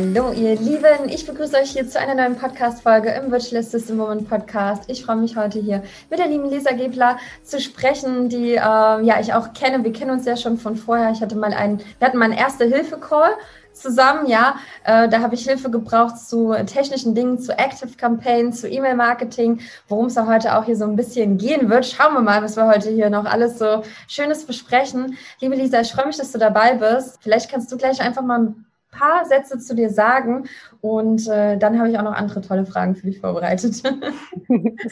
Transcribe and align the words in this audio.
Hallo 0.00 0.32
ihr 0.32 0.56
Lieben, 0.56 1.10
ich 1.10 1.26
begrüße 1.26 1.58
euch 1.58 1.72
hier 1.72 1.86
zu 1.86 2.00
einer 2.00 2.14
neuen 2.14 2.34
Podcast-Folge 2.34 3.10
im 3.10 3.30
Virtual 3.30 3.62
System 3.62 3.98
Woman 3.98 4.24
Podcast. 4.24 4.84
Ich 4.86 5.04
freue 5.04 5.16
mich 5.16 5.36
heute 5.36 5.58
hier 5.58 5.82
mit 6.08 6.18
der 6.18 6.26
lieben 6.26 6.48
Lisa 6.48 6.72
Gebler 6.72 7.18
zu 7.42 7.60
sprechen, 7.60 8.30
die 8.30 8.54
äh, 8.54 8.56
ja 8.56 9.20
ich 9.20 9.34
auch 9.34 9.52
kenne. 9.52 9.84
Wir 9.84 9.92
kennen 9.92 10.12
uns 10.12 10.24
ja 10.24 10.38
schon 10.38 10.56
von 10.56 10.76
vorher. 10.76 11.10
Ich 11.10 11.20
hatte 11.20 11.36
mal 11.36 11.52
einen, 11.52 11.82
wir 11.98 12.08
hatten 12.08 12.16
mal 12.16 12.24
einen 12.24 12.38
Erste-Hilfe-Call 12.38 13.32
zusammen, 13.74 14.26
ja. 14.26 14.56
Äh, 14.84 15.10
da 15.10 15.20
habe 15.20 15.34
ich 15.34 15.44
Hilfe 15.44 15.70
gebraucht 15.70 16.16
zu 16.16 16.54
technischen 16.64 17.14
Dingen, 17.14 17.38
zu 17.38 17.52
Active 17.58 17.94
Campaign, 17.98 18.54
zu 18.54 18.70
E-Mail-Marketing, 18.70 19.60
worum 19.88 20.06
es 20.06 20.14
ja 20.14 20.26
heute 20.26 20.56
auch 20.56 20.64
hier 20.64 20.76
so 20.76 20.84
ein 20.84 20.96
bisschen 20.96 21.36
gehen 21.36 21.68
wird. 21.68 21.84
Schauen 21.84 22.14
wir 22.14 22.22
mal, 22.22 22.42
was 22.42 22.56
wir 22.56 22.66
heute 22.66 22.88
hier 22.88 23.10
noch 23.10 23.26
alles 23.26 23.58
so 23.58 23.82
Schönes 24.08 24.46
besprechen. 24.46 25.18
Liebe 25.42 25.56
Lisa, 25.56 25.82
ich 25.82 25.92
freue 25.92 26.06
mich, 26.06 26.16
dass 26.16 26.32
du 26.32 26.38
dabei 26.38 26.72
bist. 26.72 27.18
Vielleicht 27.20 27.50
kannst 27.50 27.70
du 27.70 27.76
gleich 27.76 28.00
einfach 28.00 28.22
mal 28.22 28.38
ein 28.38 28.64
paar 28.90 29.24
Sätze 29.24 29.58
zu 29.58 29.74
dir 29.74 29.90
sagen 29.90 30.48
und 30.80 31.28
äh, 31.28 31.56
dann 31.58 31.78
habe 31.78 31.90
ich 31.90 31.98
auch 31.98 32.02
noch 32.02 32.14
andere 32.14 32.40
tolle 32.40 32.66
Fragen 32.66 32.96
für 32.96 33.06
dich 33.06 33.20
vorbereitet. 33.20 33.74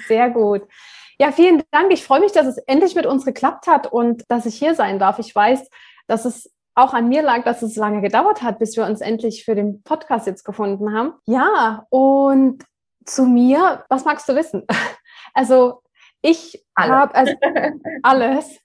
Sehr 0.07 0.31
gut. 0.31 0.63
Ja, 1.19 1.33
vielen 1.33 1.63
Dank. 1.73 1.93
Ich 1.93 2.05
freue 2.05 2.21
mich, 2.21 2.33
dass 2.33 2.47
es 2.47 2.59
endlich 2.59 2.95
mit 2.95 3.07
uns 3.07 3.25
geklappt 3.25 3.67
hat 3.67 3.87
und 3.93 4.25
dass 4.29 4.47
ich 4.47 4.55
hier 4.55 4.75
sein 4.75 4.99
darf. 4.99 5.19
Ich 5.19 5.35
weiß, 5.35 5.69
dass 6.07 6.25
es 6.25 6.53
auch 6.75 6.95
an 6.95 7.09
mir 7.09 7.23
lag, 7.23 7.43
dass 7.43 7.63
es 7.63 7.75
lange 7.75 8.01
gedauert 8.01 8.43
hat, 8.43 8.61
bis 8.61 8.77
wir 8.77 8.85
uns 8.85 9.01
endlich 9.01 9.45
für 9.45 9.57
den 9.57 9.83
Podcast 9.83 10.29
jetzt 10.29 10.45
gefunden 10.45 10.95
haben. 10.95 11.13
Ja, 11.27 11.87
und 11.91 12.65
zu 13.05 13.25
mir, 13.25 13.85
was 13.89 14.05
magst 14.05 14.29
du 14.29 14.35
wissen? 14.35 14.65
Also 15.35 15.83
ich 16.23 16.65
habe 16.77 17.15
also 17.15 17.33
alles. 18.03 18.59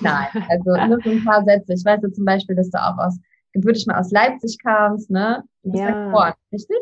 Nein, 0.00 0.28
also 0.48 0.86
nur 0.86 1.02
so 1.02 1.10
ein 1.10 1.24
paar 1.24 1.44
Sätze. 1.44 1.74
Ich 1.74 1.84
weiß 1.84 2.00
ja 2.02 2.12
zum 2.12 2.24
Beispiel, 2.24 2.56
dass 2.56 2.70
du 2.70 2.78
auch 2.78 2.96
aus 2.96 3.18
gebürtig 3.54 3.86
mal 3.86 3.98
aus 3.98 4.10
Leipzig 4.10 4.58
kamst, 4.62 5.10
ne? 5.10 5.44
Du 5.62 5.72
bist 5.72 5.82
ja. 5.82 6.06
geboren, 6.06 6.34
richtig? 6.52 6.76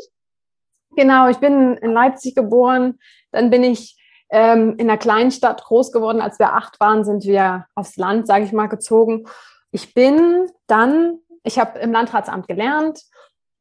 Genau, 0.97 1.29
ich 1.29 1.39
bin 1.39 1.77
in 1.77 1.93
Leipzig 1.93 2.35
geboren. 2.35 2.99
Dann 3.31 3.51
bin 3.51 3.63
ich 3.63 3.97
ähm, 4.31 4.75
in 4.79 4.91
einer 4.91 4.99
kleinen 4.99 5.31
Stadt 5.31 5.63
groß 5.63 5.93
geworden. 5.93 6.21
Als 6.21 6.39
wir 6.39 6.55
acht 6.55 6.81
waren, 6.81 7.05
sind 7.05 7.25
wir 7.25 7.67
aufs 7.75 7.97
Land, 7.97 8.27
sage 8.27 8.45
ich 8.45 8.53
mal, 8.53 8.67
gezogen. 8.67 9.27
Ich 9.71 9.95
bin 9.95 10.51
dann, 10.67 11.19
ich 11.45 11.59
habe 11.59 11.79
im 11.79 11.93
Landratsamt 11.93 12.49
gelernt. 12.49 13.01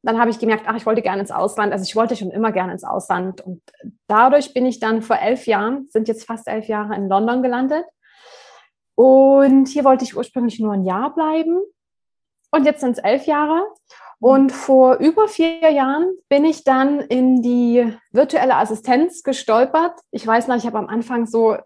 Dann 0.02 0.18
habe 0.18 0.30
ich 0.30 0.40
gemerkt, 0.40 0.64
ach, 0.66 0.74
ich 0.74 0.84
wollte 0.84 1.00
gerne 1.00 1.20
ins 1.20 1.30
Ausland. 1.30 1.72
Also 1.72 1.84
ich 1.84 1.94
wollte 1.94 2.16
schon 2.16 2.32
immer 2.32 2.50
gerne 2.50 2.72
ins 2.72 2.84
Ausland. 2.84 3.40
Und 3.40 3.62
dadurch 4.08 4.52
bin 4.52 4.66
ich 4.66 4.80
dann 4.80 5.00
vor 5.00 5.16
elf 5.16 5.46
Jahren, 5.46 5.86
sind 5.90 6.08
jetzt 6.08 6.26
fast 6.26 6.48
elf 6.48 6.66
Jahre 6.66 6.96
in 6.96 7.08
London 7.08 7.42
gelandet. 7.42 7.84
Und 8.94 9.68
hier 9.68 9.84
wollte 9.84 10.04
ich 10.04 10.16
ursprünglich 10.16 10.58
nur 10.58 10.72
ein 10.72 10.84
Jahr 10.84 11.14
bleiben. 11.14 11.60
Und 12.52 12.64
jetzt 12.64 12.80
sind 12.80 12.92
es 12.92 12.98
elf 12.98 13.26
Jahre. 13.26 13.66
Und 14.20 14.52
vor 14.52 14.98
über 14.98 15.26
vier 15.26 15.72
Jahren 15.72 16.08
bin 16.28 16.44
ich 16.44 16.62
dann 16.62 17.00
in 17.00 17.42
die 17.42 17.92
virtuelle 18.12 18.54
Assistenz 18.54 19.24
gestolpert. 19.24 19.98
Ich 20.12 20.24
weiß 20.24 20.46
noch, 20.46 20.54
ich 20.54 20.64
habe 20.64 20.78
am 20.78 20.86
Anfang 20.86 21.26
so, 21.26 21.56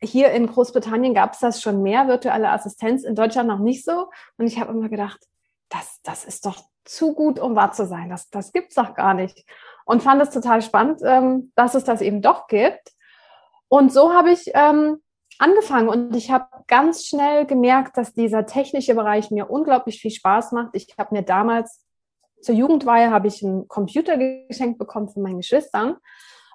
hier 0.00 0.30
in 0.30 0.46
Großbritannien 0.46 1.12
gab 1.12 1.32
es 1.32 1.40
das 1.40 1.60
schon 1.60 1.82
mehr, 1.82 2.06
virtuelle 2.06 2.50
Assistenz, 2.50 3.02
in 3.02 3.16
Deutschland 3.16 3.48
noch 3.48 3.58
nicht 3.58 3.84
so. 3.84 4.10
Und 4.36 4.46
ich 4.46 4.60
habe 4.60 4.70
immer 4.70 4.88
gedacht, 4.88 5.18
das, 5.70 5.98
das 6.04 6.24
ist 6.24 6.46
doch 6.46 6.62
zu 6.84 7.14
gut, 7.14 7.40
um 7.40 7.56
wahr 7.56 7.72
zu 7.72 7.84
sein. 7.84 8.10
Das, 8.10 8.30
das 8.30 8.52
es 8.54 8.74
doch 8.74 8.94
gar 8.94 9.14
nicht. 9.14 9.44
Und 9.84 10.02
fand 10.02 10.22
es 10.22 10.30
total 10.30 10.62
spannend, 10.62 11.00
ähm, 11.04 11.50
dass 11.56 11.74
es 11.74 11.82
das 11.82 12.00
eben 12.00 12.22
doch 12.22 12.46
gibt. 12.46 12.92
Und 13.66 13.92
so 13.92 14.14
habe 14.14 14.30
ich 14.30 14.52
ähm, 14.54 15.02
angefangen 15.38 15.88
und 15.88 16.14
ich 16.14 16.30
habe 16.30 16.46
ganz 16.66 17.06
schnell 17.06 17.46
gemerkt, 17.46 17.96
dass 17.96 18.12
dieser 18.12 18.46
technische 18.46 18.94
Bereich 18.94 19.30
mir 19.30 19.50
unglaublich 19.50 20.00
viel 20.00 20.10
Spaß 20.10 20.52
macht. 20.52 20.70
Ich 20.74 20.94
habe 20.98 21.14
mir 21.14 21.22
damals 21.22 21.84
zur 22.42 22.54
Jugendweihe 22.54 23.10
habe 23.10 23.26
ich 23.28 23.42
einen 23.42 23.68
Computer 23.68 24.18
geschenkt 24.18 24.78
bekommen 24.78 25.08
von 25.08 25.22
meinen 25.22 25.38
Geschwistern 25.38 25.96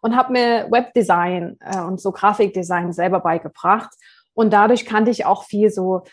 und 0.01 0.15
habe 0.15 0.33
mir 0.33 0.67
Webdesign 0.69 1.57
äh, 1.61 1.79
und 1.81 1.99
so 1.99 2.11
Grafikdesign 2.11 2.93
selber 2.93 3.19
beigebracht 3.19 3.89
und 4.33 4.53
dadurch 4.53 4.85
kannte 4.85 5.11
ich 5.11 5.25
auch 5.25 5.43
viel 5.43 5.71
so 5.71 6.03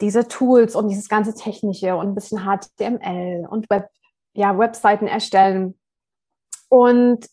diese 0.00 0.28
Tools 0.28 0.76
und 0.76 0.88
dieses 0.88 1.08
ganze 1.08 1.34
technische 1.34 1.96
und 1.96 2.08
ein 2.08 2.14
bisschen 2.14 2.44
HTML 2.44 3.46
und 3.48 3.68
Web 3.70 3.88
ja 4.34 4.58
Webseiten 4.58 5.06
erstellen 5.06 5.78
und 6.68 7.26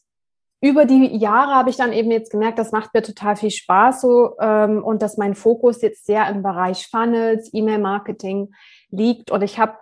über 0.63 0.85
die 0.85 1.17
Jahre 1.17 1.55
habe 1.55 1.69
ich 1.69 1.75
dann 1.75 1.91
eben 1.91 2.09
jetzt 2.09 2.31
gemerkt, 2.31 2.57
das 2.57 2.71
macht 2.71 2.93
mir 2.93 3.01
total 3.01 3.35
viel 3.35 3.51
Spaß 3.51 3.99
so 3.99 4.37
ähm, 4.39 4.81
und 4.81 5.01
dass 5.01 5.17
mein 5.17 5.35
Fokus 5.35 5.81
jetzt 5.81 6.05
sehr 6.05 6.25
im 6.29 6.41
Bereich 6.41 6.87
Funnels, 6.87 7.49
E-Mail-Marketing 7.51 8.53
liegt. 8.89 9.29
Und 9.29 9.41
ich 9.41 9.59
habe, 9.59 9.73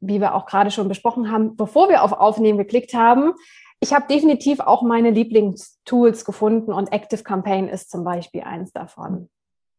wie 0.00 0.20
wir 0.20 0.34
auch 0.34 0.46
gerade 0.46 0.72
schon 0.72 0.88
besprochen 0.88 1.30
haben, 1.30 1.54
bevor 1.54 1.88
wir 1.88 2.02
auf 2.02 2.12
Aufnehmen 2.12 2.58
geklickt 2.58 2.94
haben, 2.94 3.34
ich 3.78 3.94
habe 3.94 4.08
definitiv 4.10 4.58
auch 4.58 4.82
meine 4.82 5.10
Lieblingstools 5.10 6.24
gefunden 6.24 6.72
und 6.72 6.90
Active 6.90 7.22
Campaign 7.22 7.68
ist 7.68 7.92
zum 7.92 8.02
Beispiel 8.02 8.40
eins 8.40 8.72
davon. 8.72 9.30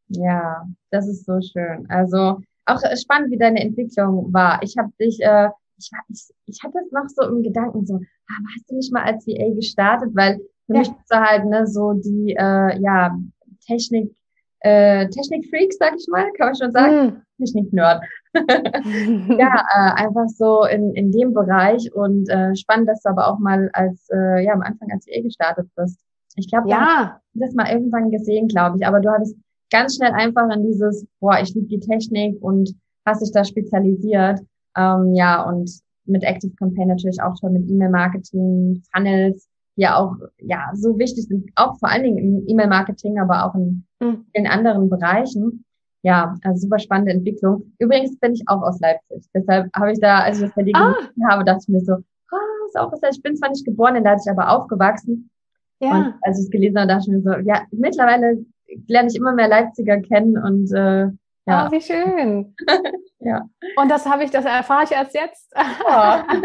Ja, 0.08 0.66
das 0.90 1.10
ist 1.10 1.26
so 1.26 1.42
schön. 1.42 1.88
Also 1.90 2.40
auch 2.66 2.80
spannend, 2.96 3.32
wie 3.32 3.38
deine 3.38 3.60
Entwicklung 3.60 4.32
war. 4.32 4.64
Ich 4.64 4.78
habe 4.78 4.92
dich 5.02 5.20
äh, 5.22 5.50
ich, 5.78 5.90
ich, 6.09 6.30
ich 6.46 6.63
hatte 6.63 6.78
es 6.86 6.91
noch 6.91 7.08
so 7.08 7.28
im 7.30 7.44
Gedanken, 7.44 7.86
so, 7.86 7.96
ah, 7.96 8.44
hast 8.56 8.69
du 8.69 8.75
nicht 8.75 8.94
mal 8.94 9.03
als 9.03 9.25
VA 9.28 9.53
gestartet? 9.53 10.09
Weil 10.13 10.38
für 10.66 10.74
ja. 10.74 10.80
mich 10.80 10.90
bist 10.90 11.12
du 11.12 11.19
halt 11.19 11.46
ne, 11.46 11.68
so 11.68 11.94
die 11.94 12.36
äh, 12.38 12.80
ja, 12.81 13.18
Technik, 13.66 14.16
äh, 14.62 15.08
Technik-Freaks, 15.09 15.78
sag 15.78 15.96
ich 15.96 16.08
mal, 16.09 16.31
kann 16.34 16.47
man 16.47 16.56
schon 16.56 16.72
sagen. 16.72 17.08
Mm. 17.08 17.22
Technik-Nerd. 17.38 18.03
ja, 18.34 19.66
äh, 19.75 20.03
einfach 20.03 20.28
so 20.28 20.66
in, 20.66 20.94
in 20.96 21.12
dem 21.12 21.34
Bereich 21.34 21.94
und 21.94 22.30
äh, 22.30 22.56
spannend, 22.56 22.90
dass 22.90 23.02
du 23.02 23.09
aber 23.09 23.28
auch 23.28 23.40
mal 23.40 23.69
als, 23.74 24.07
äh, 24.12 24.44
ja, 24.44 24.53
am 24.53 24.62
Anfang 24.62 24.92
als 24.92 25.06
VA 25.07 25.22
gestartet 25.22 25.69
bist. 25.75 26.00
Ich 26.36 26.50
glaube, 26.50 26.69
ja. 26.69 27.22
du 27.34 27.42
hast 27.42 27.50
das 27.50 27.56
mal 27.56 27.72
irgendwann 27.72 28.12
gesehen, 28.12 28.47
glaube 28.47 28.78
ich, 28.78 28.86
aber 28.86 29.00
du 29.00 29.09
hattest 29.09 29.38
ganz 29.72 29.96
schnell 29.96 30.12
einfach 30.12 30.50
in 30.53 30.63
dieses, 30.63 31.06
boah, 31.19 31.40
ich 31.42 31.53
liebe 31.53 31.68
die 31.68 31.80
Technik 31.80 32.42
und 32.42 32.75
hast 33.06 33.22
dich 33.22 33.31
da 33.31 33.44
spezialisiert. 33.44 34.40
Ähm, 34.75 35.13
ja, 35.16 35.44
und 35.44 35.69
mit 36.06 36.24
Active 36.24 36.53
Campaign 36.56 36.90
natürlich 36.90 37.22
auch 37.22 37.36
toll 37.40 37.52
mit 37.52 37.69
E-Mail-Marketing, 37.69 38.84
Funnels, 38.94 39.47
die 39.75 39.81
ja 39.81 39.97
auch 39.97 40.16
ja 40.40 40.72
so 40.74 40.97
wichtig 40.97 41.25
sind, 41.28 41.50
auch 41.56 41.78
vor 41.80 41.90
allen 41.90 42.03
Dingen 42.03 42.18
im 42.18 42.47
E-Mail-Marketing, 42.47 43.19
aber 43.19 43.46
auch 43.46 43.56
in 43.56 43.86
mhm. 44.00 44.25
in 44.34 44.47
anderen 44.47 44.90
Bereichen. 44.90 45.66
Ja, 46.03 46.36
also 46.44 46.62
super 46.62 46.78
spannende 46.78 47.13
Entwicklung. 47.13 47.74
Übrigens 47.80 48.19
bin 48.19 48.34
ich 48.34 48.44
auch 48.47 48.62
aus 48.62 48.80
Leipzig. 48.80 49.28
Deshalb 49.34 49.72
habe 49.75 49.91
ich 49.91 50.00
da, 50.00 50.19
als 50.19 50.38
ich 50.38 50.44
das 50.44 50.53
bei 50.53 50.62
dir 50.62 50.75
ah. 50.75 50.94
gelesen 50.94 51.28
habe, 51.28 51.44
dachte 51.44 51.62
ich 51.63 51.68
mir 51.68 51.81
so, 51.81 51.94
ah, 51.94 52.66
ist 52.68 52.78
auch 52.78 52.92
was. 52.92 53.16
Ich 53.16 53.24
bin 53.24 53.36
zwar 53.36 53.50
nicht 53.50 53.66
geboren 53.66 53.96
in 53.96 54.03
Leipzig, 54.03 54.31
aber 54.31 54.52
aufgewachsen. 54.52 55.31
Ja. 55.80 55.97
Und 55.97 56.13
als 56.22 56.38
ich 56.38 56.46
es 56.46 56.52
gelesen 56.52 56.78
habe, 56.78 56.88
dachte 56.88 57.06
ich 57.09 57.16
mir 57.16 57.22
so, 57.22 57.31
ja, 57.44 57.63
mittlerweile 57.72 58.46
lerne 58.88 59.07
ich 59.09 59.16
immer 59.16 59.34
mehr 59.34 59.47
Leipziger 59.47 60.00
kennen 60.00 60.38
und 60.38 60.72
äh, 60.74 61.09
ja. 61.47 61.68
Oh, 61.68 61.72
wie 61.72 61.81
schön. 61.81 62.56
ja. 63.25 63.50
Und 63.75 63.90
das 63.90 64.06
habe 64.06 64.24
ich, 64.24 64.31
das 64.31 64.46
erfahre 64.46 64.84
ich 64.84 64.91
erst 64.91 65.13
jetzt. 65.13 65.52
ja. 65.56 66.25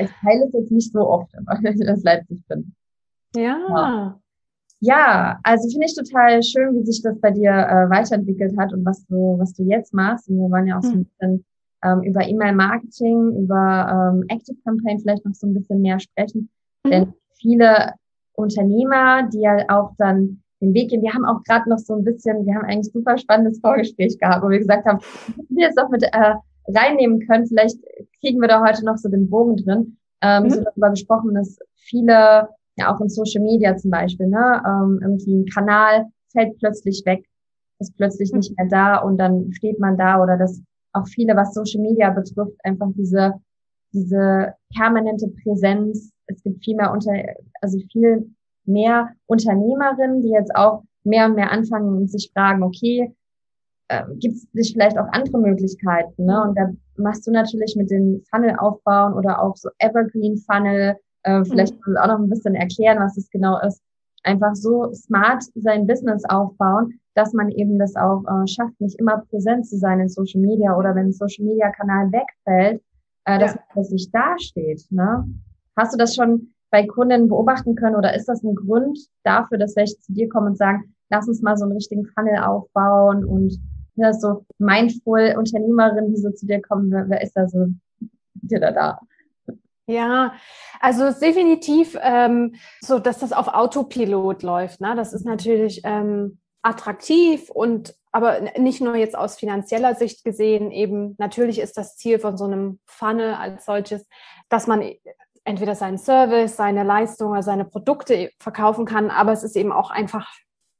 ich 0.00 0.10
teile 0.20 0.44
es 0.46 0.52
jetzt 0.52 0.72
nicht 0.72 0.92
so 0.92 1.08
oft, 1.08 1.32
aber 1.38 1.58
wenn 1.62 1.74
ich 1.80 1.86
das 1.86 2.02
Leipzig 2.02 2.46
bin. 2.48 2.74
Ja. 3.34 3.58
ja. 3.68 4.18
Ja, 4.84 5.38
also 5.44 5.70
finde 5.70 5.86
ich 5.86 5.94
total 5.94 6.42
schön, 6.42 6.74
wie 6.74 6.84
sich 6.84 7.02
das 7.02 7.16
bei 7.20 7.30
dir 7.30 7.50
äh, 7.52 7.88
weiterentwickelt 7.88 8.58
hat 8.58 8.72
und 8.72 8.84
was 8.84 9.06
du, 9.06 9.38
was 9.38 9.52
du 9.54 9.62
jetzt 9.62 9.94
machst. 9.94 10.28
Und 10.28 10.38
wir 10.38 10.50
wollen 10.50 10.66
ja 10.66 10.76
auch 10.76 10.82
so 10.82 10.90
ein 10.90 10.94
hm. 10.94 11.04
bisschen 11.04 11.44
ähm, 11.84 12.02
über 12.02 12.26
E-Mail-Marketing, 12.26 13.44
über 13.44 14.12
ähm, 14.12 14.24
Active 14.28 14.56
Campaign 14.64 14.98
vielleicht 14.98 15.24
noch 15.24 15.34
so 15.34 15.46
ein 15.46 15.54
bisschen 15.54 15.82
mehr 15.82 16.00
sprechen. 16.00 16.50
Mhm. 16.84 16.90
Denn 16.90 17.14
viele 17.40 17.94
Unternehmer, 18.32 19.28
die 19.28 19.40
ja 19.40 19.64
auch 19.68 19.92
dann 19.98 20.41
den 20.62 20.74
Weg 20.74 20.90
gehen. 20.90 21.02
Wir 21.02 21.12
haben 21.12 21.24
auch 21.24 21.42
gerade 21.44 21.68
noch 21.68 21.78
so 21.78 21.94
ein 21.94 22.04
bisschen, 22.04 22.46
wir 22.46 22.54
haben 22.54 22.64
eigentlich 22.64 22.92
super 22.92 23.18
spannendes 23.18 23.60
Vorgespräch 23.60 24.18
gehabt, 24.18 24.44
wo 24.44 24.48
wir 24.48 24.58
gesagt 24.58 24.86
haben, 24.86 25.00
wenn 25.36 25.56
wir 25.56 25.68
es 25.68 25.74
doch 25.74 25.88
mit 25.90 26.02
äh, 26.02 26.34
reinnehmen 26.68 27.26
können, 27.26 27.46
vielleicht 27.46 27.76
kriegen 28.20 28.40
wir 28.40 28.48
da 28.48 28.64
heute 28.64 28.84
noch 28.84 28.96
so 28.96 29.08
den 29.08 29.28
Bogen 29.28 29.56
drin. 29.56 29.98
Ähm, 30.22 30.44
mhm. 30.44 30.50
So 30.50 30.60
darüber 30.62 30.90
gesprochen, 30.90 31.34
dass 31.34 31.58
viele, 31.74 32.48
ja 32.76 32.94
auch 32.94 33.00
in 33.00 33.08
Social 33.08 33.42
Media 33.42 33.76
zum 33.76 33.90
Beispiel, 33.90 34.28
ne, 34.28 34.62
ähm, 34.64 35.00
irgendwie 35.02 35.34
ein 35.34 35.46
Kanal 35.46 36.06
fällt 36.30 36.56
plötzlich 36.58 37.02
weg, 37.04 37.26
ist 37.80 37.96
plötzlich 37.96 38.32
mhm. 38.32 38.38
nicht 38.38 38.56
mehr 38.56 38.68
da 38.68 38.96
und 38.98 39.18
dann 39.18 39.52
steht 39.52 39.80
man 39.80 39.98
da 39.98 40.22
oder 40.22 40.36
dass 40.36 40.62
auch 40.92 41.06
viele, 41.08 41.34
was 41.36 41.54
Social 41.54 41.80
Media 41.80 42.10
betrifft, 42.10 42.56
einfach 42.64 42.88
diese 42.94 43.34
diese 43.92 44.54
permanente 44.74 45.28
Präsenz. 45.42 46.12
Es 46.26 46.42
gibt 46.42 46.64
viel 46.64 46.76
mehr 46.76 46.92
unter, 46.92 47.12
also 47.60 47.78
viel 47.90 48.30
mehr 48.64 49.10
Unternehmerinnen, 49.26 50.22
die 50.22 50.30
jetzt 50.30 50.54
auch 50.54 50.82
mehr 51.04 51.26
und 51.26 51.34
mehr 51.34 51.50
anfangen 51.50 51.96
und 51.96 52.10
sich 52.10 52.30
fragen, 52.32 52.62
okay, 52.62 53.14
äh, 53.88 54.04
gibt 54.18 54.36
es 54.36 54.46
nicht 54.52 54.72
vielleicht 54.72 54.98
auch 54.98 55.08
andere 55.12 55.38
Möglichkeiten? 55.38 56.24
Ne? 56.24 56.42
Und 56.42 56.56
da 56.56 56.70
machst 56.96 57.26
du 57.26 57.30
natürlich 57.30 57.76
mit 57.76 57.90
den 57.90 58.22
Funnel 58.30 58.56
aufbauen 58.58 59.14
oder 59.14 59.42
auch 59.42 59.56
so 59.56 59.68
Evergreen 59.78 60.36
Funnel, 60.38 60.96
äh, 61.24 61.44
vielleicht 61.44 61.74
mhm. 61.86 61.96
auch 61.96 62.06
noch 62.06 62.18
ein 62.18 62.30
bisschen 62.30 62.54
erklären, 62.54 62.98
was 63.00 63.14
das 63.14 63.28
genau 63.30 63.58
ist. 63.60 63.82
Einfach 64.24 64.54
so 64.54 64.92
smart 64.92 65.42
sein 65.56 65.86
Business 65.86 66.24
aufbauen, 66.28 67.00
dass 67.14 67.32
man 67.32 67.50
eben 67.50 67.78
das 67.78 67.96
auch 67.96 68.22
äh, 68.24 68.46
schafft, 68.46 68.80
nicht 68.80 68.98
immer 69.00 69.24
präsent 69.30 69.66
zu 69.66 69.76
sein 69.76 70.00
in 70.00 70.08
Social 70.08 70.40
Media 70.40 70.76
oder 70.76 70.94
wenn 70.94 71.06
ein 71.06 71.12
Social 71.12 71.44
Media 71.44 71.70
Kanal 71.72 72.10
wegfällt, 72.12 72.82
äh, 73.24 73.38
dass 73.38 73.54
ja. 73.54 73.56
man 73.56 73.64
plötzlich 73.72 74.10
dasteht. 74.12 74.84
Ne? 74.90 75.28
Hast 75.76 75.92
du 75.92 75.98
das 75.98 76.14
schon 76.14 76.52
bei 76.72 76.86
Kunden 76.86 77.28
beobachten 77.28 77.76
können 77.76 77.96
oder 77.96 78.14
ist 78.16 78.26
das 78.26 78.42
ein 78.42 78.54
Grund 78.54 78.98
dafür, 79.24 79.58
dass 79.58 79.76
welche 79.76 80.00
zu 80.00 80.12
dir 80.12 80.28
kommen 80.28 80.48
und 80.48 80.58
sagen, 80.58 80.94
lass 81.10 81.28
uns 81.28 81.42
mal 81.42 81.56
so 81.56 81.64
einen 81.64 81.74
richtigen 81.74 82.06
Funnel 82.06 82.38
aufbauen 82.38 83.24
und 83.24 83.60
ja, 83.94 84.14
so 84.14 84.46
mindful 84.58 85.34
Unternehmerin, 85.36 86.12
die 86.12 86.16
so 86.16 86.30
zu 86.30 86.46
dir 86.46 86.62
kommen, 86.62 86.90
wer, 86.90 87.08
wer 87.10 87.20
ist 87.20 87.36
da 87.36 87.46
so 87.46 87.66
dir 88.34 88.58
da 88.58 88.72
da? 88.72 89.00
Ja, 89.86 90.32
also 90.80 91.10
definitiv 91.10 91.98
ähm, 92.00 92.54
so, 92.80 92.98
dass 92.98 93.18
das 93.18 93.32
auf 93.32 93.48
Autopilot 93.48 94.42
läuft. 94.42 94.80
Ne? 94.80 94.94
Das 94.96 95.12
ist 95.12 95.26
natürlich 95.26 95.82
ähm, 95.84 96.38
attraktiv 96.62 97.50
und 97.50 97.94
aber 98.12 98.40
nicht 98.58 98.80
nur 98.80 98.94
jetzt 98.94 99.16
aus 99.16 99.36
finanzieller 99.36 99.94
Sicht 99.94 100.24
gesehen, 100.24 100.70
eben 100.70 101.16
natürlich 101.18 101.58
ist 101.58 101.76
das 101.76 101.96
Ziel 101.96 102.18
von 102.18 102.36
so 102.36 102.44
einem 102.44 102.78
Funnel 102.84 103.34
als 103.34 103.64
solches, 103.64 104.06
dass 104.48 104.66
man 104.66 104.82
entweder 105.44 105.74
seinen 105.74 105.98
Service, 105.98 106.56
seine 106.56 106.84
Leistung 106.84 107.32
oder 107.32 107.42
seine 107.42 107.64
Produkte 107.64 108.30
verkaufen 108.38 108.84
kann, 108.84 109.10
aber 109.10 109.32
es 109.32 109.42
ist 109.42 109.56
eben 109.56 109.72
auch 109.72 109.90
einfach 109.90 110.28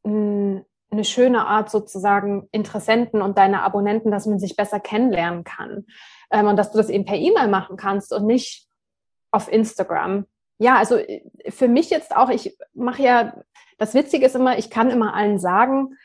eine 0.05 1.05
schöne 1.05 1.47
Art 1.47 1.71
sozusagen 1.71 2.49
Interessenten 2.53 3.23
und 3.23 3.39
deine 3.39 3.63
Abonnenten, 3.63 4.11
dass 4.11 4.27
man 4.27 4.39
sich 4.39 4.57
besser 4.57 4.81
kennenlernen 4.81 5.45
kann 5.45 5.87
ähm, 6.31 6.47
und 6.47 6.57
dass 6.57 6.71
du 6.71 6.79
das 6.79 6.91
eben 6.91 7.05
per 7.05 7.17
E-Mail 7.17 7.49
machen 7.49 7.77
kannst 7.77 8.13
und 8.13 8.27
nicht 8.27 8.69
auf 9.31 9.51
Instagram. 9.51 10.27
Ja, 10.59 10.77
also 10.77 10.97
äh, 10.97 11.23
für 11.49 11.69
mich 11.69 11.91
jetzt 11.91 12.15
auch, 12.15 12.29
ich 12.29 12.57
mache 12.75 13.03
ja, 13.03 13.35
das 13.79 13.95
Witzige 13.95 14.27
ist 14.27 14.37
immer, 14.37 14.59
ich 14.59 14.71
kann 14.71 14.91
immer 14.91 15.15
allen 15.15 15.39
sagen, 15.39 15.97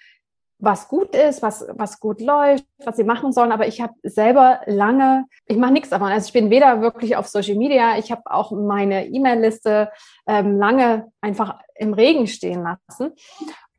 was 0.59 0.87
gut 0.87 1.15
ist, 1.15 1.41
was, 1.41 1.65
was 1.73 1.99
gut 1.99 2.19
läuft, 2.21 2.65
was 2.83 2.97
sie 2.97 3.03
machen 3.03 3.31
sollen. 3.31 3.51
Aber 3.51 3.67
ich 3.67 3.81
habe 3.81 3.93
selber 4.03 4.61
lange, 4.65 5.25
ich 5.45 5.57
mache 5.57 5.73
nichts 5.73 5.89
davon. 5.89 6.11
Also 6.11 6.27
ich 6.27 6.33
bin 6.33 6.49
weder 6.49 6.81
wirklich 6.81 7.15
auf 7.15 7.27
Social 7.27 7.55
Media, 7.55 7.97
ich 7.97 8.11
habe 8.11 8.23
auch 8.25 8.51
meine 8.51 9.07
E-Mail-Liste 9.07 9.91
ähm, 10.27 10.57
lange 10.57 11.11
einfach 11.21 11.59
im 11.75 11.93
Regen 11.93 12.27
stehen 12.27 12.63
lassen 12.63 13.13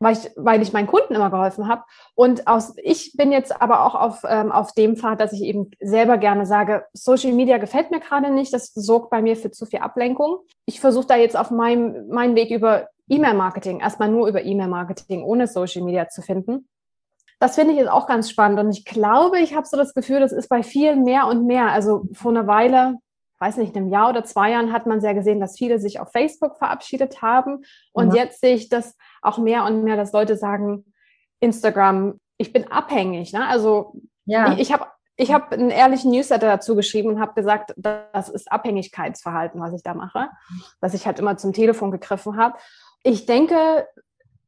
weil 0.00 0.12
ich, 0.12 0.30
weil 0.36 0.62
ich 0.62 0.72
meinen 0.72 0.86
Kunden 0.86 1.14
immer 1.14 1.30
geholfen 1.30 1.68
habe. 1.68 1.82
Und 2.14 2.46
aus, 2.46 2.74
ich 2.82 3.14
bin 3.16 3.32
jetzt 3.32 3.60
aber 3.60 3.84
auch 3.84 3.94
auf, 3.94 4.22
ähm, 4.28 4.52
auf 4.52 4.72
dem 4.72 4.96
Pfad, 4.96 5.20
dass 5.20 5.32
ich 5.32 5.42
eben 5.42 5.70
selber 5.80 6.18
gerne 6.18 6.46
sage, 6.46 6.84
Social 6.92 7.32
Media 7.32 7.58
gefällt 7.58 7.90
mir 7.90 8.00
gerade 8.00 8.30
nicht, 8.30 8.52
das 8.52 8.72
sorgt 8.74 9.10
bei 9.10 9.22
mir 9.22 9.36
für 9.36 9.50
zu 9.50 9.66
viel 9.66 9.80
Ablenkung. 9.80 10.38
Ich 10.66 10.80
versuche 10.80 11.06
da 11.06 11.16
jetzt 11.16 11.36
auf 11.36 11.50
meinem, 11.50 12.08
meinem 12.08 12.36
Weg 12.36 12.50
über 12.50 12.88
E-Mail-Marketing, 13.08 13.80
erstmal 13.80 14.08
nur 14.08 14.28
über 14.28 14.42
E-Mail-Marketing 14.42 15.22
ohne 15.22 15.46
Social 15.46 15.82
Media 15.82 16.08
zu 16.08 16.22
finden. 16.22 16.68
Das 17.40 17.54
finde 17.54 17.72
ich 17.72 17.78
jetzt 17.78 17.90
auch 17.90 18.06
ganz 18.06 18.30
spannend. 18.30 18.58
Und 18.58 18.70
ich 18.70 18.84
glaube, 18.84 19.38
ich 19.38 19.54
habe 19.54 19.66
so 19.66 19.76
das 19.76 19.94
Gefühl, 19.94 20.20
das 20.20 20.32
ist 20.32 20.48
bei 20.48 20.62
vielen 20.62 21.04
mehr 21.04 21.26
und 21.26 21.46
mehr. 21.46 21.70
Also 21.70 22.04
vor 22.12 22.32
einer 22.32 22.46
Weile 22.46 22.96
weiß 23.40 23.56
nicht, 23.56 23.76
einem 23.76 23.88
Jahr 23.88 24.10
oder 24.10 24.24
zwei 24.24 24.50
Jahren 24.50 24.72
hat 24.72 24.86
man 24.86 25.00
sehr 25.00 25.14
gesehen, 25.14 25.40
dass 25.40 25.56
viele 25.56 25.78
sich 25.78 26.00
auf 26.00 26.10
Facebook 26.10 26.58
verabschiedet 26.58 27.22
haben. 27.22 27.64
Und 27.92 28.14
ja. 28.14 28.24
jetzt 28.24 28.40
sehe 28.40 28.54
ich 28.54 28.68
das 28.68 28.96
auch 29.22 29.38
mehr 29.38 29.64
und 29.64 29.84
mehr, 29.84 29.96
dass 29.96 30.12
Leute 30.12 30.36
sagen, 30.36 30.92
Instagram, 31.40 32.18
ich 32.36 32.52
bin 32.52 32.70
abhängig. 32.70 33.32
Ne? 33.32 33.46
Also 33.46 33.94
ja. 34.24 34.52
ich, 34.52 34.60
ich 34.60 34.72
habe 34.72 34.86
ich 35.20 35.32
hab 35.32 35.52
einen 35.52 35.70
ehrlichen 35.70 36.12
Newsletter 36.12 36.46
dazu 36.46 36.76
geschrieben 36.76 37.08
und 37.08 37.20
habe 37.20 37.34
gesagt, 37.34 37.74
das 37.76 38.28
ist 38.28 38.50
Abhängigkeitsverhalten, 38.52 39.60
was 39.60 39.74
ich 39.74 39.82
da 39.82 39.94
mache, 39.94 40.28
dass 40.80 40.94
ich 40.94 41.06
halt 41.06 41.18
immer 41.18 41.36
zum 41.36 41.52
Telefon 41.52 41.90
gegriffen 41.90 42.36
habe. 42.36 42.56
Ich 43.02 43.26
denke, 43.26 43.86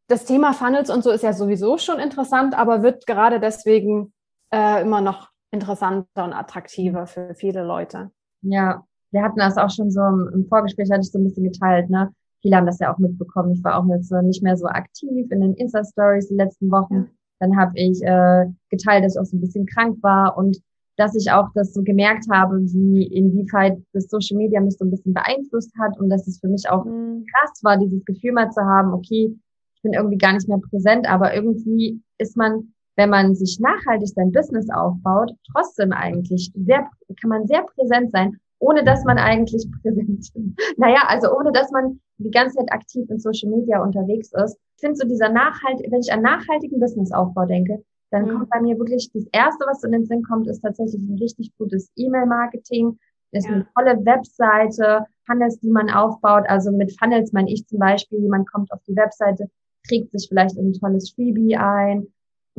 das 0.09 0.25
Thema 0.25 0.53
Funnels 0.53 0.91
und 0.91 1.05
so 1.05 1.11
ist 1.11 1.23
ja 1.23 1.33
sowieso 1.33 1.79
schon 1.79 1.99
interessant, 1.99 2.59
aber 2.59 2.83
wird 2.83 3.07
gerade 3.07 3.41
deswegen 3.41 4.13
äh, 4.53 4.83
immer 4.83 5.01
noch 5.01 5.31
interessanter 5.53 6.25
und 6.25 6.33
attraktiver 6.33 7.07
für 7.07 7.35
viele 7.35 7.65
Leute. 7.65 8.11
Ja, 8.43 8.85
wir 9.13 9.23
hatten 9.23 9.39
das 9.39 9.57
auch 9.57 9.71
schon 9.71 9.91
so 9.91 10.01
im, 10.01 10.47
Vorgespräch, 10.49 10.91
hatte 10.91 11.03
ich 11.03 11.13
so 11.13 11.19
ein 11.19 11.25
bisschen 11.25 11.45
geteilt, 11.45 11.91
ne? 11.91 12.13
Viele 12.43 12.57
haben 12.57 12.67
das 12.67 12.79
ja 12.79 12.93
auch 12.93 12.99
mitbekommen. 12.99 13.53
Ich 13.53 13.63
war 13.63 13.79
auch 13.79 13.87
jetzt 13.89 14.09
so 14.09 14.21
nicht 14.23 14.43
mehr 14.43 14.57
so 14.57 14.67
aktiv 14.67 15.31
in 15.31 15.41
den 15.41 15.55
Insta-Stories 15.55 16.29
die 16.29 16.37
letzten 16.37 16.71
Wochen. 16.71 16.95
Ja. 16.95 17.07
Dann 17.41 17.57
habe 17.59 17.73
ich 17.75 18.03
äh, 18.03 18.47
geteilt, 18.71 19.05
dass 19.05 19.15
ich 19.15 19.21
auch 19.21 19.27
so 19.27 19.37
ein 19.37 19.41
bisschen 19.41 19.67
krank 19.67 19.99
war 20.03 20.37
und 20.39 20.59
dass 21.01 21.15
ich 21.17 21.31
auch 21.33 21.49
das 21.55 21.73
so 21.73 21.83
gemerkt 21.83 22.27
habe, 22.31 22.61
wie 22.61 23.07
inwieweit 23.07 23.79
das 23.93 24.09
Social 24.09 24.37
Media 24.37 24.61
mich 24.61 24.77
so 24.77 24.85
ein 24.85 24.91
bisschen 24.91 25.15
beeinflusst 25.15 25.73
hat 25.81 25.99
und 25.99 26.11
dass 26.11 26.27
es 26.29 26.39
für 26.41 26.49
mich 26.49 26.69
auch 26.69 26.85
mhm. 26.85 27.25
krass 27.35 27.61
war, 27.63 27.79
dieses 27.79 28.05
Gefühl 28.05 28.33
mal 28.33 28.51
zu 28.51 28.61
haben, 28.61 28.93
okay, 28.93 29.35
ich 29.77 29.83
bin 29.83 29.95
irgendwie 29.95 30.19
gar 30.19 30.35
nicht 30.35 30.47
mehr 30.47 30.59
präsent, 30.59 31.09
aber 31.09 31.35
irgendwie 31.35 32.03
ist 32.19 32.37
man 32.37 32.73
wenn 32.97 33.09
man 33.09 33.35
sich 33.35 33.59
nachhaltig 33.61 34.09
sein 34.09 34.31
Business 34.31 34.69
aufbaut, 34.69 35.33
trotzdem 35.53 35.91
eigentlich 35.91 36.53
sehr, 36.55 36.87
kann 37.19 37.31
man 37.31 37.47
sehr 37.47 37.63
präsent 37.63 38.11
sein, 38.13 38.39
ohne 38.59 38.85
dass 38.85 39.05
man 39.05 39.17
eigentlich 39.17 39.67
präsent 39.83 40.19
ist. 40.19 40.37
Naja, 40.77 41.05
also 41.07 41.35
ohne 41.35 41.51
dass 41.51 41.71
man 41.71 41.99
die 42.19 42.31
ganze 42.31 42.57
Zeit 42.57 42.71
aktiv 42.71 43.09
in 43.09 43.19
Social 43.19 43.49
Media 43.49 43.83
unterwegs 43.83 44.33
ist. 44.45 44.59
Ich 44.77 44.81
finde 44.81 44.97
so 44.97 45.09
dieser 45.09 45.31
Nachhalt, 45.31 45.81
wenn 45.89 46.01
ich 46.01 46.13
an 46.13 46.21
nachhaltigen 46.21 46.79
Businessaufbau 46.79 47.47
denke, 47.47 47.83
dann 48.11 48.25
mhm. 48.25 48.31
kommt 48.31 48.51
bei 48.51 48.61
mir 48.61 48.79
wirklich 48.79 49.11
das 49.13 49.27
erste, 49.33 49.65
was 49.67 49.85
in 49.85 49.93
den 49.93 50.07
Sinn 50.07 50.23
kommt, 50.23 50.49
ist 50.49 50.61
tatsächlich 50.61 51.03
ein 51.03 51.19
richtig 51.19 51.53
gutes 51.57 51.91
E-Mail-Marketing, 51.97 52.99
ist 53.33 53.47
ja. 53.47 53.53
eine 53.53 53.67
tolle 53.75 54.05
Webseite, 54.05 55.07
Funnels, 55.27 55.61
die 55.61 55.71
man 55.71 55.91
aufbaut. 55.91 56.45
Also 56.49 56.73
mit 56.73 56.99
Funnels 56.99 57.33
meine 57.33 57.53
ich 57.53 57.67
zum 57.67 57.79
Beispiel, 57.79 58.21
man 58.29 58.45
kommt 58.45 58.73
auf 58.73 58.81
die 58.89 58.97
Webseite, 58.97 59.49
trägt 59.87 60.11
sich 60.11 60.29
vielleicht 60.29 60.59
ein 60.59 60.73
tolles 60.73 61.11
Freebie 61.11 61.57
ein 61.57 62.09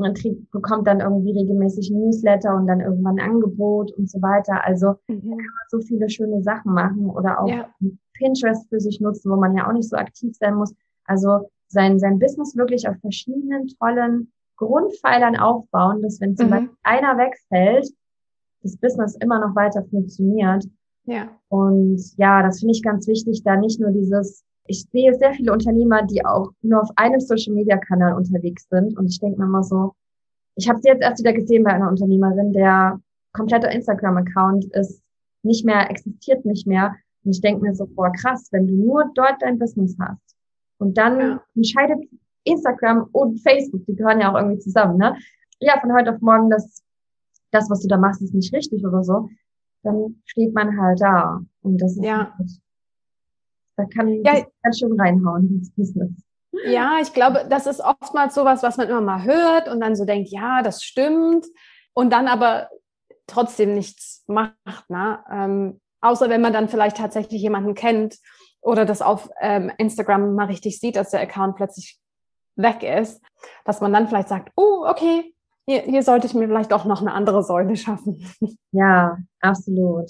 man 0.02 0.14
kriegt, 0.14 0.52
bekommt 0.52 0.88
dann 0.88 1.00
irgendwie 1.00 1.32
regelmäßig 1.32 1.92
Newsletter 1.92 2.56
und 2.56 2.68
dann 2.68 2.82
irgendwann 2.82 3.20
ein 3.20 3.30
Angebot 3.32 3.92
und 3.94 4.10
so 4.10 4.22
weiter. 4.22 4.64
Also 4.66 4.96
mhm. 5.08 5.22
da 5.22 5.30
kann 5.30 5.38
man 5.38 5.70
so 5.70 5.80
viele 5.82 6.10
schöne 6.10 6.42
Sachen 6.44 6.74
machen 6.74 7.10
oder 7.10 7.40
auch 7.40 7.48
ja. 7.48 7.70
Pinterest 8.14 8.68
für 8.70 8.80
sich 8.80 9.00
nutzen, 9.00 9.32
wo 9.32 9.38
man 9.38 9.56
ja 9.56 9.68
auch 9.68 9.74
nicht 9.74 9.90
so 9.90 9.96
aktiv 9.96 10.36
sein 10.38 10.56
muss. 10.56 10.74
Also 11.06 11.50
sein, 11.68 12.00
sein 12.00 12.20
Business 12.20 12.56
wirklich 12.56 12.88
auf 12.88 12.98
verschiedenen 13.00 13.68
tollen 13.80 14.32
Grundpfeilern 14.62 15.38
aufbauen, 15.38 16.02
dass 16.02 16.22
wenn 16.22 16.36
zum 16.36 16.48
mhm. 16.48 16.52
Beispiel 16.52 16.78
einer 16.84 17.18
wegfällt, 17.18 17.88
das 18.64 18.78
Business 18.78 19.16
immer 19.20 19.40
noch 19.40 19.56
weiter 19.56 19.84
funktioniert. 19.84 20.66
Ja. 21.06 21.30
Und 21.50 22.00
ja, 22.18 22.44
das 22.44 22.60
finde 22.60 22.74
ich 22.74 22.84
ganz 22.84 23.08
wichtig, 23.08 23.44
da 23.44 23.58
nicht 23.58 23.80
nur 23.80 23.92
dieses 23.92 24.44
ich 24.72 24.86
sehe 24.92 25.14
sehr 25.14 25.34
viele 25.34 25.52
Unternehmer, 25.54 26.04
die 26.04 26.26
auch 26.26 26.52
nur 26.62 26.82
auf 26.82 26.90
einem 26.96 27.20
Social-Media-Kanal 27.20 28.16
unterwegs 28.16 28.68
sind. 28.70 28.98
Und 28.98 29.08
ich 29.08 29.20
denke 29.20 29.40
mir 29.40 29.46
immer 29.46 29.64
so, 29.64 29.94
ich 30.56 30.70
habe 30.70 30.80
sie 30.82 30.90
jetzt 30.90 31.02
erst 31.02 31.20
wieder 31.20 31.34
gesehen 31.34 31.64
bei 31.64 31.72
einer 31.72 31.90
Unternehmerin, 31.90 32.54
der 32.54 33.00
komplette 33.34 33.68
Instagram-Account 33.68 34.66
ist 34.74 35.02
nicht 35.44 35.66
mehr, 35.66 35.90
existiert 35.90 36.46
nicht 36.46 36.68
mehr. 36.68 36.96
Und 37.24 37.32
ich 37.32 37.42
denke 37.42 37.64
mir 37.64 37.76
so, 37.76 37.86
boah, 37.86 38.12
krass, 38.12 38.48
wenn 38.52 38.68
du 38.68 38.74
nur 38.74 39.12
dort 39.16 39.42
dein 39.42 39.60
Business 39.60 39.96
hast 40.00 40.36
und 40.78 40.98
dann 40.98 41.20
ja. 41.20 41.44
entscheidet 41.56 42.00
Instagram 42.44 43.08
und 43.12 43.40
Facebook, 43.40 43.86
die 43.86 43.96
gehören 43.96 44.20
ja 44.20 44.32
auch 44.32 44.38
irgendwie 44.38 44.60
zusammen, 44.60 44.98
ne? 44.98 45.16
Ja, 45.60 45.80
von 45.80 45.94
heute 45.94 46.14
auf 46.14 46.22
morgen, 46.22 46.50
das, 46.50 46.84
das, 47.52 47.70
was 47.70 47.82
du 47.82 47.88
da 47.88 47.98
machst, 47.98 48.22
ist 48.22 48.34
nicht 48.34 48.54
richtig 48.54 48.84
oder 48.86 49.04
so, 49.04 49.30
dann 49.84 50.22
steht 50.26 50.54
man 50.54 50.80
halt 50.80 51.02
da. 51.02 51.42
Und 51.62 51.82
das 51.82 51.92
ist 51.92 52.04
ja. 52.04 52.36
da 53.78 53.86
kann 53.86 54.08
ja. 54.24 54.46
ganz 54.64 54.80
schön 54.80 55.00
reinhauen 55.00 55.50
ins 55.50 55.72
Business. 55.76 56.12
Ja, 56.66 57.00
ich 57.02 57.14
glaube, 57.14 57.46
das 57.50 57.66
ist 57.66 57.80
oftmals 57.80 58.36
sowas, 58.36 58.62
was 58.64 58.78
man 58.78 58.90
immer 58.90 59.02
mal 59.02 59.24
hört 59.24 59.70
und 59.70 59.80
dann 59.80 59.96
so 59.96 60.06
denkt, 60.06 60.30
ja, 60.30 60.62
das 60.62 60.84
stimmt. 60.84 61.46
Und 61.94 62.12
dann 62.12 62.28
aber 62.28 62.70
trotzdem 63.28 63.74
nichts 63.74 64.24
macht. 64.28 64.90
Ne? 64.90 65.20
Ähm, 65.32 65.82
außer 66.02 66.30
wenn 66.30 66.42
man 66.42 66.54
dann 66.54 66.70
vielleicht 66.70 66.98
tatsächlich 66.98 67.42
jemanden 67.42 67.74
kennt 67.74 68.18
oder 68.62 68.86
das 68.86 69.02
auf 69.02 69.30
ähm, 69.40 69.72
Instagram 69.78 70.36
mal 70.36 70.48
richtig 70.48 70.80
sieht, 70.80 70.96
dass 70.96 71.12
der 71.12 71.22
Account 71.22 71.56
plötzlich 71.56 72.01
weg 72.56 72.84
ist, 72.84 73.22
dass 73.66 73.82
man 73.82 73.94
dann 73.94 74.08
vielleicht 74.08 74.30
sagt, 74.30 74.52
oh, 74.56 74.86
okay, 74.88 75.34
hier, 75.66 75.82
hier 75.82 76.04
sollte 76.04 76.28
ich 76.28 76.34
mir 76.34 76.48
vielleicht 76.48 76.74
auch 76.74 76.86
noch 76.86 77.02
eine 77.02 77.14
andere 77.14 77.44
Säule 77.44 77.76
schaffen. 77.76 78.24
Ja, 78.74 79.18
absolut. 79.42 80.10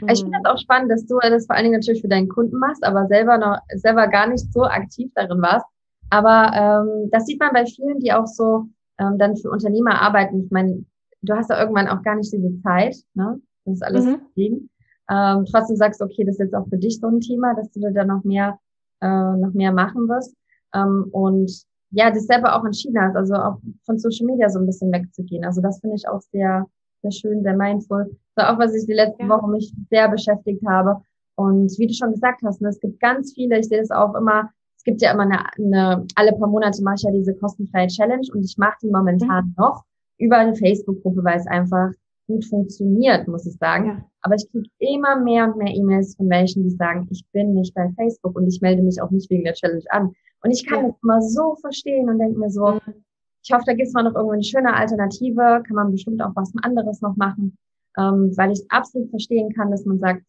Mhm. 0.00 0.08
Ich 0.08 0.20
finde 0.20 0.38
das 0.42 0.52
auch 0.52 0.58
spannend, 0.58 0.92
dass 0.92 1.06
du 1.06 1.18
das 1.20 1.46
vor 1.46 1.56
allen 1.56 1.64
Dingen 1.64 1.80
natürlich 1.80 2.02
für 2.02 2.08
deinen 2.08 2.28
Kunden 2.28 2.56
machst, 2.56 2.84
aber 2.84 3.08
selber 3.08 3.36
noch, 3.36 3.58
selber 3.74 4.06
gar 4.06 4.28
nicht 4.28 4.52
so 4.52 4.62
aktiv 4.62 5.10
darin 5.16 5.42
warst. 5.42 5.66
Aber 6.10 6.52
ähm, 6.54 7.10
das 7.10 7.26
sieht 7.26 7.40
man 7.40 7.52
bei 7.52 7.66
vielen, 7.66 7.98
die 7.98 8.12
auch 8.12 8.26
so 8.26 8.68
ähm, 8.98 9.18
dann 9.18 9.36
für 9.36 9.50
Unternehmer 9.50 10.00
arbeiten. 10.00 10.44
Ich 10.44 10.50
meine, 10.52 10.84
du 11.22 11.34
hast 11.34 11.50
ja 11.50 11.60
irgendwann 11.60 11.88
auch 11.88 12.02
gar 12.02 12.14
nicht 12.14 12.32
diese 12.32 12.62
Zeit, 12.62 12.96
ne? 13.14 13.40
Das 13.64 13.74
ist 13.74 13.82
alles 13.82 14.04
mhm. 14.04 14.70
Ähm, 15.08 15.44
trotzdem 15.50 15.76
sagst 15.76 16.00
du, 16.00 16.04
okay, 16.04 16.24
das 16.24 16.34
ist 16.34 16.40
jetzt 16.40 16.54
auch 16.54 16.68
für 16.68 16.78
dich 16.78 16.98
so 17.00 17.06
ein 17.06 17.20
Thema, 17.20 17.54
dass 17.54 17.70
du 17.70 17.80
da 17.80 18.04
noch 18.04 18.24
mehr, 18.24 18.58
äh, 19.00 19.06
noch 19.06 19.52
mehr 19.52 19.72
machen 19.72 20.08
wirst. 20.08 20.36
Ähm, 20.74 21.08
und 21.12 21.50
ja, 21.96 22.10
das 22.10 22.26
selber 22.26 22.54
auch 22.54 22.64
entschieden 22.64 23.00
hast, 23.00 23.16
also 23.16 23.34
auch 23.34 23.56
von 23.86 23.98
Social 23.98 24.26
Media 24.26 24.50
so 24.50 24.58
ein 24.58 24.66
bisschen 24.66 24.92
wegzugehen. 24.92 25.46
Also 25.46 25.62
das 25.62 25.80
finde 25.80 25.96
ich 25.96 26.06
auch 26.06 26.20
sehr, 26.30 26.66
sehr 27.00 27.10
schön, 27.10 27.42
sehr 27.42 27.56
mindful. 27.56 28.14
So 28.36 28.44
auch 28.44 28.58
was 28.58 28.74
ich 28.74 28.84
die 28.84 28.92
letzten 28.92 29.22
ja. 29.22 29.28
Wochen 29.30 29.50
mich 29.50 29.72
sehr 29.88 30.06
beschäftigt 30.10 30.62
habe. 30.66 31.00
Und 31.36 31.72
wie 31.78 31.86
du 31.86 31.94
schon 31.94 32.12
gesagt 32.12 32.42
hast, 32.44 32.60
ne, 32.60 32.68
es 32.68 32.80
gibt 32.80 33.00
ganz 33.00 33.32
viele, 33.32 33.58
ich 33.58 33.68
sehe 33.68 33.80
das 33.80 33.90
auch 33.90 34.14
immer, 34.14 34.50
es 34.76 34.84
gibt 34.84 35.00
ja 35.00 35.10
immer 35.10 35.22
eine, 35.22 35.40
eine 35.56 36.06
alle 36.16 36.32
paar 36.32 36.48
Monate 36.48 36.82
mache 36.82 36.96
ich 36.98 37.02
ja 37.04 37.10
diese 37.12 37.34
kostenfreie 37.34 37.86
Challenge 37.86 38.26
und 38.34 38.44
ich 38.44 38.58
mache 38.58 38.76
die 38.82 38.90
momentan 38.90 39.46
mhm. 39.46 39.54
noch 39.56 39.82
über 40.18 40.36
eine 40.36 40.54
Facebook-Gruppe, 40.54 41.24
weil 41.24 41.38
es 41.38 41.46
einfach 41.46 41.92
gut 42.26 42.44
funktioniert, 42.44 43.26
muss 43.26 43.46
ich 43.46 43.54
sagen. 43.54 43.86
Ja. 43.86 44.04
Aber 44.20 44.34
ich 44.34 44.50
kriege 44.50 44.68
immer 44.80 45.18
mehr 45.18 45.46
und 45.46 45.56
mehr 45.56 45.74
E-Mails 45.74 46.14
von 46.16 46.26
Menschen, 46.26 46.64
die 46.64 46.76
sagen, 46.76 47.08
ich 47.10 47.24
bin 47.32 47.54
nicht 47.54 47.74
bei 47.74 47.90
Facebook 47.96 48.36
und 48.36 48.48
ich 48.48 48.60
melde 48.60 48.82
mich 48.82 49.00
auch 49.00 49.10
nicht 49.10 49.30
wegen 49.30 49.44
der 49.44 49.54
Challenge 49.54 49.84
an. 49.90 50.12
Und 50.42 50.50
ich 50.50 50.66
kann 50.66 50.84
ja. 50.84 50.88
das 50.88 50.96
immer 51.02 51.22
so 51.22 51.56
verstehen 51.56 52.08
und 52.08 52.18
denke 52.18 52.38
mir 52.38 52.50
so, 52.50 52.72
mhm. 52.72 53.04
ich 53.42 53.52
hoffe, 53.52 53.64
da 53.66 53.74
gibt 53.74 53.88
es 53.88 53.94
mal 53.94 54.02
noch 54.02 54.14
irgendwo 54.14 54.32
eine 54.32 54.44
schöne 54.44 54.74
Alternative, 54.74 55.62
kann 55.66 55.76
man 55.76 55.92
bestimmt 55.92 56.22
auch 56.22 56.34
was 56.34 56.52
anderes 56.62 57.00
noch 57.00 57.16
machen, 57.16 57.56
ähm, 57.96 58.32
weil 58.36 58.52
ich 58.52 58.64
absolut 58.70 59.10
verstehen 59.10 59.52
kann, 59.54 59.70
dass 59.70 59.84
man 59.84 59.98
sagt, 59.98 60.24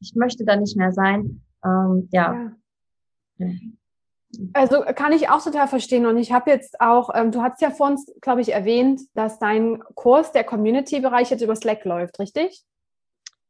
ich 0.00 0.14
möchte 0.14 0.44
da 0.44 0.56
nicht 0.56 0.76
mehr 0.76 0.92
sein. 0.92 1.42
Ähm, 1.64 2.08
ja. 2.10 2.52
ja. 3.38 3.48
Also 4.52 4.82
kann 4.94 5.12
ich 5.12 5.28
auch 5.28 5.42
total 5.42 5.68
verstehen. 5.68 6.06
Und 6.06 6.16
ich 6.16 6.32
habe 6.32 6.50
jetzt 6.50 6.80
auch, 6.80 7.10
ähm, 7.14 7.32
du 7.32 7.42
hast 7.42 7.60
ja 7.60 7.70
vor 7.70 7.88
uns, 7.88 8.10
glaube 8.20 8.40
ich, 8.40 8.52
erwähnt, 8.52 9.02
dass 9.14 9.38
dein 9.38 9.82
Kurs, 9.94 10.32
der 10.32 10.44
Community-Bereich 10.44 11.30
jetzt 11.30 11.42
über 11.42 11.56
Slack 11.56 11.84
läuft, 11.84 12.18
richtig? 12.18 12.62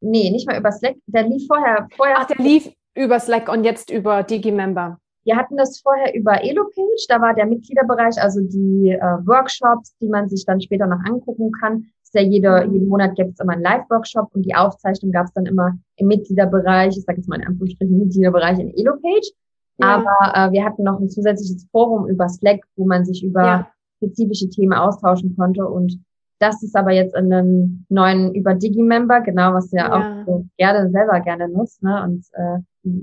Nee, 0.00 0.30
nicht 0.30 0.46
mal 0.48 0.58
über 0.58 0.72
Slack. 0.72 0.96
Der 1.06 1.24
lief 1.24 1.46
vorher. 1.46 1.86
vorher 1.94 2.16
Ach, 2.18 2.26
der 2.26 2.38
lief 2.38 2.72
über 2.94 3.20
Slack 3.20 3.48
und 3.48 3.64
jetzt 3.64 3.90
über 3.90 4.22
Digimember. 4.22 4.98
Wir 5.24 5.36
hatten 5.36 5.56
das 5.56 5.80
vorher 5.80 6.14
über 6.14 6.42
Elopage, 6.42 7.06
da 7.08 7.20
war 7.20 7.34
der 7.34 7.46
Mitgliederbereich, 7.46 8.20
also 8.20 8.40
die 8.40 8.90
äh, 8.90 9.26
Workshops, 9.26 9.94
die 10.00 10.08
man 10.08 10.28
sich 10.28 10.44
dann 10.46 10.60
später 10.60 10.86
noch 10.86 11.04
angucken 11.04 11.52
kann. 11.52 11.86
Ist 12.02 12.14
ja 12.14 12.22
jede, 12.22 12.66
jeden 12.72 12.88
Monat 12.88 13.14
gibt 13.14 13.34
es 13.34 13.40
immer 13.40 13.52
einen 13.52 13.62
Live-Workshop 13.62 14.30
und 14.34 14.42
die 14.42 14.54
Aufzeichnung 14.54 15.12
gab 15.12 15.26
es 15.26 15.32
dann 15.34 15.46
immer 15.46 15.76
im 15.96 16.06
Mitgliederbereich, 16.06 16.96
ich 16.96 17.04
sage 17.04 17.18
jetzt 17.18 17.28
mal 17.28 17.40
in 17.40 17.46
Anführungsstrichen 17.46 17.98
Mitgliederbereich 17.98 18.58
in 18.58 18.74
Elopage. 18.74 19.30
Ja. 19.78 19.96
Aber 19.96 20.48
äh, 20.48 20.52
wir 20.52 20.64
hatten 20.64 20.84
noch 20.84 20.98
ein 20.98 21.08
zusätzliches 21.08 21.66
Forum 21.70 22.08
über 22.08 22.28
Slack, 22.28 22.60
wo 22.76 22.86
man 22.86 23.04
sich 23.04 23.22
über 23.22 23.42
ja. 23.42 23.70
spezifische 23.98 24.48
Themen 24.48 24.72
austauschen 24.72 25.36
konnte. 25.36 25.66
Und 25.66 26.02
das 26.38 26.62
ist 26.62 26.74
aber 26.74 26.92
jetzt 26.92 27.14
in 27.14 27.32
einem 27.32 27.84
neuen 27.88 28.34
über 28.34 28.54
Digimember, 28.54 29.20
genau, 29.20 29.52
was 29.52 29.70
du 29.70 29.76
ja, 29.76 29.88
ja. 29.88 30.22
auch 30.22 30.26
so 30.26 30.46
gerne 30.56 30.90
selber 30.90 31.20
gerne 31.20 31.48
nutzt 31.48 31.82
ne, 31.82 32.02
und 32.02 32.24
äh, 32.32 32.58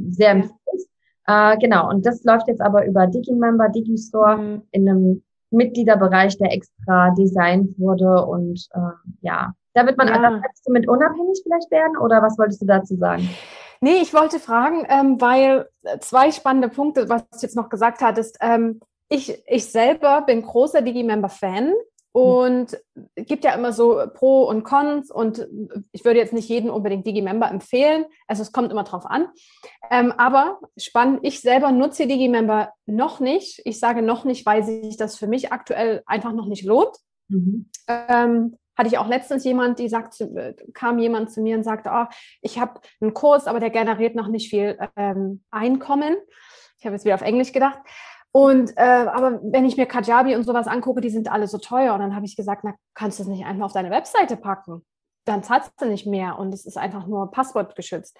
sehr 0.09 0.31
empfiehlst. 0.31 0.89
Äh, 1.27 1.57
genau, 1.57 1.89
und 1.89 2.05
das 2.05 2.23
läuft 2.23 2.47
jetzt 2.47 2.61
aber 2.61 2.85
über 2.85 3.05
Digimember, 3.07 3.69
Digistore 3.69 4.37
mhm. 4.37 4.61
in 4.71 4.89
einem 4.89 5.23
Mitgliederbereich, 5.51 6.37
der 6.37 6.53
extra 6.53 7.11
designt 7.11 7.77
wurde. 7.77 8.25
Und 8.25 8.67
äh, 8.73 8.79
ja, 9.21 9.53
da 9.73 9.85
wird 9.85 9.97
man, 9.97 10.07
ja. 10.07 10.41
du 10.65 10.73
mit 10.73 10.87
unabhängig 10.87 11.41
vielleicht 11.43 11.69
werden 11.69 11.97
oder 11.97 12.21
was 12.21 12.37
wolltest 12.37 12.61
du 12.61 12.65
dazu 12.65 12.95
sagen? 12.95 13.29
Nee, 13.79 13.97
ich 14.01 14.13
wollte 14.13 14.39
fragen, 14.39 14.87
ähm, 14.89 15.21
weil 15.21 15.69
äh, 15.83 15.99
zwei 15.99 16.31
spannende 16.31 16.69
Punkte, 16.69 17.09
was 17.09 17.23
du 17.29 17.39
jetzt 17.41 17.55
noch 17.55 17.69
gesagt 17.69 18.01
hattest. 18.01 18.37
Ähm, 18.41 18.79
ich, 19.09 19.43
ich 19.45 19.71
selber 19.71 20.21
bin 20.21 20.41
großer 20.41 20.81
Digimember-Fan 20.81 21.73
und 22.11 22.77
gibt 23.15 23.43
ja 23.43 23.53
immer 23.53 23.73
so 23.73 24.01
Pro 24.13 24.43
und 24.43 24.63
Cons 24.63 25.11
und 25.11 25.47
ich 25.91 26.03
würde 26.03 26.19
jetzt 26.19 26.33
nicht 26.33 26.49
jeden 26.49 26.69
unbedingt 26.69 27.05
Digimember 27.05 27.49
empfehlen. 27.49 28.05
Also 28.27 28.41
es 28.41 28.51
kommt 28.51 28.71
immer 28.71 28.83
drauf 28.83 29.05
an. 29.05 29.27
Ähm, 29.91 30.11
aber 30.11 30.59
spannend, 30.77 31.19
ich 31.21 31.41
selber 31.41 31.71
nutze 31.71 32.07
Digimember 32.07 32.73
noch 32.85 33.19
nicht. 33.19 33.61
Ich 33.65 33.79
sage 33.79 34.01
noch 34.01 34.25
nicht, 34.25 34.45
weil 34.45 34.63
sich 34.63 34.97
das 34.97 35.15
für 35.15 35.27
mich 35.27 35.51
aktuell 35.51 36.01
einfach 36.05 36.33
noch 36.33 36.47
nicht 36.47 36.63
lohnt. 36.65 36.95
Mhm. 37.27 37.69
Ähm, 37.87 38.57
hatte 38.77 38.89
ich 38.89 38.97
auch 38.97 39.07
letztens 39.07 39.43
jemand, 39.43 39.79
die 39.79 39.89
sagt, 39.89 40.23
kam 40.73 40.99
jemand 40.99 41.31
zu 41.31 41.41
mir 41.41 41.57
und 41.57 41.63
sagte, 41.63 41.89
oh, 41.91 42.05
ich 42.41 42.59
habe 42.59 42.79
einen 43.01 43.13
Kurs, 43.13 43.47
aber 43.47 43.59
der 43.59 43.71
generiert 43.71 44.15
noch 44.15 44.27
nicht 44.27 44.49
viel 44.49 44.77
ähm, 44.95 45.43
Einkommen. 45.49 46.15
Ich 46.79 46.85
habe 46.85 46.95
jetzt 46.95 47.05
wieder 47.05 47.15
auf 47.15 47.21
Englisch 47.21 47.51
gedacht. 47.51 47.79
Und 48.37 48.77
äh, 48.77 48.81
aber 48.81 49.39
wenn 49.41 49.65
ich 49.65 49.77
mir 49.77 49.87
Kajabi 49.87 50.35
und 50.35 50.43
sowas 50.43 50.67
angucke, 50.67 51.01
die 51.01 51.09
sind 51.09 51.27
alle 51.27 51.47
so 51.47 51.57
teuer. 51.57 51.95
Und 51.95 52.01
dann 52.01 52.15
habe 52.15 52.27
ich 52.27 52.35
gesagt, 52.35 52.63
na, 52.63 52.75
kannst 52.93 53.17
du 53.17 53.23
das 53.23 53.31
nicht 53.31 53.43
einfach 53.43 53.65
auf 53.65 53.73
deine 53.73 53.89
Webseite 53.89 54.37
packen? 54.37 54.85
Dann 55.25 55.41
zahlst 55.41 55.71
du 55.79 55.87
nicht 55.87 56.05
mehr 56.05 56.37
und 56.37 56.53
es 56.53 56.67
ist 56.67 56.77
einfach 56.77 57.07
nur 57.07 57.31
passwortgeschützt. 57.31 58.15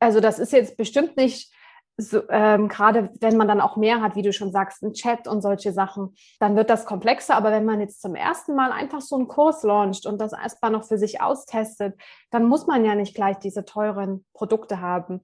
Also 0.00 0.18
das 0.18 0.40
ist 0.40 0.52
jetzt 0.52 0.76
bestimmt 0.76 1.16
nicht 1.16 1.54
so, 1.98 2.22
ähm, 2.30 2.68
gerade 2.68 3.10
wenn 3.20 3.36
man 3.36 3.48
dann 3.48 3.60
auch 3.60 3.76
mehr 3.76 4.00
hat, 4.00 4.16
wie 4.16 4.22
du 4.22 4.32
schon 4.32 4.50
sagst, 4.50 4.82
ein 4.82 4.94
Chat 4.94 5.28
und 5.28 5.42
solche 5.42 5.72
Sachen, 5.72 6.14
dann 6.40 6.56
wird 6.56 6.70
das 6.70 6.86
komplexer. 6.86 7.36
Aber 7.36 7.50
wenn 7.50 7.66
man 7.66 7.80
jetzt 7.80 8.00
zum 8.00 8.14
ersten 8.14 8.54
Mal 8.54 8.72
einfach 8.72 9.02
so 9.02 9.16
einen 9.16 9.28
Kurs 9.28 9.62
launcht 9.62 10.06
und 10.06 10.20
das 10.20 10.32
erstmal 10.32 10.70
noch 10.70 10.84
für 10.84 10.96
sich 10.96 11.20
austestet, 11.20 11.94
dann 12.30 12.46
muss 12.46 12.66
man 12.66 12.84
ja 12.84 12.94
nicht 12.94 13.14
gleich 13.14 13.38
diese 13.38 13.64
teuren 13.64 14.24
Produkte 14.32 14.80
haben. 14.80 15.20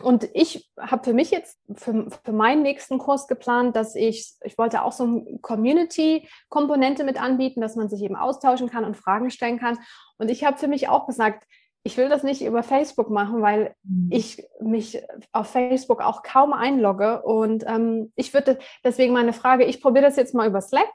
Und 0.00 0.28
ich 0.34 0.70
habe 0.78 1.04
für 1.04 1.14
mich 1.14 1.30
jetzt 1.30 1.58
für, 1.74 2.08
für 2.24 2.32
meinen 2.32 2.62
nächsten 2.62 2.98
Kurs 2.98 3.28
geplant, 3.28 3.76
dass 3.76 3.94
ich, 3.94 4.34
ich 4.42 4.58
wollte 4.58 4.82
auch 4.82 4.92
so 4.92 5.04
eine 5.04 5.38
Community-Komponente 5.40 7.04
mit 7.04 7.20
anbieten, 7.20 7.60
dass 7.60 7.76
man 7.76 7.88
sich 7.88 8.02
eben 8.02 8.16
austauschen 8.16 8.68
kann 8.68 8.84
und 8.84 8.96
Fragen 8.96 9.30
stellen 9.30 9.60
kann. 9.60 9.78
Und 10.18 10.30
ich 10.30 10.44
habe 10.44 10.58
für 10.58 10.68
mich 10.68 10.88
auch 10.88 11.06
gesagt, 11.06 11.44
ich 11.82 11.96
will 11.96 12.08
das 12.08 12.22
nicht 12.22 12.42
über 12.42 12.62
Facebook 12.62 13.10
machen, 13.10 13.40
weil 13.40 13.74
mhm. 13.82 14.08
ich 14.10 14.44
mich 14.60 15.02
auf 15.32 15.48
Facebook 15.48 16.02
auch 16.02 16.22
kaum 16.22 16.52
einlogge. 16.52 17.22
Und 17.22 17.64
ähm, 17.66 18.12
ich 18.16 18.34
würde 18.34 18.58
deswegen 18.84 19.12
meine 19.12 19.32
Frage, 19.32 19.64
ich 19.64 19.80
probiere 19.80 20.04
das 20.04 20.16
jetzt 20.16 20.34
mal 20.34 20.48
über 20.48 20.60
Slack. 20.60 20.90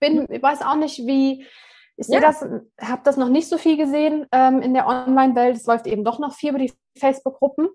Bin, 0.00 0.20
mhm. 0.20 0.26
ich 0.30 0.42
weiß 0.42 0.62
auch 0.62 0.76
nicht, 0.76 1.06
wie, 1.06 1.44
ich 1.96 2.06
sehe 2.06 2.20
das, 2.20 2.42
habe 2.80 3.02
das 3.04 3.16
noch 3.16 3.28
nicht 3.28 3.48
so 3.48 3.58
viel 3.58 3.76
gesehen 3.76 4.26
ähm, 4.30 4.62
in 4.62 4.72
der 4.72 4.86
Online-Welt. 4.86 5.56
Es 5.56 5.66
läuft 5.66 5.86
eben 5.86 6.04
doch 6.04 6.18
noch 6.18 6.32
viel 6.32 6.50
über 6.50 6.58
die 6.58 6.72
Facebook-Gruppen. 6.96 7.68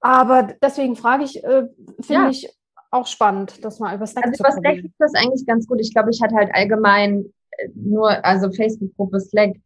Aber 0.00 0.54
deswegen 0.62 0.96
frage 0.96 1.24
ich, 1.24 1.42
äh, 1.44 1.64
finde 2.00 2.22
ja. 2.24 2.28
ich 2.30 2.56
auch 2.90 3.06
spannend, 3.06 3.64
das 3.64 3.80
mal 3.80 3.94
über 3.94 4.06
Slack 4.06 4.26
also 4.26 4.36
zu 4.36 4.42
über 4.42 4.52
Slack 4.52 4.84
ist 4.84 4.94
das 4.98 5.14
eigentlich 5.14 5.46
ganz 5.46 5.66
gut. 5.66 5.80
Ich 5.80 5.92
glaube, 5.92 6.10
ich 6.10 6.20
hatte 6.22 6.34
halt 6.34 6.54
allgemein 6.54 7.32
äh, 7.50 7.68
nur, 7.74 8.24
also 8.24 8.50
Facebook-Gruppe 8.52 9.20
Slack 9.20 9.56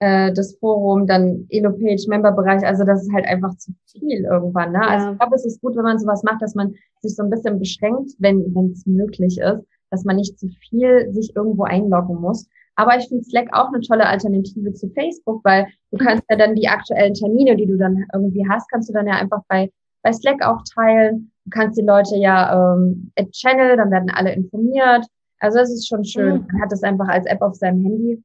äh, 0.00 0.32
das 0.32 0.56
Forum, 0.58 1.06
dann 1.06 1.46
Elo-Page, 1.50 2.06
Member-Bereich, 2.08 2.64
also 2.64 2.84
das 2.84 3.02
ist 3.02 3.12
halt 3.12 3.26
einfach 3.26 3.56
zu 3.56 3.72
viel 3.90 4.24
irgendwann. 4.24 4.72
Ne? 4.72 4.80
Also 4.80 4.90
ja. 4.90 4.94
Also 4.94 5.12
ich 5.12 5.18
glaube, 5.18 5.36
es 5.36 5.44
ist 5.46 5.60
gut, 5.60 5.76
wenn 5.76 5.84
man 5.84 5.98
sowas 5.98 6.22
macht, 6.22 6.42
dass 6.42 6.54
man 6.54 6.74
sich 7.00 7.14
so 7.14 7.22
ein 7.22 7.30
bisschen 7.30 7.58
beschränkt, 7.58 8.12
wenn 8.18 8.40
es 8.72 8.86
möglich 8.86 9.38
ist, 9.38 9.64
dass 9.90 10.04
man 10.04 10.16
nicht 10.16 10.38
zu 10.38 10.48
viel 10.68 11.12
sich 11.12 11.34
irgendwo 11.34 11.64
einloggen 11.64 12.20
muss. 12.20 12.46
Aber 12.76 12.96
ich 12.96 13.08
finde 13.08 13.24
Slack 13.24 13.48
auch 13.52 13.72
eine 13.72 13.80
tolle 13.80 14.06
Alternative 14.06 14.72
zu 14.72 14.88
Facebook, 14.90 15.44
weil 15.44 15.66
du 15.90 15.98
kannst 15.98 16.22
ja 16.30 16.36
dann 16.36 16.54
die 16.54 16.68
aktuellen 16.68 17.12
Termine, 17.12 17.56
die 17.56 17.66
du 17.66 17.76
dann 17.76 18.04
irgendwie 18.14 18.46
hast, 18.48 18.70
kannst 18.70 18.88
du 18.88 18.92
dann 18.92 19.08
ja 19.08 19.14
einfach 19.14 19.42
bei, 19.48 19.68
bei 20.04 20.12
Slack 20.12 20.40
auch 20.46 20.62
teilen. 20.74 21.32
Du 21.44 21.50
kannst 21.50 21.76
die 21.76 21.84
Leute 21.84 22.16
ja 22.16 22.76
ähm, 22.76 23.10
Channel, 23.32 23.76
dann 23.76 23.90
werden 23.90 24.10
alle 24.10 24.32
informiert. 24.32 25.04
Also 25.40 25.58
das 25.58 25.72
ist 25.72 25.88
schon 25.88 26.04
schön. 26.04 26.46
Man 26.52 26.62
hat 26.62 26.70
das 26.70 26.84
einfach 26.84 27.08
als 27.08 27.26
App 27.26 27.42
auf 27.42 27.56
seinem 27.56 27.82
Handy. 27.82 28.22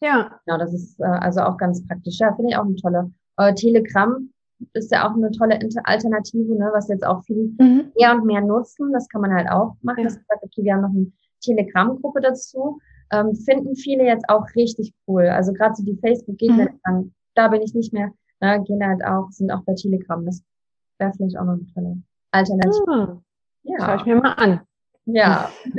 Ja. 0.00 0.40
Genau, 0.46 0.58
das 0.58 0.72
ist 0.72 0.98
äh, 1.00 1.04
also 1.04 1.40
auch 1.42 1.56
ganz 1.56 1.86
praktisch. 1.86 2.18
Ja, 2.18 2.34
finde 2.34 2.50
ich 2.50 2.56
auch 2.56 2.64
eine 2.64 2.76
tolle. 2.76 3.12
Äh, 3.36 3.54
Telegram 3.54 4.28
ist 4.74 4.92
ja 4.92 5.08
auch 5.08 5.14
eine 5.14 5.30
tolle 5.30 5.58
Alternative, 5.84 6.54
ne, 6.54 6.70
was 6.72 6.88
jetzt 6.88 7.06
auch 7.06 7.22
viele 7.24 7.44
mhm. 7.58 7.92
mehr 7.98 8.14
und 8.14 8.26
mehr 8.26 8.40
nutzen. 8.40 8.92
Das 8.92 9.08
kann 9.08 9.22
man 9.22 9.32
halt 9.32 9.50
auch 9.50 9.76
machen. 9.82 10.00
Ja. 10.00 10.04
Das 10.04 10.14
sagt, 10.14 10.42
okay, 10.42 10.64
wir 10.64 10.74
haben 10.74 10.82
noch 10.82 10.90
eine 10.90 11.12
Telegram-Gruppe 11.42 12.20
dazu. 12.20 12.78
Ähm, 13.12 13.34
finden 13.34 13.74
viele 13.74 14.04
jetzt 14.04 14.28
auch 14.28 14.44
richtig 14.54 14.92
cool. 15.06 15.26
Also 15.26 15.52
gerade 15.52 15.74
so 15.74 15.82
die 15.82 15.96
Facebook-Gegner, 15.96 16.68
mhm. 16.86 17.12
da 17.34 17.48
bin 17.48 17.62
ich 17.62 17.74
nicht 17.74 17.92
mehr, 17.92 18.12
ne, 18.40 18.62
gehen 18.64 18.86
halt 18.86 19.04
auch, 19.04 19.30
sind 19.30 19.50
auch 19.50 19.62
bei 19.64 19.74
Telegram. 19.74 20.24
Das 20.24 20.42
wäre 20.98 21.12
vielleicht 21.16 21.38
auch 21.38 21.44
noch 21.44 21.54
eine 21.54 21.66
tolle 21.74 22.02
Alternative. 22.30 22.84
Mhm. 22.86 23.22
Ja. 23.62 23.76
Schau 23.80 23.94
ich 23.96 24.04
mir 24.06 24.16
mal 24.16 24.32
an. 24.34 24.60
Ja, 25.14 25.50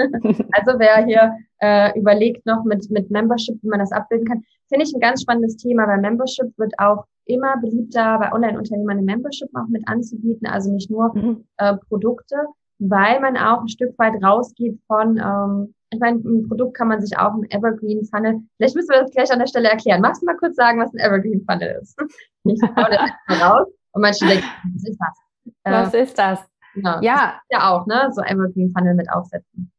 also 0.51 0.79
wer 0.79 1.05
hier 1.05 1.33
äh, 1.61 1.97
überlegt 1.97 2.45
noch 2.45 2.63
mit, 2.63 2.89
mit 2.89 3.09
Membership, 3.11 3.61
wie 3.61 3.67
man 3.67 3.79
das 3.79 3.91
abbilden 3.91 4.27
kann, 4.27 4.43
finde 4.67 4.85
ich 4.85 4.93
ein 4.93 4.99
ganz 4.99 5.21
spannendes 5.21 5.57
Thema, 5.57 5.87
weil 5.87 5.99
Membership 5.99 6.57
wird 6.57 6.73
auch 6.79 7.05
immer 7.25 7.57
beliebter 7.57 8.17
bei 8.19 8.31
Online-Unternehmern 8.31 8.97
eine 8.97 9.05
Membership 9.05 9.49
auch 9.55 9.67
mit 9.67 9.87
anzubieten, 9.87 10.47
also 10.47 10.71
nicht 10.71 10.89
nur 10.89 11.15
mhm. 11.15 11.45
äh, 11.57 11.75
Produkte, 11.87 12.35
weil 12.79 13.19
man 13.19 13.37
auch 13.37 13.61
ein 13.61 13.67
Stück 13.67 13.97
weit 13.99 14.21
rausgeht 14.23 14.79
von, 14.87 15.17
ähm, 15.17 15.73
ich 15.91 15.99
meine, 15.99 16.17
ein 16.19 16.47
Produkt 16.47 16.75
kann 16.75 16.87
man 16.87 17.01
sich 17.01 17.17
auch 17.17 17.33
ein 17.33 17.49
Evergreen 17.51 18.05
Funnel, 18.05 18.39
vielleicht 18.57 18.75
müssen 18.75 18.89
wir 18.89 19.01
das 19.01 19.11
gleich 19.11 19.31
an 19.31 19.39
der 19.39 19.47
Stelle 19.47 19.69
erklären. 19.69 20.01
Magst 20.01 20.21
du 20.21 20.25
mal 20.25 20.37
kurz 20.37 20.55
sagen, 20.55 20.79
was 20.79 20.93
ein 20.93 20.99
Evergreen 20.99 21.45
Funnel 21.47 21.79
ist? 21.81 21.97
Ich 22.43 22.61
hau 22.63 22.89
das 22.89 23.41
raus 23.41 23.67
und 23.91 24.01
manche 24.01 24.25
denken, 24.25 24.45
was 24.73 24.83
ist 24.83 24.99
das? 24.99 25.53
Was 25.63 25.93
äh, 25.93 26.03
ist 26.03 26.17
das? 26.17 26.50
Genau. 26.73 26.99
Ja. 27.01 27.39
Ja 27.49 27.69
auch, 27.71 27.85
ne? 27.85 28.09
So 28.13 28.21
Evergreen 28.21 28.71
Funnel 28.71 28.95
mit 28.95 29.11
aufsetzen. 29.11 29.71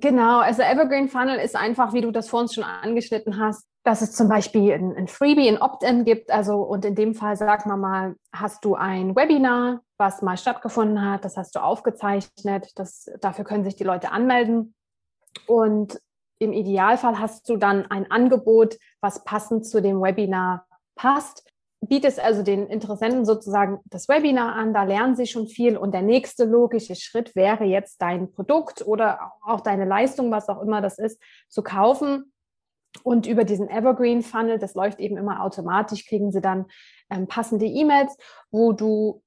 Genau, 0.00 0.38
also 0.38 0.62
Evergreen 0.62 1.08
Funnel 1.08 1.38
ist 1.38 1.56
einfach, 1.56 1.92
wie 1.92 2.00
du 2.00 2.10
das 2.10 2.28
vor 2.28 2.40
uns 2.40 2.54
schon 2.54 2.64
angeschnitten 2.64 3.38
hast, 3.38 3.66
dass 3.84 4.00
es 4.00 4.12
zum 4.12 4.28
Beispiel 4.28 4.72
ein, 4.72 4.96
ein 4.96 5.08
Freebie, 5.08 5.48
ein 5.48 5.60
Opt-in 5.60 6.04
gibt. 6.04 6.30
Also, 6.30 6.62
und 6.62 6.84
in 6.84 6.94
dem 6.94 7.14
Fall, 7.14 7.36
sag 7.36 7.66
mal 7.66 7.76
mal, 7.76 8.16
hast 8.32 8.64
du 8.64 8.76
ein 8.76 9.14
Webinar, 9.14 9.80
was 9.98 10.22
mal 10.22 10.38
stattgefunden 10.38 11.04
hat, 11.04 11.24
das 11.24 11.36
hast 11.36 11.54
du 11.54 11.60
aufgezeichnet, 11.60 12.70
das, 12.76 13.10
dafür 13.20 13.44
können 13.44 13.64
sich 13.64 13.76
die 13.76 13.84
Leute 13.84 14.10
anmelden. 14.12 14.74
Und 15.46 16.00
im 16.38 16.52
Idealfall 16.52 17.18
hast 17.18 17.48
du 17.48 17.58
dann 17.58 17.90
ein 17.90 18.10
Angebot, 18.10 18.78
was 19.02 19.24
passend 19.24 19.66
zu 19.66 19.82
dem 19.82 20.00
Webinar 20.00 20.66
passt 20.94 21.49
bietest 21.80 22.20
also 22.20 22.42
den 22.42 22.66
Interessenten 22.66 23.24
sozusagen 23.24 23.80
das 23.86 24.08
Webinar 24.08 24.54
an, 24.54 24.74
da 24.74 24.84
lernen 24.84 25.16
sie 25.16 25.26
schon 25.26 25.46
viel 25.46 25.76
und 25.76 25.92
der 25.92 26.02
nächste 26.02 26.44
logische 26.44 26.94
Schritt 26.94 27.34
wäre 27.34 27.64
jetzt 27.64 28.02
dein 28.02 28.32
Produkt 28.32 28.86
oder 28.86 29.32
auch 29.42 29.60
deine 29.60 29.86
Leistung, 29.86 30.30
was 30.30 30.48
auch 30.48 30.60
immer 30.62 30.82
das 30.82 30.98
ist, 30.98 31.20
zu 31.48 31.62
kaufen. 31.62 32.32
Und 33.02 33.26
über 33.26 33.44
diesen 33.44 33.68
Evergreen 33.70 34.22
Funnel, 34.22 34.58
das 34.58 34.74
läuft 34.74 34.98
eben 34.98 35.16
immer 35.16 35.42
automatisch, 35.42 36.06
kriegen 36.06 36.32
sie 36.32 36.40
dann 36.40 36.66
ähm, 37.08 37.28
passende 37.28 37.66
E-Mails, 37.66 38.16
wo 38.50 38.72
du 38.72 39.22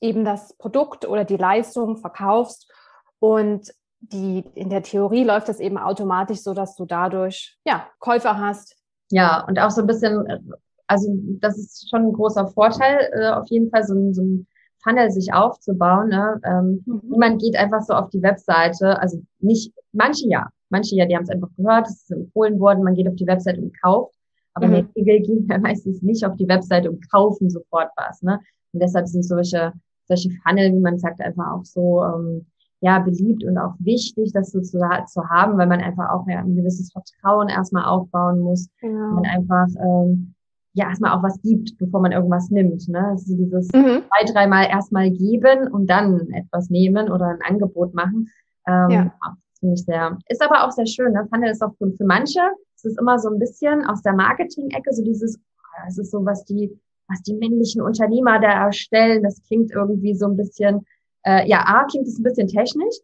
eben 0.00 0.24
das 0.24 0.56
Produkt 0.56 1.06
oder 1.06 1.24
die 1.24 1.36
Leistung 1.36 1.96
verkaufst. 1.96 2.72
Und 3.18 3.72
die, 4.00 4.44
in 4.54 4.70
der 4.70 4.82
Theorie 4.82 5.24
läuft 5.24 5.48
das 5.48 5.60
eben 5.60 5.78
automatisch 5.78 6.40
so, 6.42 6.54
dass 6.54 6.74
du 6.74 6.86
dadurch, 6.86 7.58
ja, 7.64 7.88
Käufer 7.98 8.38
hast. 8.38 8.76
Ja, 9.10 9.44
und 9.46 9.58
auch 9.58 9.70
so 9.70 9.82
ein 9.82 9.86
bisschen, 9.86 10.54
also 10.92 11.08
das 11.40 11.58
ist 11.58 11.88
schon 11.88 12.02
ein 12.02 12.12
großer 12.12 12.46
Vorteil, 12.48 13.10
äh, 13.14 13.30
auf 13.30 13.48
jeden 13.48 13.70
Fall 13.70 13.84
so 13.84 13.94
ein, 13.94 14.12
so 14.12 14.22
ein 14.22 14.46
Funnel 14.82 15.10
sich 15.10 15.32
aufzubauen. 15.32 16.08
Ne? 16.08 16.40
Ähm, 16.44 16.82
mhm. 16.84 17.00
Niemand 17.04 17.40
geht 17.40 17.56
einfach 17.56 17.80
so 17.80 17.94
auf 17.94 18.10
die 18.10 18.22
Webseite, 18.22 19.00
also 19.00 19.22
nicht, 19.40 19.72
manche 19.92 20.28
ja, 20.28 20.48
manche 20.68 20.96
ja, 20.96 21.06
die 21.06 21.16
haben 21.16 21.22
es 21.22 21.30
einfach 21.30 21.48
gehört, 21.56 21.86
es 21.86 22.02
ist 22.02 22.10
empfohlen 22.10 22.60
worden, 22.60 22.84
man 22.84 22.94
geht 22.94 23.08
auf 23.08 23.16
die 23.16 23.26
Webseite 23.26 23.60
und 23.60 23.80
kauft. 23.80 24.14
Aber 24.54 24.68
mhm. 24.68 24.74
in 24.74 25.04
der 25.04 25.14
Regel 25.14 25.26
gehen 25.26 25.48
wir 25.48 25.58
meistens 25.70 26.02
nicht 26.02 26.26
auf 26.26 26.36
die 26.36 26.48
Webseite 26.48 26.90
und 26.90 27.10
kaufen 27.10 27.48
sofort 27.48 27.90
was. 27.96 28.22
Ne? 28.22 28.38
Und 28.72 28.82
deshalb 28.82 29.08
sind 29.08 29.22
solche, 29.22 29.72
solche 30.08 30.30
Funnel, 30.42 30.72
wie 30.72 30.80
man 30.80 30.98
sagt, 30.98 31.22
einfach 31.22 31.52
auch 31.52 31.64
so 31.64 32.04
ähm, 32.04 32.46
ja 32.80 32.98
beliebt 32.98 33.44
und 33.44 33.56
auch 33.56 33.74
wichtig, 33.78 34.32
das 34.32 34.50
so 34.50 34.60
zu, 34.60 34.78
zu 35.06 35.28
haben, 35.30 35.56
weil 35.56 35.68
man 35.68 35.80
einfach 35.80 36.10
auch 36.10 36.26
ja, 36.26 36.40
ein 36.40 36.56
gewisses 36.56 36.92
Vertrauen 36.92 37.48
erstmal 37.48 37.84
aufbauen 37.84 38.40
muss. 38.40 38.68
Genau. 38.80 39.14
Man 39.14 39.24
einfach 39.24 39.68
ähm, 39.80 40.34
ja 40.74 40.88
erstmal 40.88 41.12
auch 41.12 41.22
was 41.22 41.40
gibt, 41.42 41.76
bevor 41.78 42.00
man 42.00 42.12
irgendwas 42.12 42.50
nimmt. 42.50 42.88
Ne? 42.88 43.08
Also 43.08 43.36
dieses 43.36 43.68
mhm. 43.72 44.02
zwei, 44.08 44.32
dreimal 44.32 44.66
erstmal 44.66 45.10
geben 45.10 45.68
und 45.68 45.88
dann 45.88 46.30
etwas 46.30 46.70
nehmen 46.70 47.10
oder 47.10 47.26
ein 47.26 47.42
Angebot 47.42 47.94
machen. 47.94 48.30
Ähm, 48.66 48.90
ja. 48.90 49.12
Finde 49.60 49.74
ich 49.74 49.84
sehr. 49.84 50.18
Ist 50.28 50.42
aber 50.42 50.64
auch 50.66 50.72
sehr 50.72 50.86
schön. 50.86 51.12
Ne? 51.12 51.26
Funnel 51.28 51.50
ist 51.50 51.62
auch 51.62 51.76
gut 51.78 51.96
für 51.96 52.04
manche. 52.04 52.40
Es 52.76 52.84
ist 52.84 52.98
immer 52.98 53.18
so 53.18 53.28
ein 53.30 53.38
bisschen 53.38 53.84
aus 53.84 54.02
der 54.02 54.14
Marketing-Ecke, 54.14 54.92
so 54.92 55.04
dieses, 55.04 55.38
oh, 55.38 55.84
das 55.84 55.98
ist 55.98 56.10
so, 56.10 56.24
was 56.24 56.44
die, 56.44 56.76
was 57.08 57.22
die 57.22 57.34
männlichen 57.34 57.80
Unternehmer 57.80 58.40
da 58.40 58.66
erstellen. 58.66 59.22
Das 59.22 59.40
klingt 59.46 59.70
irgendwie 59.70 60.14
so 60.14 60.26
ein 60.26 60.36
bisschen, 60.36 60.84
äh, 61.24 61.48
ja, 61.48 61.62
A, 61.64 61.84
klingt 61.84 62.08
es 62.08 62.18
ein 62.18 62.24
bisschen 62.24 62.48
technisch, 62.48 62.96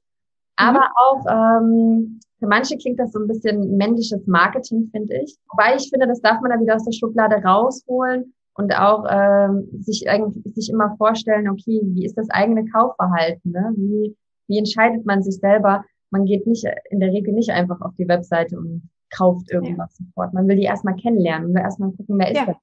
mhm. 0.58 0.66
aber 0.66 0.90
auch 0.96 1.24
ähm, 1.30 2.18
für 2.38 2.46
manche 2.46 2.76
klingt 2.76 3.00
das 3.00 3.12
so 3.12 3.20
ein 3.20 3.26
bisschen 3.26 3.76
männliches 3.76 4.26
Marketing, 4.26 4.88
finde 4.92 5.22
ich. 5.22 5.36
Wobei 5.50 5.76
ich 5.76 5.90
finde, 5.90 6.06
das 6.06 6.20
darf 6.20 6.40
man 6.40 6.50
dann 6.50 6.60
wieder 6.60 6.76
aus 6.76 6.84
der 6.84 6.92
Schublade 6.92 7.36
rausholen 7.36 8.32
und 8.54 8.74
auch 8.76 9.04
ähm, 9.10 9.68
sich 9.80 10.08
eigentlich 10.08 10.54
sich 10.54 10.70
immer 10.70 10.96
vorstellen, 10.96 11.48
okay, 11.48 11.80
wie 11.82 12.04
ist 12.04 12.16
das 12.16 12.30
eigene 12.30 12.64
Kaufverhalten? 12.66 13.52
Ne? 13.52 13.72
Wie, 13.76 14.16
wie 14.46 14.58
entscheidet 14.58 15.04
man 15.04 15.22
sich 15.22 15.38
selber? 15.38 15.84
Man 16.10 16.24
geht 16.24 16.46
nicht 16.46 16.64
in 16.90 17.00
der 17.00 17.10
Regel 17.10 17.34
nicht 17.34 17.50
einfach 17.50 17.80
auf 17.80 17.94
die 17.98 18.08
Webseite 18.08 18.56
und 18.56 18.88
kauft 19.10 19.50
irgendwas 19.50 19.96
ja. 19.98 20.06
sofort. 20.06 20.32
Man 20.32 20.46
will 20.46 20.56
die 20.56 20.64
erstmal 20.64 20.96
kennenlernen, 20.96 21.48
man 21.48 21.56
will 21.56 21.62
erstmal 21.62 21.90
gucken, 21.90 22.18
wer 22.18 22.30
ist 22.30 22.36
ja. 22.36 22.46
das? 22.46 22.56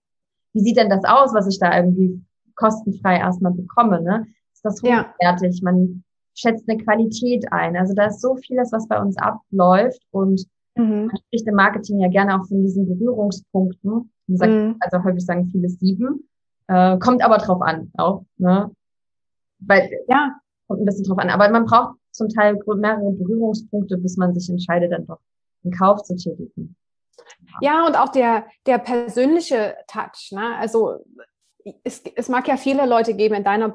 Wie 0.53 0.61
sieht 0.61 0.77
denn 0.77 0.89
das 0.89 1.03
aus, 1.03 1.33
was 1.33 1.47
ich 1.47 1.59
da 1.59 1.75
irgendwie 1.75 2.23
kostenfrei 2.55 3.17
erstmal 3.17 3.51
bekomme? 3.51 4.01
Ne? 4.01 4.25
Ist 4.53 4.63
das 4.63 4.81
hochwertig? 4.81 5.59
Ja. 5.59 5.71
Man 5.71 6.03
schätzt 6.35 6.69
eine 6.69 6.83
Qualität 6.83 7.51
ein. 7.51 7.75
Also 7.77 7.93
da 7.93 8.07
ist 8.07 8.21
so 8.21 8.35
vieles, 8.35 8.71
was 8.71 8.87
bei 8.87 9.01
uns 9.01 9.17
abläuft 9.17 10.01
und 10.11 10.45
mhm. 10.75 11.07
man 11.07 11.17
spricht 11.17 11.47
im 11.47 11.55
Marketing 11.55 11.99
ja 11.99 12.09
gerne 12.09 12.39
auch 12.39 12.47
von 12.47 12.61
diesen 12.61 12.87
Berührungspunkten. 12.87 14.11
Sagt, 14.27 14.51
mhm. 14.51 14.75
Also 14.79 15.03
häufig 15.03 15.25
sagen 15.25 15.49
viele 15.51 15.69
sieben. 15.69 16.27
Äh, 16.67 16.97
kommt 16.99 17.23
aber 17.23 17.37
drauf 17.37 17.61
an 17.61 17.91
auch. 17.97 18.25
Ne? 18.37 18.71
Weil, 19.59 19.89
ja, 20.07 20.35
kommt 20.67 20.81
ein 20.81 20.85
bisschen 20.85 21.05
drauf 21.05 21.19
an. 21.19 21.29
Aber 21.29 21.49
man 21.49 21.65
braucht 21.65 21.95
zum 22.11 22.29
Teil 22.29 22.57
mehrere 22.77 23.11
Berührungspunkte, 23.11 23.97
bis 23.97 24.17
man 24.17 24.33
sich 24.33 24.49
entscheidet, 24.49 24.91
dann 24.91 25.05
doch 25.05 25.19
einen 25.63 25.73
Kauf 25.73 26.03
zu 26.03 26.15
tätigen. 26.15 26.75
Ja, 27.61 27.85
und 27.85 27.97
auch 27.97 28.09
der, 28.09 28.45
der 28.65 28.77
persönliche 28.77 29.75
Touch. 29.87 30.31
Ne? 30.31 30.55
Also 30.57 31.05
es, 31.83 32.03
es 32.15 32.29
mag 32.29 32.47
ja 32.47 32.57
viele 32.57 32.85
Leute 32.85 33.13
geben 33.13 33.35
in 33.35 33.43
deiner 33.43 33.69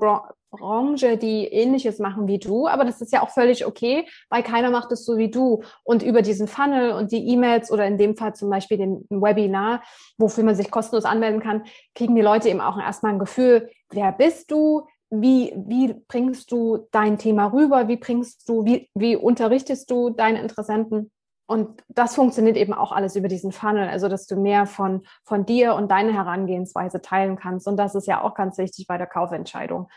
Branche, 0.50 1.16
die 1.16 1.46
ähnliches 1.46 1.98
machen 1.98 2.26
wie 2.26 2.38
du, 2.38 2.66
aber 2.66 2.84
das 2.84 3.00
ist 3.00 3.12
ja 3.12 3.22
auch 3.22 3.30
völlig 3.30 3.66
okay, 3.66 4.06
weil 4.28 4.42
keiner 4.42 4.70
macht 4.70 4.90
es 4.92 5.04
so 5.04 5.16
wie 5.16 5.30
du. 5.30 5.62
Und 5.84 6.02
über 6.02 6.22
diesen 6.22 6.48
Funnel 6.48 6.92
und 6.92 7.12
die 7.12 7.28
E-Mails 7.28 7.70
oder 7.70 7.86
in 7.86 7.98
dem 7.98 8.16
Fall 8.16 8.34
zum 8.34 8.50
Beispiel 8.50 8.78
den 8.78 9.06
Webinar, 9.10 9.82
wofür 10.18 10.44
man 10.44 10.54
sich 10.54 10.70
kostenlos 10.70 11.04
anmelden 11.04 11.40
kann, 11.40 11.64
kriegen 11.94 12.14
die 12.14 12.22
Leute 12.22 12.48
eben 12.48 12.60
auch 12.60 12.78
erstmal 12.78 13.12
ein 13.12 13.18
Gefühl, 13.18 13.70
wer 13.90 14.12
bist 14.12 14.50
du? 14.50 14.86
Wie, 15.12 15.52
wie 15.56 15.94
bringst 16.06 16.52
du 16.52 16.86
dein 16.92 17.18
Thema 17.18 17.46
rüber? 17.52 17.88
Wie 17.88 17.96
bringst 17.96 18.48
du, 18.48 18.64
wie, 18.64 18.88
wie 18.94 19.16
unterrichtest 19.16 19.90
du 19.90 20.10
deine 20.10 20.40
Interessenten? 20.40 21.10
Und 21.50 21.82
das 21.88 22.14
funktioniert 22.14 22.56
eben 22.56 22.72
auch 22.72 22.92
alles 22.92 23.16
über 23.16 23.26
diesen 23.26 23.50
Funnel, 23.50 23.88
also 23.88 24.08
dass 24.08 24.28
du 24.28 24.36
mehr 24.36 24.66
von, 24.66 25.02
von 25.24 25.44
dir 25.46 25.74
und 25.74 25.90
deiner 25.90 26.12
Herangehensweise 26.12 27.00
teilen 27.00 27.34
kannst. 27.34 27.66
Und 27.66 27.76
das 27.76 27.96
ist 27.96 28.06
ja 28.06 28.22
auch 28.22 28.34
ganz 28.34 28.56
wichtig 28.56 28.86
bei 28.86 28.98
der 28.98 29.08
Kaufentscheidung. 29.08 29.88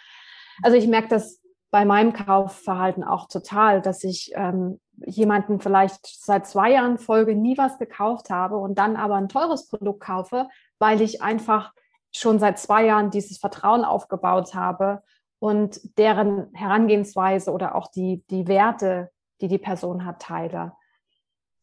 Also 0.61 0.77
ich 0.77 0.87
merke 0.87 1.09
das 1.09 1.41
bei 1.71 1.85
meinem 1.85 2.13
Kaufverhalten 2.13 3.03
auch 3.03 3.27
total, 3.27 3.81
dass 3.81 4.03
ich 4.03 4.31
ähm, 4.35 4.79
jemanden 5.05 5.59
vielleicht 5.59 6.05
seit 6.05 6.45
zwei 6.45 6.71
Jahren 6.71 6.97
folge, 6.97 7.35
nie 7.35 7.57
was 7.57 7.79
gekauft 7.79 8.29
habe 8.29 8.57
und 8.57 8.77
dann 8.77 8.95
aber 8.95 9.15
ein 9.15 9.29
teures 9.29 9.67
Produkt 9.67 10.01
kaufe, 10.01 10.47
weil 10.77 11.01
ich 11.01 11.21
einfach 11.21 11.73
schon 12.11 12.37
seit 12.37 12.59
zwei 12.59 12.85
Jahren 12.85 13.09
dieses 13.09 13.39
Vertrauen 13.39 13.83
aufgebaut 13.83 14.53
habe 14.53 15.01
und 15.39 15.97
deren 15.97 16.53
Herangehensweise 16.53 17.51
oder 17.51 17.75
auch 17.75 17.89
die, 17.89 18.23
die 18.29 18.47
Werte, 18.47 19.09
die 19.41 19.47
die 19.47 19.57
Person 19.57 20.05
hat, 20.05 20.21
teile. 20.21 20.73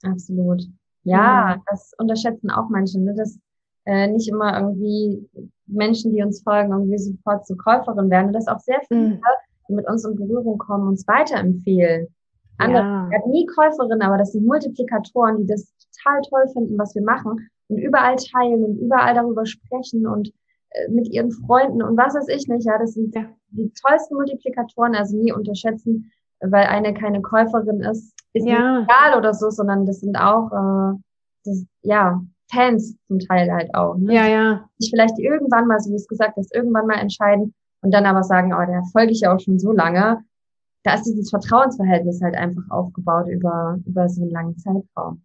Absolut. 0.02 0.62
Ja, 1.04 1.56
mhm. 1.56 1.62
das 1.70 1.92
unterschätzen 1.98 2.50
auch 2.50 2.68
manche, 2.68 3.00
ne? 3.00 3.14
dass 3.14 3.38
äh, 3.84 4.08
nicht 4.08 4.28
immer 4.28 4.58
irgendwie 4.58 5.28
Menschen, 5.72 6.12
die 6.12 6.22
uns 6.22 6.42
folgen, 6.42 6.72
irgendwie 6.72 6.98
sofort 6.98 7.46
zur 7.46 7.56
Käuferin 7.56 8.10
werden. 8.10 8.28
Und 8.28 8.32
dass 8.34 8.48
auch 8.48 8.60
sehr 8.60 8.80
viele, 8.88 9.00
mhm. 9.00 9.20
die 9.68 9.74
mit 9.74 9.88
uns 9.88 10.04
in 10.04 10.16
Berührung 10.16 10.58
kommen, 10.58 10.88
uns 10.88 11.06
weiterempfehlen. 11.06 12.08
Andere, 12.58 12.82
ja. 12.82 13.10
werden 13.10 13.30
nie 13.30 13.46
Käuferin, 13.46 14.02
aber 14.02 14.18
das 14.18 14.32
sind 14.32 14.46
Multiplikatoren, 14.46 15.38
die 15.38 15.46
das 15.46 15.72
total 16.04 16.20
toll 16.28 16.48
finden, 16.52 16.78
was 16.78 16.94
wir 16.94 17.02
machen 17.02 17.48
und 17.68 17.78
überall 17.78 18.16
teilen 18.16 18.64
und 18.64 18.78
überall 18.78 19.14
darüber 19.14 19.46
sprechen 19.46 20.06
und 20.06 20.32
äh, 20.70 20.90
mit 20.90 21.08
ihren 21.08 21.30
Freunden 21.30 21.82
und 21.82 21.96
was 21.96 22.14
weiß 22.14 22.28
ich 22.28 22.48
nicht. 22.48 22.66
Ja, 22.66 22.78
das 22.78 22.94
sind 22.94 23.14
ja. 23.14 23.24
die 23.50 23.72
tollsten 23.72 24.14
Multiplikatoren, 24.14 24.94
also 24.94 25.16
nie 25.16 25.32
unterschätzen, 25.32 26.12
weil 26.40 26.66
eine 26.66 26.92
keine 26.92 27.22
Käuferin 27.22 27.80
ist, 27.80 28.14
ist 28.34 28.46
ja. 28.46 28.80
nicht 28.80 28.88
egal 28.90 29.18
oder 29.18 29.32
so, 29.32 29.50
sondern 29.50 29.86
das 29.86 30.00
sind 30.00 30.16
auch, 30.16 30.52
äh, 30.52 30.98
das, 31.44 31.64
ja, 31.82 32.20
Fans 32.50 32.96
zum 33.06 33.18
Teil 33.18 33.52
halt 33.52 33.74
auch. 33.74 33.96
Ne? 33.96 34.14
Ja, 34.14 34.26
ja. 34.26 34.68
Ich 34.78 34.90
vielleicht 34.90 35.18
irgendwann 35.18 35.66
mal, 35.66 35.80
so 35.80 35.90
wie 35.90 35.96
es 35.96 36.08
gesagt 36.08 36.36
hast, 36.36 36.54
irgendwann 36.54 36.86
mal 36.86 36.98
entscheiden 36.98 37.54
und 37.82 37.92
dann 37.92 38.06
aber 38.06 38.22
sagen, 38.22 38.52
oh, 38.52 38.66
der 38.66 38.82
folge 38.92 39.12
ich 39.12 39.20
ja 39.20 39.34
auch 39.34 39.40
schon 39.40 39.58
so 39.58 39.72
lange. 39.72 40.24
Da 40.82 40.94
ist 40.94 41.04
dieses 41.04 41.30
Vertrauensverhältnis 41.30 42.20
halt 42.22 42.34
einfach 42.34 42.62
aufgebaut 42.70 43.28
über, 43.28 43.78
über 43.86 44.08
so 44.08 44.22
einen 44.22 44.30
langen 44.30 44.56
Zeitraum. 44.58 45.22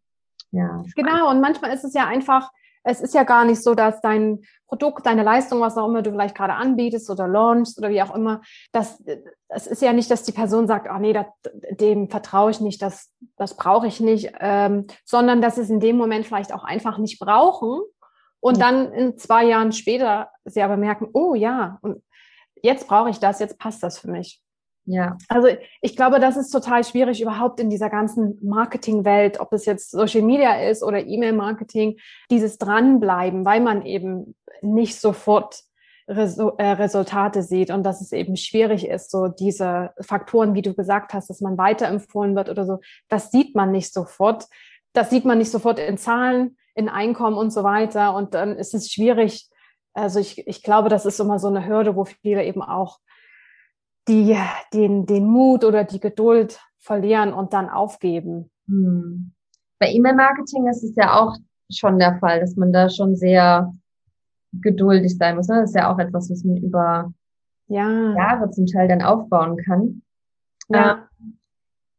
Ja. 0.51 0.83
Genau. 0.95 1.29
Und 1.29 1.41
manchmal 1.41 1.73
ist 1.73 1.83
es 1.83 1.93
ja 1.93 2.07
einfach, 2.07 2.51
es 2.85 3.01
ist 3.01 3.15
ja 3.15 3.23
gar 3.23 3.45
nicht 3.45 3.63
so, 3.63 3.73
dass 3.73 3.99
dein 3.99 4.41
Produkt, 4.67 5.05
deine 5.07 5.23
Leistung, 5.23 5.59
was 5.59 5.75
auch 5.75 5.87
immer 5.87 6.03
du 6.03 6.11
vielleicht 6.11 6.35
gerade 6.35 6.53
anbietest 6.53 7.09
oder 7.09 7.27
launchst 7.27 7.77
oder 7.79 7.89
wie 7.89 8.01
auch 8.01 8.15
immer, 8.15 8.41
dass 8.71 9.03
es 9.49 9.67
ist 9.67 9.81
ja 9.81 9.91
nicht, 9.91 10.09
dass 10.11 10.23
die 10.23 10.31
Person 10.31 10.67
sagt, 10.67 10.87
oh 10.93 10.99
nee, 10.99 11.11
das, 11.11 11.25
dem 11.71 12.09
vertraue 12.09 12.51
ich 12.51 12.61
nicht, 12.61 12.81
das, 12.81 13.11
das 13.37 13.57
brauche 13.57 13.87
ich 13.87 13.99
nicht, 13.99 14.33
ähm, 14.39 14.85
sondern 15.03 15.41
dass 15.41 15.57
es 15.57 15.69
in 15.69 15.79
dem 15.79 15.97
Moment 15.97 16.27
vielleicht 16.27 16.53
auch 16.53 16.63
einfach 16.63 16.99
nicht 16.99 17.19
brauchen 17.19 17.81
und 18.39 18.61
dann 18.61 18.93
in 18.93 19.17
zwei 19.17 19.45
Jahren 19.45 19.71
später 19.71 20.29
sie 20.45 20.61
aber 20.61 20.77
merken, 20.77 21.09
oh 21.13 21.33
ja, 21.33 21.79
und 21.81 22.03
jetzt 22.61 22.87
brauche 22.87 23.09
ich 23.09 23.19
das, 23.19 23.39
jetzt 23.39 23.57
passt 23.57 23.81
das 23.81 23.97
für 23.97 24.11
mich. 24.11 24.41
Ja. 24.85 25.17
Also 25.27 25.47
ich 25.81 25.95
glaube, 25.95 26.19
das 26.19 26.37
ist 26.37 26.51
total 26.51 26.83
schwierig 26.83 27.21
überhaupt 27.21 27.59
in 27.59 27.69
dieser 27.69 27.89
ganzen 27.89 28.37
Marketingwelt, 28.43 29.39
ob 29.39 29.51
es 29.53 29.65
jetzt 29.65 29.91
Social 29.91 30.21
Media 30.21 30.61
ist 30.69 30.83
oder 30.83 31.05
E-Mail-Marketing, 31.05 31.97
dieses 32.29 32.57
Dranbleiben, 32.59 33.45
weil 33.45 33.61
man 33.61 33.83
eben 33.85 34.35
nicht 34.61 34.99
sofort 34.99 35.63
äh, 36.07 36.21
Resultate 36.21 37.41
sieht 37.41 37.71
und 37.71 37.83
dass 37.83 37.99
es 37.99 38.11
eben 38.11 38.37
schwierig 38.37 38.87
ist, 38.87 39.09
so 39.09 39.27
diese 39.27 39.91
Faktoren, 39.99 40.53
wie 40.53 40.61
du 40.61 40.75
gesagt 40.75 41.15
hast, 41.15 41.31
dass 41.31 41.41
man 41.41 41.57
weiterempfohlen 41.57 42.35
wird 42.35 42.49
oder 42.49 42.65
so, 42.65 42.79
das 43.09 43.31
sieht 43.31 43.55
man 43.55 43.71
nicht 43.71 43.91
sofort. 43.91 44.45
Das 44.93 45.09
sieht 45.09 45.25
man 45.25 45.39
nicht 45.39 45.51
sofort 45.51 45.79
in 45.79 45.97
Zahlen, 45.97 46.57
in 46.75 46.89
Einkommen 46.89 47.37
und 47.37 47.49
so 47.49 47.63
weiter. 47.63 48.13
Und 48.13 48.35
dann 48.35 48.55
ist 48.55 48.75
es 48.75 48.91
schwierig. 48.91 49.49
Also 49.93 50.19
ich, 50.19 50.47
ich 50.47 50.61
glaube, 50.61 50.89
das 50.89 51.05
ist 51.05 51.19
immer 51.19 51.39
so 51.39 51.47
eine 51.47 51.65
Hürde, 51.65 51.95
wo 51.95 52.05
viele 52.05 52.45
eben 52.45 52.61
auch 52.61 52.99
die 54.07 54.37
den, 54.73 55.05
den 55.05 55.25
Mut 55.25 55.63
oder 55.63 55.83
die 55.83 55.99
Geduld 55.99 56.59
verlieren 56.79 57.33
und 57.33 57.53
dann 57.53 57.69
aufgeben. 57.69 58.51
Hm. 58.67 59.31
Bei 59.79 59.91
E-Mail-Marketing 59.91 60.67
ist 60.67 60.83
es 60.83 60.95
ja 60.95 61.19
auch 61.19 61.35
schon 61.71 61.99
der 61.99 62.17
Fall, 62.19 62.39
dass 62.39 62.55
man 62.55 62.71
da 62.71 62.89
schon 62.89 63.15
sehr 63.15 63.73
geduldig 64.61 65.17
sein 65.17 65.35
muss. 65.35 65.47
Ne? 65.47 65.61
Das 65.61 65.71
ist 65.71 65.75
ja 65.75 65.91
auch 65.93 65.99
etwas, 65.99 66.29
was 66.29 66.43
man 66.43 66.57
über 66.57 67.13
ja. 67.67 68.13
Jahre 68.15 68.49
zum 68.51 68.67
Teil 68.67 68.87
dann 68.87 69.01
aufbauen 69.01 69.57
kann. 69.57 70.01
Ja. 70.69 71.07
Ähm, 71.19 71.37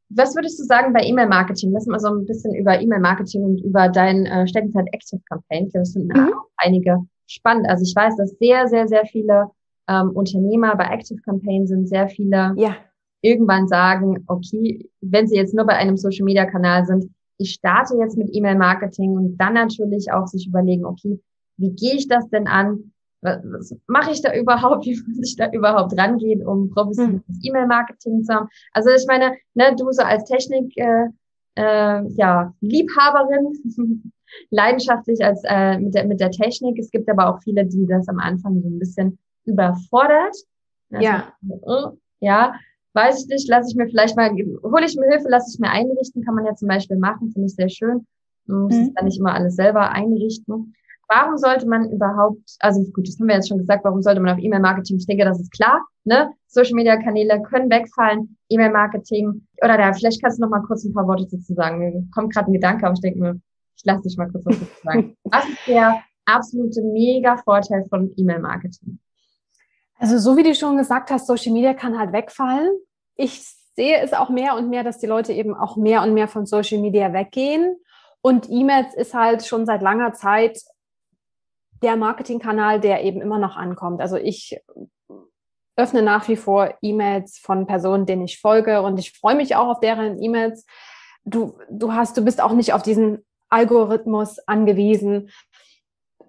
was 0.08 0.36
würdest 0.36 0.58
du 0.60 0.64
sagen 0.64 0.92
bei 0.92 1.04
E-Mail-Marketing? 1.04 1.72
Lass 1.72 1.86
mal 1.86 1.98
so 1.98 2.08
ein 2.08 2.26
bisschen 2.26 2.54
über 2.54 2.80
E-Mail-Marketing 2.80 3.42
und 3.42 3.60
über 3.64 3.88
dein 3.88 4.24
äh, 4.26 4.46
Steckenpferd 4.46 4.88
Active 4.92 5.20
Campaign. 5.28 5.68
Das 5.72 5.92
sind 5.92 6.06
mhm. 6.06 6.32
auch 6.32 6.48
einige 6.56 6.98
spannend. 7.26 7.68
Also 7.68 7.82
ich 7.82 7.94
weiß, 7.94 8.16
dass 8.16 8.30
sehr, 8.38 8.68
sehr, 8.68 8.86
sehr 8.86 9.04
viele 9.06 9.50
ähm, 9.88 10.10
Unternehmer 10.10 10.76
bei 10.76 10.84
Active 10.84 11.20
Campaign 11.22 11.66
sind, 11.66 11.88
sehr 11.88 12.08
viele 12.08 12.54
ja. 12.56 12.76
irgendwann 13.20 13.68
sagen, 13.68 14.24
okay, 14.26 14.88
wenn 15.00 15.26
sie 15.26 15.36
jetzt 15.36 15.54
nur 15.54 15.66
bei 15.66 15.74
einem 15.74 15.96
Social 15.96 16.24
Media 16.24 16.46
Kanal 16.46 16.84
sind, 16.86 17.10
ich 17.38 17.52
starte 17.52 17.96
jetzt 17.98 18.16
mit 18.16 18.30
E-Mail-Marketing 18.32 19.12
und 19.12 19.36
dann 19.36 19.54
natürlich 19.54 20.10
auch 20.12 20.26
sich 20.26 20.46
überlegen, 20.46 20.84
okay, 20.84 21.20
wie 21.58 21.70
gehe 21.70 21.94
ich 21.94 22.08
das 22.08 22.28
denn 22.30 22.46
an? 22.46 22.92
Was, 23.22 23.40
was 23.44 23.76
mache 23.86 24.12
ich 24.12 24.22
da 24.22 24.34
überhaupt? 24.34 24.86
Wie 24.86 25.00
muss 25.06 25.18
ich 25.22 25.36
da 25.36 25.50
überhaupt 25.50 25.98
rangehen, 25.98 26.46
um 26.46 26.70
professionelles 26.70 27.22
hm. 27.26 27.40
E-Mail-Marketing 27.42 28.22
zu 28.24 28.34
haben? 28.34 28.48
Also 28.72 28.90
ich 28.90 29.06
meine, 29.06 29.34
ne, 29.54 29.74
du 29.76 29.90
so 29.90 30.02
als 30.02 30.24
Technik, 30.24 30.76
äh, 30.76 31.06
äh, 31.56 32.02
ja, 32.14 32.54
Liebhaberin, 32.60 33.52
leidenschaftlich 34.50 35.24
als 35.24 35.42
äh, 35.44 35.78
mit, 35.78 35.94
der, 35.94 36.06
mit 36.06 36.20
der 36.20 36.30
Technik. 36.30 36.78
Es 36.78 36.90
gibt 36.90 37.08
aber 37.08 37.28
auch 37.28 37.42
viele, 37.42 37.64
die 37.64 37.86
das 37.86 38.08
am 38.08 38.18
Anfang 38.18 38.60
so 38.60 38.68
ein 38.68 38.78
bisschen 38.78 39.18
überfordert. 39.46 40.36
Also, 40.90 41.04
ja. 41.04 41.32
Ja, 42.20 42.54
weiß 42.94 43.22
ich 43.22 43.28
nicht, 43.28 43.48
lasse 43.48 43.70
ich 43.70 43.76
mir 43.76 43.86
vielleicht 43.86 44.16
mal, 44.16 44.30
hole 44.30 44.86
ich 44.86 44.96
mir 44.96 45.08
Hilfe, 45.08 45.28
lasse 45.28 45.52
ich 45.52 45.60
mir 45.60 45.70
einrichten, 45.70 46.24
kann 46.24 46.34
man 46.34 46.46
ja 46.46 46.54
zum 46.54 46.68
Beispiel 46.68 46.96
machen, 46.96 47.30
finde 47.30 47.46
ich 47.46 47.54
sehr 47.54 47.68
schön. 47.68 48.06
Man 48.46 48.62
muss 48.62 48.74
mhm. 48.74 48.82
es 48.82 48.94
dann 48.94 49.04
nicht 49.04 49.18
immer 49.18 49.34
alles 49.34 49.56
selber 49.56 49.90
einrichten. 49.90 50.74
Warum 51.08 51.36
sollte 51.36 51.68
man 51.68 51.90
überhaupt, 51.90 52.56
also 52.60 52.82
gut, 52.92 53.06
das 53.06 53.18
haben 53.20 53.28
wir 53.28 53.36
jetzt 53.36 53.48
schon 53.48 53.58
gesagt, 53.58 53.84
warum 53.84 54.02
sollte 54.02 54.20
man 54.20 54.34
auf 54.34 54.42
E-Mail-Marketing, 54.42 54.96
ich 54.96 55.06
denke, 55.06 55.24
das 55.24 55.40
ist 55.40 55.52
klar, 55.52 55.84
ne? 56.04 56.32
Social-Media-Kanäle 56.48 57.42
können 57.42 57.70
wegfallen, 57.70 58.36
E-Mail-Marketing, 58.48 59.46
oder 59.62 59.76
da, 59.76 59.92
vielleicht 59.92 60.20
kannst 60.20 60.38
du 60.38 60.42
noch 60.42 60.50
mal 60.50 60.62
kurz 60.62 60.84
ein 60.84 60.92
paar 60.92 61.06
Worte 61.06 61.28
dazu 61.30 61.54
sagen. 61.54 61.78
Mir 61.78 62.04
kommt 62.12 62.34
gerade 62.34 62.50
ein 62.50 62.54
Gedanke, 62.54 62.86
aber 62.86 62.94
ich 62.94 63.00
denke 63.00 63.20
mir, 63.20 63.40
ich 63.76 63.84
lasse 63.84 64.02
dich 64.02 64.16
mal 64.16 64.28
kurz 64.30 64.46
was 64.46 64.58
dazu 64.58 64.82
sagen. 64.82 65.16
Was 65.24 65.48
ist 65.48 65.58
der 65.68 66.00
absolute 66.24 66.82
mega 66.82 67.36
Vorteil 67.36 67.84
von 67.88 68.10
E-Mail-Marketing? 68.16 68.98
Also 69.98 70.18
so 70.18 70.36
wie 70.36 70.42
du 70.42 70.54
schon 70.54 70.76
gesagt 70.76 71.10
hast, 71.10 71.26
Social 71.26 71.52
Media 71.52 71.74
kann 71.74 71.98
halt 71.98 72.12
wegfallen. 72.12 72.70
Ich 73.14 73.40
sehe 73.74 73.98
es 74.00 74.12
auch 74.12 74.28
mehr 74.28 74.54
und 74.56 74.68
mehr, 74.68 74.84
dass 74.84 74.98
die 74.98 75.06
Leute 75.06 75.32
eben 75.32 75.54
auch 75.54 75.76
mehr 75.76 76.02
und 76.02 76.14
mehr 76.14 76.28
von 76.28 76.46
Social 76.46 76.78
Media 76.78 77.12
weggehen. 77.12 77.76
Und 78.20 78.50
E-Mails 78.50 78.94
ist 78.94 79.14
halt 79.14 79.46
schon 79.46 79.66
seit 79.66 79.82
langer 79.82 80.12
Zeit 80.12 80.60
der 81.82 81.96
Marketingkanal, 81.96 82.80
der 82.80 83.04
eben 83.04 83.20
immer 83.20 83.38
noch 83.38 83.56
ankommt. 83.56 84.00
Also 84.00 84.16
ich 84.16 84.60
öffne 85.76 86.02
nach 86.02 86.26
wie 86.28 86.36
vor 86.36 86.74
E-Mails 86.80 87.38
von 87.38 87.66
Personen, 87.66 88.06
denen 88.06 88.24
ich 88.24 88.40
folge 88.40 88.82
und 88.82 88.98
ich 88.98 89.12
freue 89.12 89.36
mich 89.36 89.56
auch 89.56 89.68
auf 89.68 89.80
deren 89.80 90.20
E-Mails. 90.22 90.66
Du, 91.24 91.58
du 91.70 91.92
hast, 91.92 92.16
du 92.16 92.24
bist 92.24 92.40
auch 92.40 92.52
nicht 92.52 92.72
auf 92.72 92.82
diesen 92.82 93.24
Algorithmus 93.50 94.38
angewiesen, 94.46 95.30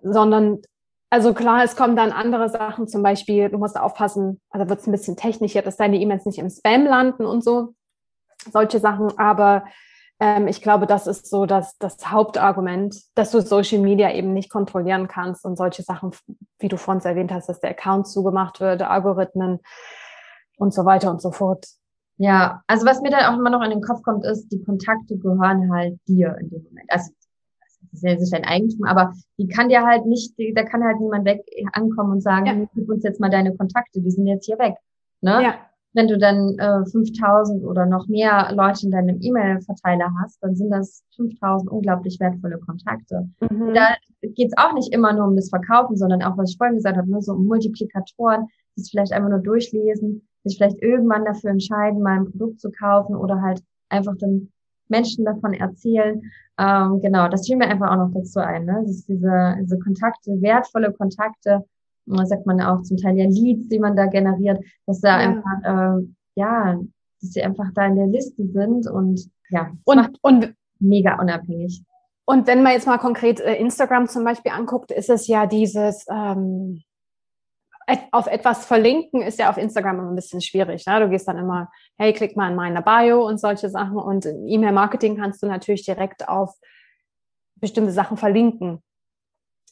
sondern 0.02 0.62
also 1.10 1.34
klar, 1.34 1.64
es 1.64 1.76
kommen 1.76 1.96
dann 1.96 2.12
andere 2.12 2.50
Sachen, 2.50 2.88
zum 2.88 3.04
Beispiel, 3.04 3.50
du 3.50 3.58
musst 3.58 3.80
aufpassen, 3.80 4.42
also 4.50 4.68
wird 4.70 4.80
es 4.80 4.88
ein 4.88 4.92
bisschen 4.92 5.16
technischer, 5.16 5.62
dass 5.62 5.78
deine 5.78 5.98
E-Mails 5.98 6.26
nicht 6.26 6.40
im 6.40 6.50
Spam 6.50 6.86
landen 6.86 7.26
und 7.26 7.44
so, 7.44 7.74
solche 8.52 8.80
Sachen, 8.80 9.18
aber 9.18 9.64
ähm, 10.20 10.48
ich 10.48 10.62
glaube, 10.62 10.88
das 10.88 11.08
ist 11.08 11.30
so 11.30 11.46
das, 11.46 11.78
das 11.78 12.12
Hauptargument, 12.12 12.96
dass 13.16 13.32
du 13.32 13.42
Social 13.42 13.80
Media 13.80 14.12
eben 14.14 14.34
nicht 14.34 14.50
kontrollieren 14.50 15.08
kannst 15.08 15.46
und 15.46 15.58
solche 15.58 15.84
Sachen, 15.84 16.12
wie 16.60 16.68
du 16.68 16.78
vorhin 16.78 17.04
erwähnt 17.04 17.32
hast, 17.32 17.48
dass 17.48 17.60
der 17.60 17.72
Account 17.72 18.08
zugemacht 18.08 18.60
wird, 18.60 18.82
Algorithmen 18.82 19.60
und 20.58 20.74
so 20.74 20.86
weiter 20.86 21.12
und 21.12 21.22
so 21.22 21.32
fort. 21.32 21.68
Ja, 22.18 22.64
also 22.66 22.86
was 22.88 23.02
mir 23.02 23.12
dann 23.12 23.26
auch 23.26 23.38
immer 23.38 23.52
noch 23.52 23.62
in 23.62 23.70
den 23.70 23.82
Kopf 23.82 24.02
kommt, 24.02 24.26
ist, 24.26 24.50
die 24.50 24.64
Kontakte 24.64 25.18
gehören 25.18 25.72
halt 25.72 26.00
dir 26.08 26.36
in 26.42 26.50
dem 26.50 26.64
Moment. 26.64 26.90
Also 26.90 27.12
ist 27.98 28.04
ja 28.04 28.16
nicht 28.16 28.34
dein 28.34 28.46
Eigentum, 28.46 28.86
aber 28.86 29.14
die 29.38 29.48
kann 29.48 29.70
dir 29.70 29.86
halt 29.86 30.06
nicht, 30.06 30.34
da 30.56 30.64
kann 30.64 30.84
halt 30.84 31.00
niemand 31.00 31.26
weg 31.26 31.44
ankommen 31.74 32.14
und 32.14 32.22
sagen, 32.22 32.46
ja. 32.46 32.68
gib 32.74 32.90
uns 32.90 33.04
jetzt 33.04 33.20
mal 33.20 33.30
deine 33.30 33.56
Kontakte, 33.56 34.02
die 34.02 34.12
sind 34.12 34.28
jetzt 34.28 34.46
hier 34.46 34.60
weg. 34.60 34.76
Ne? 35.22 35.44
Ja 35.44 35.56
wenn 35.98 36.08
du 36.08 36.18
dann 36.18 36.58
äh, 36.60 36.86
5000 36.86 37.66
oder 37.66 37.88
noch 37.88 38.08
mehr 38.08 38.52
Leute 38.54 38.86
in 38.86 38.92
deinem 38.92 39.20
E-Mail-Verteiler 39.20 40.14
hast, 40.22 40.38
dann 40.44 40.56
sind 40.56 40.70
das 40.70 41.04
5000 41.16 41.72
unglaublich 41.72 42.20
wertvolle 42.20 42.60
Kontakte. 42.60 43.28
Mhm. 43.40 43.74
Da 43.74 43.96
geht 44.22 44.50
es 44.50 44.58
auch 44.58 44.74
nicht 44.74 44.94
immer 44.94 45.14
nur 45.14 45.26
um 45.26 45.36
das 45.36 45.50
Verkaufen, 45.50 45.98
sondern 45.98 46.22
auch, 46.22 46.38
was 46.38 46.52
ich 46.52 46.58
vorhin 46.58 46.76
gesagt 46.76 46.98
habe, 46.98 47.10
nur 47.10 47.24
so 47.24 47.34
um 47.34 47.48
Multiplikatoren, 47.48 48.46
die 48.76 48.82
es 48.82 48.92
vielleicht 48.92 49.12
einfach 49.12 49.30
nur 49.30 49.40
durchlesen, 49.40 50.28
sich 50.44 50.58
vielleicht 50.58 50.82
irgendwann 50.84 51.26
dafür 51.26 51.50
entscheiden, 51.50 52.04
mal 52.04 52.20
ein 52.20 52.32
Produkt 52.32 52.62
zu 52.62 52.70
kaufen 52.70 53.16
oder 53.16 53.42
halt 53.42 53.64
einfach 53.90 54.16
den 54.18 54.52
Menschen 54.90 55.26
davon 55.26 55.54
erzählen. 55.54 56.22
Ähm, 56.60 57.00
genau, 57.02 57.28
das 57.28 57.46
fiel 57.46 57.58
mir 57.58 57.68
einfach 57.68 57.92
auch 57.92 57.98
noch 57.98 58.12
dazu 58.14 58.40
ein. 58.40 58.66
Ne? 58.66 58.82
Das 58.82 58.92
ist 58.92 59.08
diese, 59.08 59.58
diese 59.62 59.80
Kontakte, 59.80 60.42
wertvolle 60.42 60.92
Kontakte, 60.94 61.66
sagt 62.06 62.46
man 62.46 62.62
auch 62.62 62.82
zum 62.84 62.98
Teil 62.98 63.18
ja 63.18 63.26
Leads, 63.26 63.68
die 63.68 63.80
man 63.80 63.96
da 63.96 64.06
generiert, 64.06 64.64
dass 64.86 65.02
da 65.02 65.22
ja. 65.22 65.28
einfach, 65.28 66.00
äh, 66.00 66.08
ja, 66.36 66.80
dass 67.22 67.32
sie 67.32 67.44
einfach 67.44 67.72
da 67.74 67.86
in 67.86 67.96
der 67.96 68.08
Liste 68.08 68.48
sind 68.48 68.88
und 68.90 69.30
ja, 69.50 69.72
und, 69.86 70.18
und 70.22 70.56
mega 70.80 71.20
unabhängig. 71.20 71.84
Und 72.26 72.48
wenn 72.48 72.62
man 72.62 72.74
jetzt 72.74 72.88
mal 72.88 72.98
konkret 72.98 73.40
äh, 73.40 73.56
Instagram 73.56 74.08
zum 74.08 74.24
Beispiel 74.24 74.52
anguckt, 74.52 74.92
ist 74.92 75.10
es 75.10 75.28
ja 75.28 75.46
dieses 75.46 76.06
ähm, 76.10 76.84
auf 78.12 78.28
etwas 78.28 78.66
verlinken 78.66 79.22
ist 79.22 79.40
ja 79.40 79.50
auf 79.50 79.58
Instagram 79.58 80.00
immer 80.00 80.10
ein 80.10 80.16
bisschen 80.16 80.42
schwierig. 80.42 80.86
Ne? 80.86 81.00
Du 81.00 81.10
gehst 81.10 81.28
dann 81.28 81.38
immer, 81.38 81.70
hey, 81.98 82.12
klick 82.12 82.36
mal 82.36 82.50
in 82.50 82.56
meine 82.56 82.82
Bio 82.82 83.26
und 83.26 83.40
solche 83.40 83.70
Sachen. 83.70 83.98
Und 83.98 84.26
E-Mail-Marketing 84.26 85.16
kannst 85.16 85.42
du 85.42 85.48
natürlich 85.48 85.86
direkt 85.86 86.28
auf 86.28 86.54
bestimmte 87.56 87.92
Sachen 87.92 88.18
verlinken, 88.18 88.84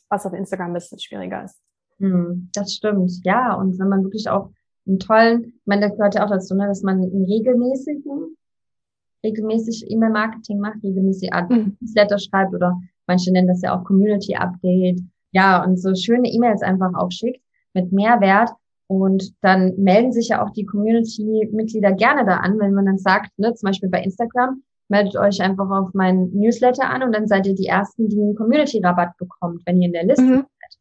was 0.10 0.26
auf 0.26 0.34
Instagram 0.34 0.72
ein 0.72 0.76
bisschen 0.76 1.00
schwieriger 1.00 1.44
ist. 1.44 1.60
Hm, 2.00 2.50
das 2.54 2.74
stimmt, 2.74 3.12
ja. 3.24 3.54
Und 3.54 3.78
wenn 3.80 3.90
man 3.90 4.04
wirklich 4.04 4.30
auch 4.30 4.50
einen 4.88 5.00
tollen, 5.00 5.46
ich 5.46 5.66
meine, 5.66 5.90
das 5.90 5.98
gehört 5.98 6.16
ja 6.16 6.26
auch 6.26 6.30
dazu, 6.30 6.56
ne, 6.56 6.68
dass 6.68 6.84
man 6.84 7.02
einen 7.02 7.26
regelmäßigen, 7.26 8.38
regelmäßig 9.26 9.92
E-Mail-Marketing 9.92 10.60
macht, 10.60 10.84
regelmäßig 10.84 11.32
mhm. 11.50 11.78
Newsletter 11.82 12.18
schreibt 12.18 12.54
oder 12.54 12.80
manche 13.08 13.32
nennen 13.32 13.48
das 13.48 13.62
ja 13.62 13.78
auch 13.78 13.84
Community 13.84 14.36
Update. 14.36 15.02
Ja, 15.32 15.64
und 15.66 15.78
so 15.78 15.94
schöne 15.96 16.30
E-Mails 16.30 16.62
einfach 16.62 16.94
auch 16.96 17.12
schickt 17.12 17.45
mit 17.76 17.92
Mehrwert. 17.92 18.52
Und 18.88 19.34
dann 19.42 19.74
melden 19.78 20.12
sich 20.12 20.30
ja 20.30 20.44
auch 20.44 20.52
die 20.52 20.66
Community-Mitglieder 20.66 21.94
gerne 21.94 22.26
da 22.26 22.38
an, 22.38 22.60
wenn 22.60 22.74
man 22.74 22.86
dann 22.86 23.00
sagt, 23.00 23.32
ne, 23.38 23.54
zum 23.56 23.68
Beispiel 23.68 23.90
bei 23.90 24.02
Instagram, 24.02 24.62
meldet 24.90 25.18
euch 25.18 25.42
einfach 25.42 25.70
auf 25.70 25.94
meinen 25.94 26.32
Newsletter 26.38 26.88
an 26.88 27.02
und 27.02 27.12
dann 27.12 27.28
seid 27.28 27.48
ihr 27.48 27.56
die 27.56 27.66
Ersten, 27.66 28.10
die 28.10 28.22
einen 28.22 28.36
Community-Rabatt 28.36 29.18
bekommt, 29.18 29.62
wenn 29.66 29.82
ihr 29.82 29.88
in 29.88 29.94
der 29.94 30.06
Liste 30.06 30.24
mhm. 30.24 30.36
seid. 30.36 30.78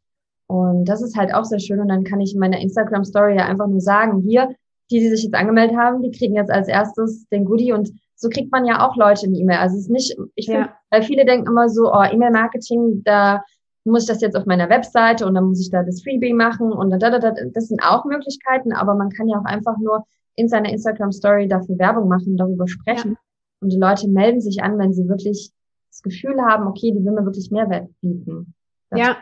Und 0.47 0.85
das 0.85 1.03
ist 1.03 1.17
halt 1.17 1.33
auch 1.35 1.45
sehr 1.45 1.61
schön. 1.61 1.81
Und 1.81 1.89
dann 1.89 2.05
kann 2.05 2.21
ich 2.21 2.35
in 2.35 2.41
meiner 2.41 2.61
Instagram-Story 2.61 3.37
ja 3.37 3.47
einfach 3.47 3.67
nur 3.67 3.81
sagen, 3.81 4.21
hier, 4.21 4.55
die, 4.91 5.01
die 5.01 5.09
sich 5.09 5.25
jetzt 5.25 5.35
angemeldet 5.35 5.77
haben, 5.77 6.03
die 6.03 6.11
kriegen 6.11 6.35
jetzt 6.35 6.51
als 6.51 6.69
erstes 6.69 7.27
den 7.29 7.47
Goodie 7.47 7.73
und 7.73 7.91
so 8.17 8.29
kriegt 8.29 8.53
man 8.53 8.65
ja 8.65 8.87
auch 8.87 8.97
Leute 8.97 9.27
in 9.27 9.35
E-Mail. 9.35 9.59
Also 9.59 9.77
es 9.77 9.83
ist 9.83 9.91
nicht, 9.91 10.17
ich 10.35 10.47
finde, 10.47 10.61
ja. 10.61 10.77
weil 10.91 11.03
viele 11.03 11.25
denken 11.25 11.49
immer 11.49 11.69
so, 11.69 11.93
oh, 11.93 12.03
E-Mail-Marketing, 12.05 13.03
da 13.05 13.43
muss 13.85 14.05
ich 14.05 14.09
das 14.09 14.21
jetzt 14.21 14.37
auf 14.37 14.47
meiner 14.47 14.71
Webseite 14.71 15.27
und 15.27 15.35
dann 15.35 15.45
muss 15.45 15.61
ich 15.61 15.71
da 15.71 15.83
das 15.83 16.03
Freebie 16.03 16.33
machen 16.33 16.73
und 16.73 16.91
da, 16.91 16.99
da, 16.99 17.19
da, 17.19 17.33
das 17.53 17.69
sind 17.69 17.83
auch 17.83 18.05
Möglichkeiten, 18.05 18.73
aber 18.73 18.95
man 18.95 19.11
kann 19.11 19.29
ja 19.29 19.39
auch 19.39 19.45
einfach 19.45 19.79
nur 19.79 20.05
in 20.37 20.49
seiner 20.49 20.71
Instagram-Story 20.71 21.49
dafür 21.49 21.79
Werbung 21.79 22.09
machen, 22.09 22.37
darüber 22.37 22.67
sprechen. 22.67 23.13
Ja. 23.13 23.19
Und 23.61 23.73
die 23.73 23.79
Leute 23.79 24.09
melden 24.09 24.41
sich 24.41 24.63
an, 24.63 24.79
wenn 24.79 24.93
sie 24.93 25.09
wirklich 25.09 25.53
das 25.91 26.03
Gefühl 26.03 26.41
haben, 26.43 26.67
okay, 26.67 26.93
die 26.93 27.05
will 27.05 27.13
mir 27.13 27.25
wirklich 27.25 27.51
Mehrwert 27.51 27.89
bieten. 28.01 28.55
Das 28.91 29.01
ja, 29.01 29.17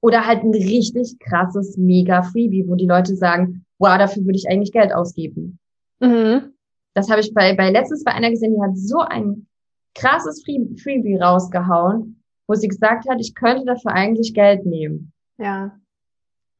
oder 0.00 0.26
halt 0.26 0.42
ein 0.42 0.54
richtig 0.54 1.18
krasses 1.18 1.76
Mega-Freebie, 1.76 2.66
wo 2.66 2.74
die 2.74 2.86
Leute 2.86 3.14
sagen, 3.16 3.64
wow, 3.78 3.98
dafür 3.98 4.24
würde 4.24 4.36
ich 4.36 4.48
eigentlich 4.48 4.72
Geld 4.72 4.94
ausgeben. 4.94 5.58
Mhm. 6.00 6.54
Das 6.94 7.10
habe 7.10 7.20
ich 7.20 7.32
bei, 7.34 7.54
bei 7.54 7.70
letztens 7.70 8.04
bei 8.04 8.12
einer 8.12 8.30
gesehen, 8.30 8.54
die 8.54 8.62
hat 8.62 8.76
so 8.76 8.98
ein 8.98 9.46
krasses 9.94 10.42
Freebie 10.44 11.16
rausgehauen, 11.16 12.19
wo 12.50 12.54
sie 12.54 12.66
gesagt 12.66 13.08
hat, 13.08 13.20
ich 13.20 13.36
könnte 13.36 13.64
dafür 13.64 13.92
eigentlich 13.92 14.34
Geld 14.34 14.66
nehmen. 14.66 15.12
Ja. 15.38 15.70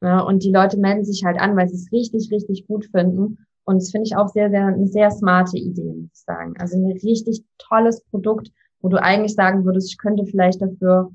ja 0.01 0.21
und 0.21 0.45
die 0.45 0.53
Leute 0.53 0.79
melden 0.79 1.05
sich 1.05 1.25
halt 1.25 1.41
an, 1.41 1.57
weil 1.57 1.69
sie 1.69 1.75
es 1.75 1.91
richtig, 1.91 2.31
richtig 2.31 2.69
gut 2.69 2.87
finden. 2.93 3.45
Und 3.65 3.83
das 3.83 3.91
finde 3.91 4.07
ich 4.07 4.17
auch 4.17 4.29
sehr, 4.29 4.51
sehr, 4.51 4.67
eine 4.67 4.87
sehr 4.87 5.11
smarte 5.11 5.59
Idee, 5.59 5.93
muss 5.93 6.11
ich 6.15 6.21
sagen. 6.21 6.55
Also 6.61 6.79
ein 6.79 6.93
richtig 6.93 7.43
tolles 7.59 8.05
Produkt, 8.05 8.53
wo 8.81 8.89
du 8.89 9.03
eigentlich 9.03 9.35
sagen 9.35 9.65
würdest, 9.65 9.91
ich 9.91 9.99
könnte 9.99 10.25
vielleicht 10.27 10.63
dafür 10.63 11.11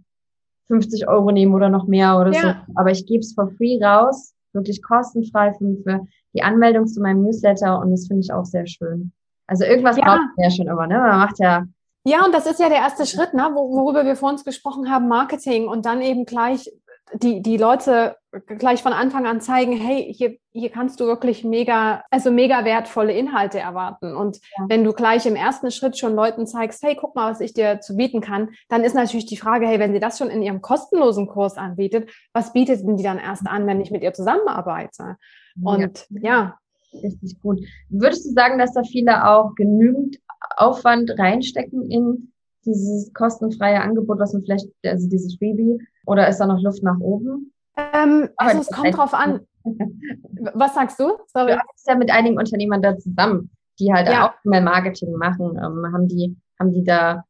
50 0.68 1.08
Euro 1.08 1.32
nehmen 1.32 1.54
oder 1.54 1.70
noch 1.70 1.88
mehr 1.88 2.20
oder 2.20 2.34
ja. 2.34 2.42
so. 2.42 2.74
Aber 2.76 2.92
ich 2.92 3.06
gebe 3.06 3.22
es 3.22 3.34
for 3.34 3.50
free 3.52 3.82
raus, 3.82 4.34
wirklich 4.52 4.84
kostenfrei 4.84 5.54
für, 5.54 5.78
für 5.84 6.06
die 6.34 6.44
Anmeldung 6.44 6.86
zu 6.86 7.02
meinem 7.02 7.24
Newsletter 7.24 7.80
und 7.80 7.92
das 7.92 8.08
finde 8.08 8.24
ich 8.24 8.34
auch 8.34 8.46
sehr 8.46 8.68
schön. 8.68 9.14
Also 9.48 9.64
irgendwas 9.64 9.96
ja. 9.96 10.04
braucht 10.04 10.36
man 10.36 10.44
ja 10.44 10.52
schon 10.52 10.68
immer, 10.68 10.86
ne? 10.86 10.98
Man 10.98 11.20
macht 11.20 11.40
ja. 11.40 11.66
Ja, 12.08 12.24
und 12.24 12.34
das 12.34 12.46
ist 12.46 12.60
ja 12.60 12.70
der 12.70 12.78
erste 12.78 13.06
Schritt, 13.06 13.34
ne? 13.34 13.50
worüber 13.54 14.06
wir 14.06 14.16
vor 14.16 14.30
uns 14.30 14.46
gesprochen 14.46 14.92
haben, 14.92 15.08
Marketing 15.08 15.68
und 15.68 15.86
dann 15.86 16.02
eben 16.02 16.26
gleich 16.26 16.70
die, 17.14 17.42
die 17.42 17.58
Leute 17.58 18.16
gleich 18.58 18.84
von 18.84 18.94
Anfang 18.94 19.26
an 19.26 19.42
zeigen, 19.42 19.74
hey, 19.74 20.14
hier, 20.14 20.38
hier 20.52 20.70
kannst 20.70 21.00
du 21.00 21.06
wirklich 21.06 21.44
mega, 21.44 22.04
also 22.12 22.32
mega 22.32 22.66
wertvolle 22.66 23.14
Inhalte 23.14 23.60
erwarten. 23.60 24.16
Und 24.16 24.38
ja. 24.58 24.66
wenn 24.68 24.84
du 24.84 24.94
gleich 24.94 25.26
im 25.26 25.36
ersten 25.36 25.72
Schritt 25.72 25.98
schon 25.98 26.16
Leuten 26.16 26.46
zeigst, 26.46 26.84
hey, 26.84 26.96
guck 27.00 27.16
mal, 27.16 27.32
was 27.32 27.42
ich 27.42 27.54
dir 27.54 27.80
zu 27.80 27.96
bieten 27.96 28.22
kann, 28.22 28.50
dann 28.70 28.84
ist 28.84 28.96
natürlich 28.96 29.26
die 29.26 29.38
Frage, 29.38 29.68
hey, 29.68 29.80
wenn 29.80 29.94
sie 29.94 30.00
das 30.00 30.18
schon 30.18 30.30
in 30.30 30.42
ihrem 30.42 30.62
kostenlosen 30.62 31.28
Kurs 31.28 31.58
anbietet, 31.58 32.10
was 32.34 32.54
bietet 32.54 32.82
denn 32.82 32.98
die 32.98 33.04
dann 33.04 33.20
erst 33.20 33.48
an, 33.48 33.68
wenn 33.68 33.82
ich 33.82 33.92
mit 33.92 34.04
ihr 34.04 34.14
zusammenarbeite? 34.14 35.18
Und 35.64 36.08
ja, 36.10 36.22
ja. 36.22 36.60
Richtig 37.04 37.42
gut. 37.42 37.60
Würdest 37.90 38.26
du 38.26 38.30
sagen, 38.32 38.58
dass 38.58 38.74
da 38.74 38.84
viele 38.84 39.28
auch 39.28 39.54
genügend 39.56 40.18
Aufwand 40.58 41.12
reinstecken 41.18 41.90
in 41.90 42.32
dieses 42.66 43.14
kostenfreie 43.14 43.82
Angebot, 43.82 44.20
was 44.20 44.34
man 44.34 44.44
vielleicht, 44.44 44.68
also 44.84 45.08
dieses 45.08 45.36
Freebie, 45.38 45.80
oder 46.06 46.28
ist 46.28 46.40
da 46.40 46.48
noch 46.48 46.62
Luft 46.62 46.84
nach 46.84 47.00
oben? 47.00 47.54
Ähm, 47.78 48.30
also 48.38 48.62
es 48.62 48.68
kommt 48.68 48.96
drauf 48.96 49.14
an. 49.14 49.42
Was 50.54 50.76
sagst 50.76 51.00
du? 51.00 51.18
Sorry. 51.28 51.54
Du 51.54 51.60
arbeitest 51.60 51.88
ja 51.88 51.96
mit 51.96 52.12
einigen 52.12 52.38
Unternehmern 52.38 52.82
da 52.82 52.98
zusammen, 52.98 53.50
die 53.80 53.92
halt 53.92 54.08
ja. 54.08 54.30
auch 54.30 54.34
mehr 54.44 54.62
Marketing 54.62 55.14
machen. 55.14 55.58
Ähm, 55.58 55.92
haben 55.92 56.08
die, 56.08 56.38
haben 56.60 56.72
die 56.72 56.84
da, 56.84 57.26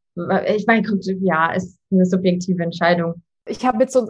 ich 0.47 0.67
meine, 0.67 0.85
ja, 1.21 1.51
ist 1.53 1.79
eine 1.91 2.05
subjektive 2.05 2.61
Entscheidung. 2.61 3.23
Ich 3.47 3.65
habe 3.65 3.83
jetzt 3.83 3.93
so 3.93 4.09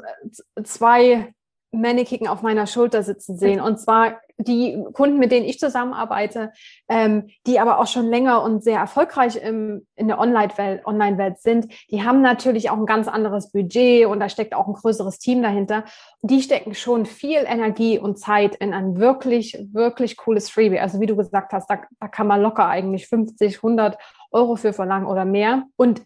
zwei 0.64 1.34
Mannequin 1.72 2.28
auf 2.28 2.42
meiner 2.42 2.68
Schulter 2.68 3.04
sitzen 3.04 3.38
sehen. 3.38 3.60
Und 3.60 3.80
zwar 3.80 4.22
die 4.38 4.84
Kunden, 4.94 5.18
mit 5.18 5.32
denen 5.32 5.46
ich 5.46 5.60
zusammenarbeite, 5.60 6.52
ähm, 6.90 7.28
die 7.48 7.60
aber 7.60 7.80
auch 7.80 7.88
schon 7.88 8.08
länger 8.08 8.44
und 8.44 8.64
sehr 8.64 8.80
erfolgreich 8.80 9.38
im, 9.38 9.88
in 9.96 10.08
der 10.08 10.20
Online-Welt 10.20 10.86
Online 10.86 11.36
sind, 11.38 11.72
die 11.90 12.04
haben 12.04 12.22
natürlich 12.22 12.70
auch 12.70 12.78
ein 12.78 12.86
ganz 12.86 13.08
anderes 13.08 13.52
Budget 13.52 14.08
und 14.08 14.20
da 14.20 14.28
steckt 14.28 14.54
auch 14.54 14.68
ein 14.68 14.74
größeres 14.74 15.20
Team 15.20 15.42
dahinter. 15.42 15.86
Die 16.22 16.42
stecken 16.42 16.76
schon 16.76 17.06
viel 17.06 17.44
Energie 17.46 17.98
und 17.98 18.20
Zeit 18.20 18.56
in 18.56 18.74
ein 18.74 18.98
wirklich, 18.98 19.58
wirklich 19.72 20.18
cooles 20.18 20.50
Freebie. 20.50 20.80
Also 20.80 21.00
wie 21.00 21.08
du 21.08 21.16
gesagt 21.16 21.54
hast, 21.54 21.70
da, 21.70 21.82
da 22.00 22.08
kann 22.08 22.28
man 22.28 22.42
locker 22.42 22.68
eigentlich 22.68 23.08
50, 23.08 23.58
100 23.58 23.98
Euro 24.32 24.58
für 24.58 24.74
verlangen 24.74 25.08
oder 25.08 25.24
mehr 25.24 25.64
und 25.78 26.02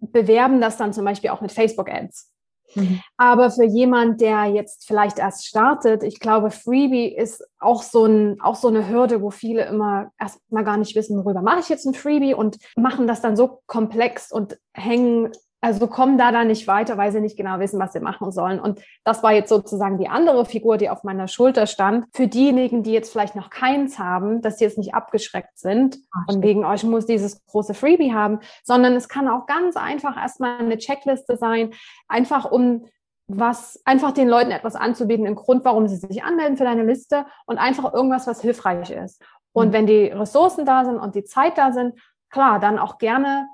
bewerben 0.00 0.60
das 0.60 0.76
dann 0.76 0.92
zum 0.92 1.04
Beispiel 1.04 1.30
auch 1.30 1.40
mit 1.40 1.50
Facebook-Ads. 1.50 2.33
Mhm. 2.74 3.00
Aber 3.16 3.50
für 3.50 3.64
jemand, 3.64 4.20
der 4.20 4.46
jetzt 4.46 4.86
vielleicht 4.86 5.18
erst 5.18 5.46
startet, 5.46 6.02
ich 6.02 6.20
glaube, 6.20 6.50
Freebie 6.50 7.14
ist 7.14 7.44
auch 7.58 7.82
so, 7.82 8.04
ein, 8.06 8.40
auch 8.40 8.56
so 8.56 8.68
eine 8.68 8.88
Hürde, 8.88 9.22
wo 9.22 9.30
viele 9.30 9.64
immer 9.66 10.10
erstmal 10.18 10.64
gar 10.64 10.76
nicht 10.76 10.94
wissen, 10.96 11.24
worüber 11.24 11.42
mache 11.42 11.60
ich 11.60 11.68
jetzt 11.68 11.86
ein 11.86 11.94
Freebie 11.94 12.34
und 12.34 12.58
machen 12.76 13.06
das 13.06 13.20
dann 13.20 13.36
so 13.36 13.62
komplex 13.66 14.32
und 14.32 14.58
hängen 14.72 15.30
also 15.64 15.86
kommen 15.86 16.18
da 16.18 16.30
dann 16.30 16.48
nicht 16.48 16.68
weiter, 16.68 16.98
weil 16.98 17.10
sie 17.10 17.22
nicht 17.22 17.38
genau 17.38 17.58
wissen, 17.58 17.80
was 17.80 17.94
sie 17.94 18.00
machen 18.00 18.30
sollen. 18.32 18.60
Und 18.60 18.82
das 19.02 19.22
war 19.22 19.32
jetzt 19.32 19.48
sozusagen 19.48 19.96
die 19.96 20.08
andere 20.08 20.44
Figur, 20.44 20.76
die 20.76 20.90
auf 20.90 21.04
meiner 21.04 21.26
Schulter 21.26 21.66
stand. 21.66 22.04
Für 22.12 22.28
diejenigen, 22.28 22.82
die 22.82 22.92
jetzt 22.92 23.10
vielleicht 23.10 23.34
noch 23.34 23.48
keins 23.48 23.98
haben, 23.98 24.42
dass 24.42 24.58
sie 24.58 24.64
jetzt 24.64 24.76
nicht 24.76 24.94
abgeschreckt 24.94 25.58
sind 25.58 25.96
Ach, 26.12 26.34
und 26.34 26.42
wegen 26.42 26.66
euch 26.66 26.84
muss 26.84 27.06
dieses 27.06 27.46
große 27.46 27.72
Freebie 27.72 28.12
haben, 28.12 28.40
sondern 28.62 28.92
es 28.94 29.08
kann 29.08 29.26
auch 29.26 29.46
ganz 29.46 29.76
einfach 29.76 30.18
erstmal 30.18 30.58
eine 30.58 30.76
Checkliste 30.76 31.38
sein, 31.38 31.72
einfach 32.08 32.50
um 32.50 32.84
was 33.26 33.80
einfach 33.86 34.12
den 34.12 34.28
Leuten 34.28 34.50
etwas 34.50 34.76
anzubieten, 34.76 35.24
einen 35.24 35.34
Grund, 35.34 35.64
warum 35.64 35.88
sie 35.88 35.96
sich 35.96 36.22
anmelden 36.22 36.58
für 36.58 36.64
deine 36.64 36.84
Liste 36.84 37.24
und 37.46 37.56
einfach 37.56 37.94
irgendwas, 37.94 38.26
was 38.26 38.42
hilfreich 38.42 38.90
ist. 38.90 39.22
Und 39.54 39.68
mhm. 39.68 39.72
wenn 39.72 39.86
die 39.86 40.08
Ressourcen 40.08 40.66
da 40.66 40.84
sind 40.84 40.98
und 40.98 41.14
die 41.14 41.24
Zeit 41.24 41.56
da 41.56 41.72
sind, 41.72 41.98
klar, 42.28 42.60
dann 42.60 42.78
auch 42.78 42.98
gerne 42.98 43.48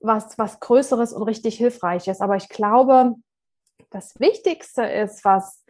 was, 0.00 0.38
was 0.38 0.60
Größeres 0.60 1.12
und 1.12 1.22
richtig 1.22 1.56
Hilfreiches. 1.56 2.20
Aber 2.20 2.36
ich 2.36 2.48
glaube, 2.48 3.14
das 3.90 4.18
Wichtigste 4.18 4.82
ist, 4.82 5.24
was 5.24 5.64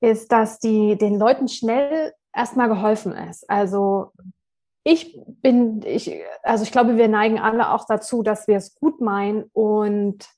ist, 0.00 0.32
dass 0.32 0.58
die 0.58 0.96
den 0.96 1.18
Leuten 1.18 1.48
schnell 1.48 2.12
erstmal 2.34 2.68
geholfen 2.68 3.12
ist. 3.12 3.48
Also 3.48 4.12
ich 4.84 5.16
bin, 5.26 5.82
ich, 5.84 6.12
also 6.42 6.64
ich 6.64 6.72
glaube, 6.72 6.96
wir 6.96 7.08
neigen 7.08 7.38
alle 7.38 7.70
auch 7.70 7.86
dazu, 7.86 8.22
dass 8.22 8.48
wir 8.48 8.56
es 8.56 8.74
gut 8.74 9.00
meinen 9.00 9.44
und 9.52 10.28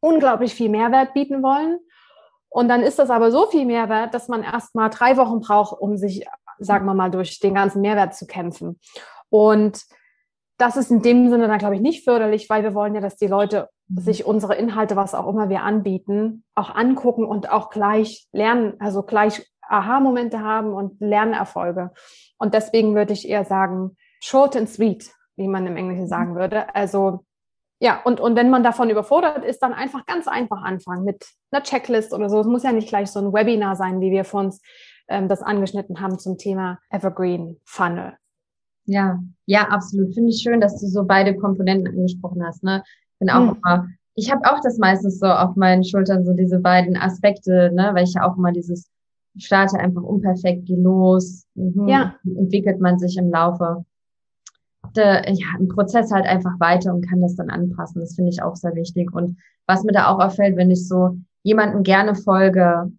unglaublich 0.00 0.54
viel 0.54 0.70
Mehrwert 0.70 1.12
bieten 1.12 1.42
wollen. 1.42 1.78
Und 2.48 2.68
dann 2.68 2.82
ist 2.82 2.98
das 2.98 3.10
aber 3.10 3.30
so 3.30 3.46
viel 3.46 3.66
Mehrwert, 3.66 4.14
dass 4.14 4.28
man 4.28 4.42
erst 4.42 4.74
mal 4.74 4.88
drei 4.88 5.16
Wochen 5.16 5.40
braucht, 5.40 5.78
um 5.78 5.96
sich, 5.96 6.26
sagen 6.58 6.86
wir 6.86 6.94
mal, 6.94 7.10
durch 7.10 7.38
den 7.40 7.54
ganzen 7.54 7.82
Mehrwert 7.82 8.14
zu 8.14 8.26
kämpfen. 8.26 8.80
Und 9.28 9.84
das 10.60 10.76
ist 10.76 10.90
in 10.90 11.02
dem 11.02 11.30
Sinne 11.30 11.48
dann, 11.48 11.58
glaube 11.58 11.74
ich, 11.74 11.80
nicht 11.80 12.04
förderlich, 12.04 12.50
weil 12.50 12.62
wir 12.62 12.74
wollen 12.74 12.94
ja, 12.94 13.00
dass 13.00 13.16
die 13.16 13.26
Leute 13.26 13.68
mhm. 13.88 14.00
sich 14.00 14.26
unsere 14.26 14.54
Inhalte, 14.54 14.96
was 14.96 15.14
auch 15.14 15.28
immer 15.28 15.48
wir 15.48 15.62
anbieten, 15.62 16.44
auch 16.54 16.74
angucken 16.74 17.24
und 17.24 17.50
auch 17.50 17.70
gleich 17.70 18.26
lernen, 18.32 18.74
also 18.78 19.02
gleich 19.02 19.50
Aha-Momente 19.62 20.40
haben 20.40 20.72
und 20.72 21.00
Lernerfolge. 21.00 21.92
Und 22.38 22.54
deswegen 22.54 22.94
würde 22.94 23.12
ich 23.12 23.28
eher 23.28 23.44
sagen, 23.44 23.96
short 24.20 24.56
and 24.56 24.68
sweet, 24.68 25.10
wie 25.36 25.48
man 25.48 25.66
im 25.66 25.76
Englischen 25.76 26.04
mhm. 26.04 26.08
sagen 26.08 26.34
würde. 26.36 26.74
Also 26.74 27.24
ja, 27.82 28.00
und, 28.04 28.20
und 28.20 28.36
wenn 28.36 28.50
man 28.50 28.62
davon 28.62 28.90
überfordert 28.90 29.42
ist, 29.42 29.62
dann 29.62 29.72
einfach 29.72 30.04
ganz 30.04 30.28
einfach 30.28 30.62
anfangen 30.62 31.04
mit 31.04 31.26
einer 31.50 31.62
Checklist 31.62 32.12
oder 32.12 32.28
so. 32.28 32.40
Es 32.40 32.46
muss 32.46 32.62
ja 32.62 32.72
nicht 32.72 32.88
gleich 32.88 33.10
so 33.10 33.20
ein 33.20 33.32
Webinar 33.32 33.76
sein, 33.76 34.02
wie 34.02 34.10
wir 34.10 34.26
für 34.26 34.36
uns 34.36 34.60
ähm, 35.08 35.28
das 35.28 35.40
angeschnitten 35.40 36.00
haben 36.02 36.18
zum 36.18 36.36
Thema 36.36 36.78
Evergreen 36.90 37.58
Funnel. 37.64 38.18
Ja, 38.90 39.22
ja, 39.46 39.68
absolut. 39.68 40.12
Finde 40.14 40.30
ich 40.30 40.42
schön, 40.42 40.60
dass 40.60 40.80
du 40.80 40.86
so 40.88 41.04
beide 41.04 41.36
Komponenten 41.36 41.86
angesprochen 41.86 42.44
hast. 42.44 42.64
Ne? 42.64 42.82
Bin 43.20 43.30
auch 43.30 43.52
mhm. 43.52 43.56
immer, 43.64 43.88
ich 44.16 44.32
habe 44.32 44.44
auch 44.44 44.60
das 44.62 44.78
meistens 44.78 45.20
so 45.20 45.26
auf 45.26 45.54
meinen 45.54 45.84
Schultern, 45.84 46.24
so 46.24 46.32
diese 46.32 46.58
beiden 46.58 46.96
Aspekte, 46.96 47.70
ne, 47.72 47.90
weil 47.94 48.04
ich 48.04 48.14
ja 48.14 48.28
auch 48.28 48.36
immer 48.36 48.50
dieses 48.50 48.90
starte 49.38 49.78
einfach 49.78 50.02
unperfekt, 50.02 50.66
geh 50.66 50.74
los, 50.74 51.46
mhm, 51.54 51.86
ja. 51.86 52.16
entwickelt 52.24 52.80
man 52.80 52.98
sich 52.98 53.16
im 53.16 53.30
Laufe. 53.30 53.84
Der, 54.96 55.30
ja, 55.32 55.46
im 55.60 55.68
Prozess 55.68 56.10
halt 56.10 56.26
einfach 56.26 56.58
weiter 56.58 56.92
und 56.92 57.08
kann 57.08 57.20
das 57.20 57.36
dann 57.36 57.48
anpassen. 57.48 58.00
Das 58.00 58.16
finde 58.16 58.30
ich 58.30 58.42
auch 58.42 58.56
sehr 58.56 58.74
wichtig. 58.74 59.12
Und 59.12 59.36
was 59.66 59.84
mir 59.84 59.92
da 59.92 60.08
auch 60.08 60.18
auffällt, 60.18 60.56
wenn 60.56 60.70
ich 60.72 60.88
so 60.88 61.16
jemanden 61.44 61.84
gerne 61.84 62.16
folge 62.16 62.90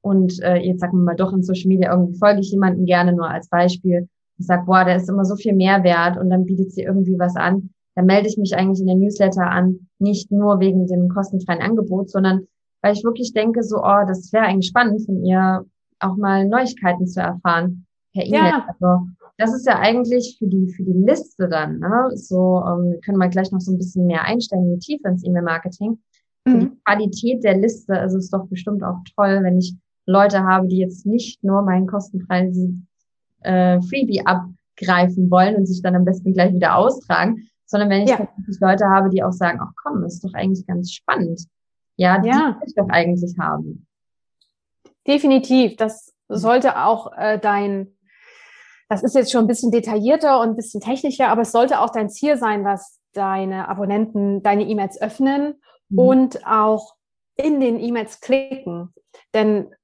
und 0.00 0.42
äh, 0.42 0.56
jetzt 0.56 0.80
sagen 0.80 0.98
wir 0.98 1.04
mal 1.04 1.16
doch 1.16 1.32
in 1.32 1.44
Social 1.44 1.68
Media 1.68 1.92
irgendwie 1.92 2.18
folge 2.18 2.40
ich 2.40 2.50
jemanden 2.50 2.84
gerne 2.84 3.12
nur 3.12 3.30
als 3.30 3.48
Beispiel 3.48 4.08
ich 4.38 4.46
sag, 4.46 4.66
boah, 4.66 4.84
der 4.84 4.96
ist 4.96 5.08
immer 5.08 5.24
so 5.24 5.36
viel 5.36 5.54
Mehrwert 5.54 6.18
und 6.18 6.30
dann 6.30 6.44
bietet 6.44 6.72
sie 6.72 6.82
irgendwie 6.82 7.18
was 7.18 7.36
an, 7.36 7.70
dann 7.94 8.06
melde 8.06 8.28
ich 8.28 8.36
mich 8.36 8.54
eigentlich 8.56 8.80
in 8.80 8.86
der 8.86 8.96
Newsletter 8.96 9.50
an, 9.50 9.88
nicht 9.98 10.30
nur 10.30 10.60
wegen 10.60 10.86
dem 10.86 11.08
kostenfreien 11.08 11.62
Angebot, 11.62 12.10
sondern 12.10 12.46
weil 12.82 12.92
ich 12.92 13.04
wirklich 13.04 13.32
denke, 13.32 13.62
so, 13.62 13.78
oh, 13.78 14.04
das 14.06 14.32
wäre 14.32 14.44
eigentlich 14.44 14.68
spannend 14.68 15.04
von 15.04 15.24
ihr, 15.24 15.64
auch 15.98 16.16
mal 16.16 16.46
Neuigkeiten 16.46 17.06
zu 17.06 17.20
erfahren 17.20 17.86
per 18.12 18.24
E-Mail. 18.24 18.50
Ja. 18.50 18.66
Also 18.68 19.06
das 19.38 19.54
ist 19.54 19.66
ja 19.66 19.78
eigentlich 19.78 20.36
für 20.38 20.46
die 20.46 20.68
für 20.68 20.82
die 20.82 20.92
Liste 20.92 21.48
dann, 21.48 21.78
ne? 21.78 22.10
So 22.14 22.62
ähm, 22.66 22.92
wir 22.92 23.00
können 23.00 23.18
mal 23.18 23.30
gleich 23.30 23.50
noch 23.50 23.60
so 23.60 23.72
ein 23.72 23.78
bisschen 23.78 24.06
mehr 24.06 24.24
einsteigen, 24.24 24.78
tief 24.80 25.00
ins 25.04 25.24
E-Mail-Marketing. 25.24 25.98
Mhm. 26.44 26.50
Für 26.50 26.58
die 26.58 26.76
Qualität 26.84 27.44
der 27.44 27.56
Liste 27.56 27.98
also 27.98 28.18
ist 28.18 28.24
es 28.24 28.30
doch 28.30 28.46
bestimmt 28.46 28.82
auch 28.82 28.98
toll, 29.14 29.40
wenn 29.42 29.58
ich 29.58 29.74
Leute 30.06 30.44
habe, 30.44 30.68
die 30.68 30.78
jetzt 30.78 31.06
nicht 31.06 31.42
nur 31.42 31.62
meinen 31.62 31.86
kostenfreien 31.86 32.86
äh, 33.46 33.80
Freebie 33.82 34.24
abgreifen 34.24 35.30
wollen 35.30 35.56
und 35.56 35.66
sich 35.66 35.82
dann 35.82 35.94
am 35.94 36.04
besten 36.04 36.34
gleich 36.34 36.52
wieder 36.52 36.76
austragen, 36.76 37.48
sondern 37.64 37.90
wenn 37.90 38.02
ich 38.02 38.10
ja. 38.10 38.28
Leute 38.60 38.86
habe, 38.86 39.10
die 39.10 39.22
auch 39.22 39.32
sagen, 39.32 39.60
ach 39.62 39.72
komm, 39.82 40.04
ist 40.04 40.24
doch 40.24 40.34
eigentlich 40.34 40.66
ganz 40.66 40.92
spannend. 40.92 41.46
Ja, 41.96 42.18
die 42.18 42.28
ja. 42.28 42.56
will 42.60 42.68
ich 42.68 42.74
doch 42.74 42.88
eigentlich 42.88 43.36
haben. 43.38 43.86
Definitiv. 45.06 45.76
Das 45.76 46.14
sollte 46.28 46.82
auch 46.84 47.12
äh, 47.16 47.38
dein, 47.38 47.96
das 48.88 49.02
ist 49.02 49.14
jetzt 49.14 49.32
schon 49.32 49.44
ein 49.44 49.48
bisschen 49.48 49.70
detaillierter 49.70 50.40
und 50.40 50.50
ein 50.50 50.56
bisschen 50.56 50.80
technischer, 50.80 51.28
aber 51.28 51.42
es 51.42 51.52
sollte 51.52 51.80
auch 51.80 51.90
dein 51.90 52.10
Ziel 52.10 52.36
sein, 52.36 52.64
dass 52.64 53.00
deine 53.12 53.68
Abonnenten 53.68 54.42
deine 54.42 54.64
E-Mails 54.64 55.00
öffnen 55.00 55.54
mhm. 55.88 55.98
und 55.98 56.46
auch 56.46 56.94
in 57.36 57.60
den 57.60 57.80
E-Mails 57.80 58.20
klicken. 58.20 58.92
Denn 59.34 59.74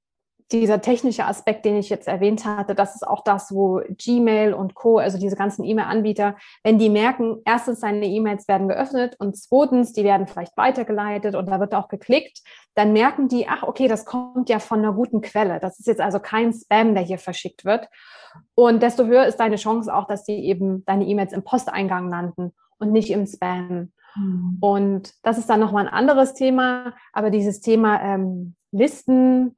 dieser 0.53 0.81
technische 0.81 1.25
Aspekt, 1.25 1.65
den 1.65 1.77
ich 1.77 1.89
jetzt 1.89 2.07
erwähnt 2.07 2.45
hatte, 2.45 2.75
das 2.75 2.95
ist 2.95 3.07
auch 3.07 3.25
das, 3.25 3.53
wo 3.55 3.81
Gmail 3.89 4.55
und 4.55 4.75
Co., 4.75 4.99
also 4.99 5.19
diese 5.19 5.37
ganzen 5.37 5.65
E-Mail-Anbieter, 5.65 6.37
wenn 6.63 6.79
die 6.79 6.91
merken, 6.91 7.39
erstens, 7.45 7.81
deine 7.81 8.07
E-Mails 8.07 8.49
werden 8.49 8.69
geöffnet 8.69 9.17
und 9.19 9.37
zweitens, 9.37 9.93
die 9.93 10.05
werden 10.05 10.27
vielleicht 10.27 10.57
weitergeleitet 10.57 11.35
und 11.35 11.47
da 11.47 11.61
wird 11.61 11.75
auch 11.75 11.89
geklickt, 11.89 12.43
dann 12.75 12.93
merken 12.93 13.29
die, 13.29 13.49
ach, 13.49 13.63
okay, 13.63 13.89
das 13.89 14.05
kommt 14.05 14.49
ja 14.49 14.59
von 14.59 14.79
einer 14.79 14.93
guten 14.93 15.21
Quelle. 15.21 15.61
Das 15.61 15.79
ist 15.79 15.87
jetzt 15.87 16.01
also 16.01 16.21
kein 16.21 16.53
Spam, 16.53 16.95
der 16.95 17.03
hier 17.03 17.19
verschickt 17.19 17.65
wird. 17.65 17.89
Und 18.55 18.83
desto 18.83 19.07
höher 19.07 19.27
ist 19.27 19.37
deine 19.37 19.57
Chance 19.57 19.95
auch, 19.95 20.07
dass 20.07 20.25
die 20.25 20.47
eben 20.47 20.85
deine 20.85 21.07
E-Mails 21.07 21.33
im 21.33 21.45
Posteingang 21.45 22.09
landen 22.09 22.53
und 22.79 22.93
nicht 22.93 23.11
im 23.11 23.27
Spam. 23.27 23.93
Mhm. 24.17 24.59
Und 24.61 25.15
das 25.23 25.39
ist 25.39 25.51
dann 25.51 25.61
nochmal 25.61 25.87
ein 25.87 25.93
anderes 25.93 26.35
Thema, 26.35 26.95
aber 27.13 27.31
dieses 27.31 27.61
Thema 27.61 28.01
ähm, 28.03 28.55
Listen, 28.75 29.55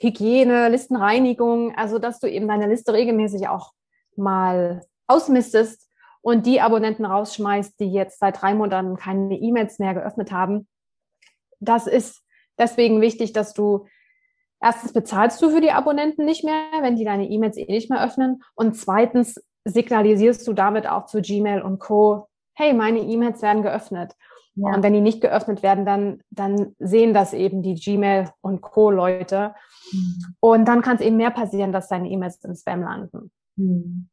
Hygiene, 0.00 0.68
Listenreinigung, 0.68 1.74
also 1.76 1.98
dass 1.98 2.20
du 2.20 2.26
eben 2.26 2.48
deine 2.48 2.66
Liste 2.66 2.92
regelmäßig 2.92 3.48
auch 3.48 3.72
mal 4.16 4.82
ausmistest 5.06 5.88
und 6.22 6.46
die 6.46 6.60
Abonnenten 6.60 7.04
rausschmeißt, 7.04 7.78
die 7.80 7.92
jetzt 7.92 8.18
seit 8.18 8.40
drei 8.40 8.54
Monaten 8.54 8.96
keine 8.96 9.34
E-Mails 9.34 9.78
mehr 9.78 9.94
geöffnet 9.94 10.32
haben. 10.32 10.66
Das 11.60 11.86
ist 11.86 12.22
deswegen 12.58 13.00
wichtig, 13.00 13.32
dass 13.32 13.52
du 13.52 13.86
erstens 14.60 14.92
bezahlst 14.92 15.40
du 15.42 15.50
für 15.50 15.60
die 15.60 15.72
Abonnenten 15.72 16.24
nicht 16.24 16.44
mehr, 16.44 16.62
wenn 16.80 16.96
die 16.96 17.04
deine 17.04 17.28
E-Mails 17.28 17.56
eh 17.56 17.66
nicht 17.66 17.90
mehr 17.90 18.04
öffnen. 18.04 18.42
Und 18.54 18.76
zweitens 18.76 19.42
signalisierst 19.64 20.46
du 20.46 20.52
damit 20.52 20.86
auch 20.86 21.06
zu 21.06 21.20
Gmail 21.20 21.62
und 21.62 21.78
Co., 21.78 22.28
hey, 22.54 22.74
meine 22.74 23.00
E-Mails 23.00 23.42
werden 23.42 23.62
geöffnet. 23.62 24.14
Ja. 24.54 24.74
Und 24.74 24.82
wenn 24.82 24.92
die 24.92 25.00
nicht 25.00 25.20
geöffnet 25.20 25.62
werden, 25.62 25.84
dann, 25.84 26.20
dann 26.30 26.74
sehen 26.78 27.14
das 27.14 27.32
eben 27.32 27.62
die 27.62 27.76
Gmail 27.76 28.30
und 28.40 28.60
Co-Leute. 28.60 29.54
Mhm. 29.92 30.34
Und 30.40 30.68
dann 30.68 30.82
kann 30.82 30.96
es 30.96 31.02
eben 31.02 31.16
mehr 31.16 31.30
passieren, 31.30 31.72
dass 31.72 31.88
deine 31.88 32.08
E-Mails 32.10 32.44
im 32.44 32.54
Spam 32.54 32.82
landen. 32.82 33.30
Mhm. 33.56 34.08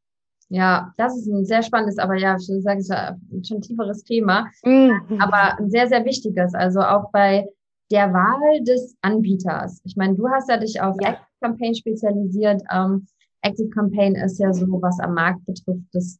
Ja, 0.49 0.93
das 0.95 1.17
ist 1.17 1.27
ein 1.27 1.45
sehr 1.45 1.61
spannendes, 1.61 1.97
aber 1.97 2.15
ja, 2.15 2.37
ich 2.37 2.47
sage 2.63 2.79
es 2.79 2.87
ja, 2.87 3.17
schon 3.45 3.61
tieferes 3.61 4.03
Thema, 4.03 4.47
mhm. 4.63 5.19
aber 5.19 5.59
ein 5.59 5.69
sehr, 5.69 5.87
sehr 5.87 6.05
wichtiges. 6.05 6.53
Also 6.53 6.79
auch 6.79 7.11
bei 7.11 7.45
der 7.91 8.13
Wahl 8.13 8.63
des 8.63 8.95
Anbieters. 9.01 9.81
Ich 9.83 9.95
meine, 9.97 10.15
du 10.15 10.27
hast 10.29 10.49
ja 10.49 10.57
dich 10.57 10.79
auf 10.81 10.95
ja. 11.01 11.09
Active 11.09 11.25
Campaign 11.41 11.75
spezialisiert. 11.75 12.61
Ähm, 12.71 13.07
Active 13.41 13.69
Campaign 13.69 14.15
ist 14.15 14.39
ja 14.39 14.53
so, 14.53 14.65
was 14.81 14.99
am 14.99 15.13
Markt 15.13 15.45
betrifft, 15.45 15.83
das 15.91 16.19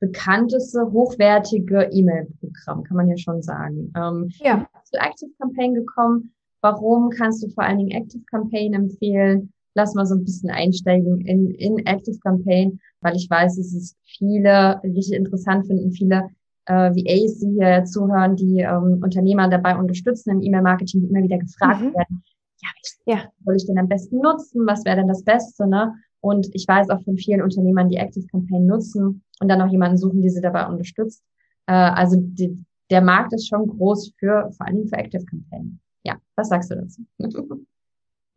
bekannteste, 0.00 0.80
hochwertige 0.92 1.88
E-Mail-Programm, 1.92 2.84
kann 2.84 2.96
man 2.96 3.08
ja 3.08 3.16
schon 3.16 3.42
sagen. 3.42 3.92
Ähm, 3.96 4.30
ja. 4.38 4.68
Du 4.92 4.98
Active 4.98 5.30
Campaign 5.38 5.74
gekommen? 5.74 6.32
Warum 6.60 7.10
kannst 7.10 7.42
du 7.42 7.48
vor 7.50 7.64
allen 7.64 7.78
Dingen 7.78 7.90
Active 7.90 8.24
Campaign 8.30 8.74
empfehlen? 8.74 9.52
Lass 9.74 9.94
mal 9.94 10.06
so 10.06 10.14
ein 10.14 10.24
bisschen 10.24 10.50
einsteigen 10.50 11.20
in, 11.20 11.50
in 11.52 11.86
Active 11.86 12.18
Campaign, 12.20 12.80
weil 13.00 13.16
ich 13.16 13.28
weiß, 13.28 13.56
dass 13.56 13.74
es 13.74 13.96
viele 14.04 14.80
richtig 14.82 15.12
interessant 15.12 15.66
finden, 15.66 15.92
viele 15.92 16.30
äh, 16.66 16.90
VAs, 16.90 17.38
die 17.38 17.58
hier 17.58 17.84
zuhören, 17.84 18.36
die 18.36 18.60
ähm, 18.60 19.00
Unternehmer 19.02 19.48
dabei 19.48 19.76
unterstützen 19.76 20.30
im 20.30 20.42
E-Mail-Marketing, 20.42 21.02
die 21.02 21.08
immer 21.08 21.22
wieder 21.22 21.38
gefragt 21.38 21.80
mhm. 21.80 21.94
werden, 21.94 22.22
ja, 22.60 23.14
ja, 23.14 23.16
was 23.16 23.44
soll 23.44 23.56
ich 23.56 23.66
denn 23.66 23.78
am 23.78 23.88
besten 23.88 24.18
nutzen? 24.18 24.66
Was 24.66 24.84
wäre 24.84 24.96
denn 24.96 25.08
das 25.08 25.22
Beste? 25.22 25.66
Ne? 25.66 25.94
Und 26.20 26.48
ich 26.52 26.66
weiß 26.66 26.90
auch 26.90 27.02
von 27.02 27.16
vielen 27.16 27.42
Unternehmern, 27.42 27.88
die 27.88 27.96
Active 27.96 28.26
Campaign 28.26 28.66
nutzen 28.66 29.22
und 29.40 29.48
dann 29.48 29.62
auch 29.62 29.70
jemanden 29.70 29.96
suchen, 29.96 30.22
die 30.22 30.30
sie 30.30 30.40
dabei 30.40 30.66
unterstützt. 30.66 31.22
Äh, 31.66 31.72
also 31.72 32.16
die, 32.18 32.64
der 32.90 33.02
Markt 33.02 33.32
ist 33.32 33.48
schon 33.48 33.66
groß 33.66 34.12
für, 34.18 34.50
vor 34.56 34.66
Dingen 34.66 34.88
für 34.88 34.96
Active 34.96 35.24
Campaign. 35.24 35.78
Ja, 36.04 36.16
was 36.36 36.48
sagst 36.48 36.70
du 36.70 36.76
dazu? 36.76 37.02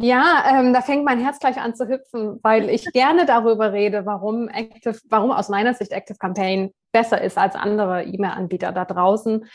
Ja, 0.04 0.44
ähm, 0.50 0.74
da 0.74 0.82
fängt 0.82 1.06
mein 1.06 1.20
Herz 1.20 1.38
gleich 1.38 1.62
an 1.62 1.76
zu 1.76 1.88
hüpfen, 1.88 2.40
weil 2.42 2.72
ich 2.72 2.86
gerne 2.92 3.28
darüber 3.28 3.72
rede, 3.72 4.04
warum 4.04 4.48
Active, 4.48 4.98
warum 5.10 5.30
aus 5.30 5.48
meiner 5.48 5.76
Sicht 5.76 5.92
Active 5.92 6.18
Campaign 6.18 6.72
besser 6.92 7.22
ist 7.22 7.38
als 7.38 7.54
andere 7.54 8.06
E-Mail-Anbieter 8.06 8.72
da 8.72 8.84
draußen. 8.84 9.46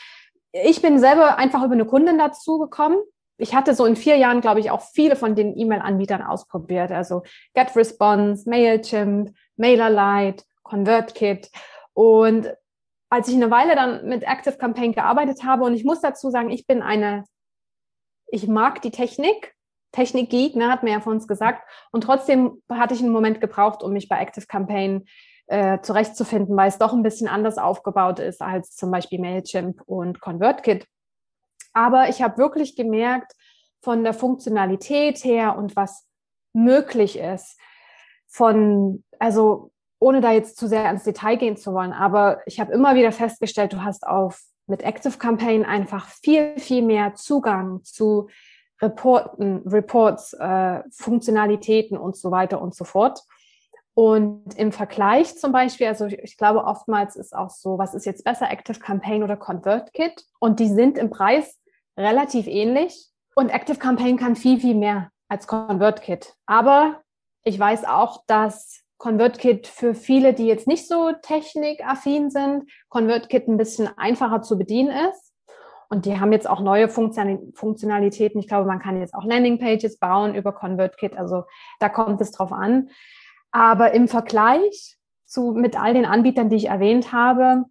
Ich 0.53 0.81
bin 0.81 0.99
selber 0.99 1.37
einfach 1.37 1.65
über 1.65 1.73
eine 1.73 1.83
Kundin 1.83 2.17
dazu 2.17 2.59
gekommen. 2.59 2.95
Ich 3.37 3.53
hatte 3.53 3.75
so 3.75 3.85
in 3.85 3.95
vier 3.95 4.17
Jahren, 4.17 4.41
glaube 4.41 4.59
ich, 4.59 4.71
auch 4.71 4.81
viele 4.81 5.15
von 5.15 5.35
den 5.35 5.57
E-Mail-Anbietern 5.57 6.23
ausprobiert. 6.23 6.91
Also 6.91 7.23
GetResponse, 7.53 8.49
Mailchimp, 8.49 9.31
MailerLite, 9.57 10.43
ConvertKit. 10.63 11.51
Und 11.93 12.53
als 13.09 13.27
ich 13.27 13.35
eine 13.35 13.51
Weile 13.51 13.75
dann 13.75 14.07
mit 14.07 14.23
Active 14.23 14.57
Campaign 14.57 14.93
gearbeitet 14.93 15.43
habe, 15.43 15.63
und 15.63 15.73
ich 15.73 15.83
muss 15.83 16.01
dazu 16.01 16.29
sagen, 16.29 16.49
ich 16.49 16.67
bin 16.67 16.81
eine, 16.81 17.23
ich 18.27 18.47
mag 18.47 18.81
die 18.81 18.91
Technik, 18.91 19.55
Technik-Geek, 19.93 20.55
ne, 20.55 20.69
hat 20.69 20.83
mir 20.83 20.91
ja 20.91 20.99
von 20.99 21.13
uns 21.13 21.27
gesagt. 21.27 21.67
Und 21.91 22.01
trotzdem 22.01 22.61
hatte 22.69 22.93
ich 22.93 23.01
einen 23.01 23.11
Moment 23.11 23.39
gebraucht, 23.39 23.83
um 23.83 23.93
mich 23.93 24.09
bei 24.09 24.19
Active 24.19 24.45
Campaign 24.45 25.05
äh, 25.47 25.79
zurechtzufinden, 25.81 26.55
weil 26.57 26.67
es 26.67 26.77
doch 26.77 26.93
ein 26.93 27.03
bisschen 27.03 27.27
anders 27.27 27.57
aufgebaut 27.57 28.19
ist 28.19 28.41
als 28.41 28.75
zum 28.75 28.91
Beispiel 28.91 29.19
Mailchimp 29.19 29.81
und 29.85 30.19
ConvertKit. 30.19 30.85
Aber 31.77 32.09
ich 32.09 32.23
habe 32.23 32.39
wirklich 32.39 32.75
gemerkt, 32.75 33.33
von 33.81 34.03
der 34.03 34.15
Funktionalität 34.15 35.23
her 35.23 35.55
und 35.55 35.75
was 35.75 36.07
möglich 36.51 37.19
ist, 37.19 37.55
von, 38.25 39.03
also 39.19 39.69
ohne 39.99 40.19
da 40.19 40.31
jetzt 40.31 40.57
zu 40.57 40.67
sehr 40.67 40.85
ans 40.85 41.03
Detail 41.03 41.37
gehen 41.37 41.55
zu 41.55 41.75
wollen, 41.75 41.93
aber 41.93 42.39
ich 42.47 42.59
habe 42.59 42.73
immer 42.73 42.95
wieder 42.95 43.11
festgestellt, 43.11 43.73
du 43.73 43.83
hast 43.83 44.07
auf 44.07 44.41
mit 44.65 44.81
Active 44.81 45.19
Campaign 45.19 45.65
einfach 45.65 46.07
viel, 46.09 46.57
viel 46.57 46.81
mehr 46.81 47.13
Zugang 47.13 47.83
zu 47.83 48.27
Reporten, 48.81 49.61
Reports, 49.67 50.33
äh, 50.33 50.81
Funktionalitäten 50.91 51.95
und 51.95 52.17
so 52.17 52.31
weiter 52.31 52.59
und 52.59 52.73
so 52.73 52.85
fort. 52.85 53.21
Und 53.93 54.55
im 54.57 54.71
Vergleich 54.71 55.37
zum 55.37 55.51
Beispiel, 55.51 55.85
also 55.85 56.07
ich, 56.07 56.17
ich, 56.19 56.37
glaube, 56.37 56.63
oftmals 56.63 57.15
ist 57.15 57.35
auch 57.35 57.51
so, 57.51 57.77
was 57.77 57.93
ist 57.93 58.05
jetzt 58.05 58.23
besser, 58.23 58.49
Active 58.49 58.79
Campaign 58.79 59.21
oder 59.21 59.37
ConvertKit? 59.37 60.25
Und 60.39 60.59
die 60.59 60.69
sind 60.69 60.97
im 60.97 61.11
Preis 61.11 61.59
relativ 61.97 62.47
ähnlich. 62.47 63.07
Und 63.35 63.49
Active 63.49 63.77
Campaign 63.77 64.17
kann 64.17 64.35
viel, 64.35 64.59
viel 64.59 64.75
mehr 64.75 65.11
als 65.27 65.47
ConvertKit. 65.47 66.35
Aber 66.45 67.01
ich 67.43 67.59
weiß 67.59 67.85
auch, 67.85 68.23
dass 68.27 68.83
ConvertKit 68.97 69.67
für 69.67 69.93
viele, 69.93 70.33
die 70.33 70.47
jetzt 70.47 70.67
nicht 70.67 70.87
so 70.87 71.11
technikaffin 71.21 72.29
sind, 72.29 72.69
ConvertKit 72.89 73.47
ein 73.47 73.57
bisschen 73.57 73.89
einfacher 73.97 74.41
zu 74.41 74.57
bedienen 74.57 74.89
ist. 75.09 75.33
Und 75.89 76.05
die 76.05 76.19
haben 76.19 76.33
jetzt 76.33 76.49
auch 76.49 76.59
neue 76.59 76.89
Funktionalitäten. 76.89 78.39
Ich 78.41 78.47
glaube, 78.47 78.67
man 78.67 78.79
kann 78.79 78.99
jetzt 78.99 79.13
auch 79.13 79.23
Landingpages 79.23 79.99
bauen 79.99 80.35
über 80.35 80.51
ConvertKit. 80.51 81.15
Also 81.15 81.43
da 81.79 81.87
kommt 81.87 82.19
es 82.19 82.31
drauf 82.31 82.51
an. 82.51 82.89
Aber 83.51 83.93
im 83.93 84.07
Vergleich 84.07 84.97
zu, 85.25 85.53
mit 85.53 85.79
all 85.79 85.93
den 85.93 86.05
Anbietern, 86.05 86.49
die 86.49 86.57
ich 86.57 86.67
erwähnt 86.67 87.13
habe, 87.13 87.65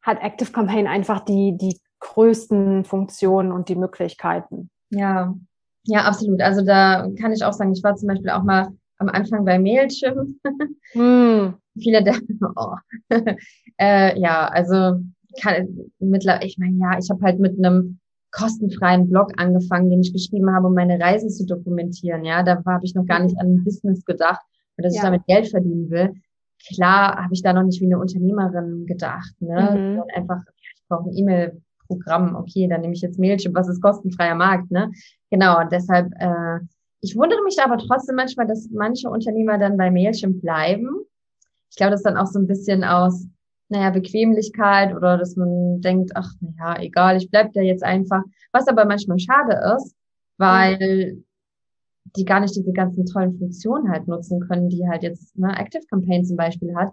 hat 0.00 0.22
Active 0.22 0.52
Campaign 0.52 0.86
einfach 0.86 1.20
die, 1.20 1.56
die 1.56 1.80
größten 2.02 2.84
Funktionen 2.84 3.52
und 3.52 3.68
die 3.68 3.76
Möglichkeiten. 3.76 4.70
Ja, 4.90 5.34
ja, 5.84 6.02
absolut. 6.02 6.40
Also 6.40 6.64
da 6.64 7.08
kann 7.20 7.32
ich 7.32 7.44
auch 7.44 7.52
sagen, 7.52 7.72
ich 7.72 7.82
war 7.82 7.96
zum 7.96 8.08
Beispiel 8.08 8.30
auch 8.30 8.42
mal 8.42 8.68
am 8.98 9.08
Anfang 9.08 9.44
bei 9.44 9.58
Mailchimp. 9.58 10.36
Hm. 10.92 11.54
Viele 11.80 12.04
der, 12.04 12.16
oh. 12.56 12.74
äh, 13.80 14.20
ja, 14.20 14.46
also 14.48 15.00
kann, 15.40 15.90
mittlerweile, 15.98 16.44
ich 16.44 16.58
meine, 16.58 16.76
ja, 16.76 16.98
ich 16.98 17.08
habe 17.08 17.22
halt 17.22 17.40
mit 17.40 17.56
einem 17.56 17.98
kostenfreien 18.30 19.08
Blog 19.08 19.32
angefangen, 19.38 19.88
den 19.88 20.02
ich 20.02 20.12
geschrieben 20.12 20.54
habe, 20.54 20.66
um 20.66 20.74
meine 20.74 21.00
Reisen 21.00 21.30
zu 21.30 21.46
dokumentieren. 21.46 22.26
Ja, 22.26 22.42
da 22.42 22.62
habe 22.66 22.84
ich 22.84 22.94
noch 22.94 23.06
gar 23.06 23.20
nicht 23.20 23.38
an 23.38 23.54
ein 23.54 23.64
Business 23.64 24.04
gedacht 24.04 24.42
und 24.76 24.84
dass 24.84 24.94
ja. 24.94 25.00
ich 25.00 25.04
damit 25.04 25.26
Geld 25.26 25.48
verdienen 25.48 25.88
will. 25.88 26.12
Klar 26.66 27.16
habe 27.16 27.32
ich 27.32 27.42
da 27.42 27.54
noch 27.54 27.62
nicht 27.62 27.80
wie 27.80 27.86
eine 27.86 27.98
Unternehmerin 27.98 28.84
gedacht. 28.84 29.34
Ne? 29.40 29.96
Mhm. 29.96 30.02
Einfach, 30.14 30.42
ich 30.76 30.82
brauche 30.88 31.08
ein 31.08 31.16
E-Mail-Programm. 31.92 32.36
Okay, 32.36 32.68
dann 32.68 32.80
nehme 32.80 32.94
ich 32.94 33.02
jetzt 33.02 33.18
Mailchimp, 33.18 33.54
was 33.54 33.68
ist 33.68 33.82
kostenfreier 33.82 34.34
Markt. 34.34 34.70
Ne? 34.70 34.90
Genau, 35.30 35.60
und 35.60 35.72
deshalb, 35.72 36.12
äh, 36.18 36.60
ich 37.00 37.16
wundere 37.16 37.42
mich 37.42 37.58
aber 37.60 37.78
trotzdem 37.78 38.16
manchmal, 38.16 38.46
dass 38.46 38.68
manche 38.70 39.08
Unternehmer 39.08 39.58
dann 39.58 39.76
bei 39.76 39.90
Mailchimp 39.90 40.40
bleiben. 40.40 40.88
Ich 41.70 41.76
glaube, 41.76 41.92
das 41.92 42.00
ist 42.00 42.06
dann 42.06 42.16
auch 42.16 42.26
so 42.26 42.38
ein 42.38 42.46
bisschen 42.46 42.84
aus 42.84 43.26
naja, 43.68 43.90
Bequemlichkeit 43.90 44.94
oder 44.94 45.16
dass 45.16 45.34
man 45.34 45.80
denkt, 45.80 46.12
ach, 46.14 46.30
naja, 46.40 46.80
egal, 46.82 47.16
ich 47.16 47.30
bleib 47.30 47.52
da 47.54 47.62
jetzt 47.62 47.82
einfach. 47.82 48.22
Was 48.52 48.68
aber 48.68 48.84
manchmal 48.84 49.18
schade 49.18 49.58
ist, 49.76 49.96
weil 50.36 51.24
die 52.16 52.24
gar 52.24 52.40
nicht 52.40 52.54
diese 52.54 52.72
ganzen 52.72 53.06
tollen 53.06 53.38
Funktionen 53.38 53.90
halt 53.90 54.06
nutzen 54.06 54.40
können, 54.40 54.68
die 54.68 54.86
halt 54.86 55.02
jetzt 55.02 55.36
ne, 55.38 55.56
Active 55.58 55.84
Campaign 55.88 56.24
zum 56.24 56.36
Beispiel 56.36 56.74
hat. 56.74 56.92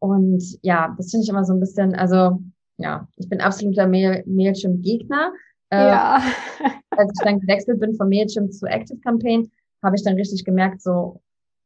Und 0.00 0.58
ja, 0.62 0.94
das 0.96 1.10
finde 1.10 1.24
ich 1.24 1.30
immer 1.30 1.44
so 1.44 1.54
ein 1.54 1.60
bisschen, 1.60 1.94
also 1.94 2.38
ja, 2.78 3.08
ich 3.16 3.28
bin 3.28 3.40
absoluter 3.40 3.86
Mail 3.86 4.22
Mailchimp-Gegner. 4.26 5.32
Äh, 5.70 5.88
ja. 5.88 6.22
als 6.90 7.12
ich 7.12 7.24
dann 7.24 7.40
gewechselt 7.40 7.80
bin 7.80 7.94
von 7.94 8.08
Mailchimp 8.08 8.52
zu 8.52 8.66
Active 8.66 8.98
Campaign, 9.00 9.50
habe 9.82 9.96
ich 9.96 10.02
dann 10.02 10.14
richtig 10.14 10.44
gemerkt, 10.44 10.82
so, 10.82 11.20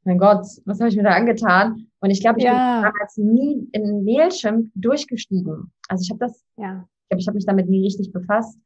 mein 0.05 0.18
Gott, 0.18 0.44
was 0.64 0.81
habe 0.81 0.88
ich 0.88 0.96
mir 0.96 1.05
da 1.05 1.11
angetan? 1.11 1.87
Und 2.01 2.11
ich 2.11 2.20
glaube, 2.20 2.38
ich 2.38 2.44
ja. 2.44 2.81
bin 2.81 2.90
damals 2.90 3.16
nie 3.16 3.68
in 3.72 4.05
Mailchimp 4.05 4.70
durchgestiegen. 4.75 5.72
Also 5.88 6.03
ich 6.03 6.11
habe 6.11 6.18
das, 6.18 6.44
ja. 6.57 6.88
ich 7.03 7.09
glaube, 7.09 7.20
ich 7.20 7.27
habe 7.29 7.37
mich 7.37 7.46
damit 7.46 7.68
nie 7.68 7.85
richtig 7.85 8.12
befasst. 8.12 8.59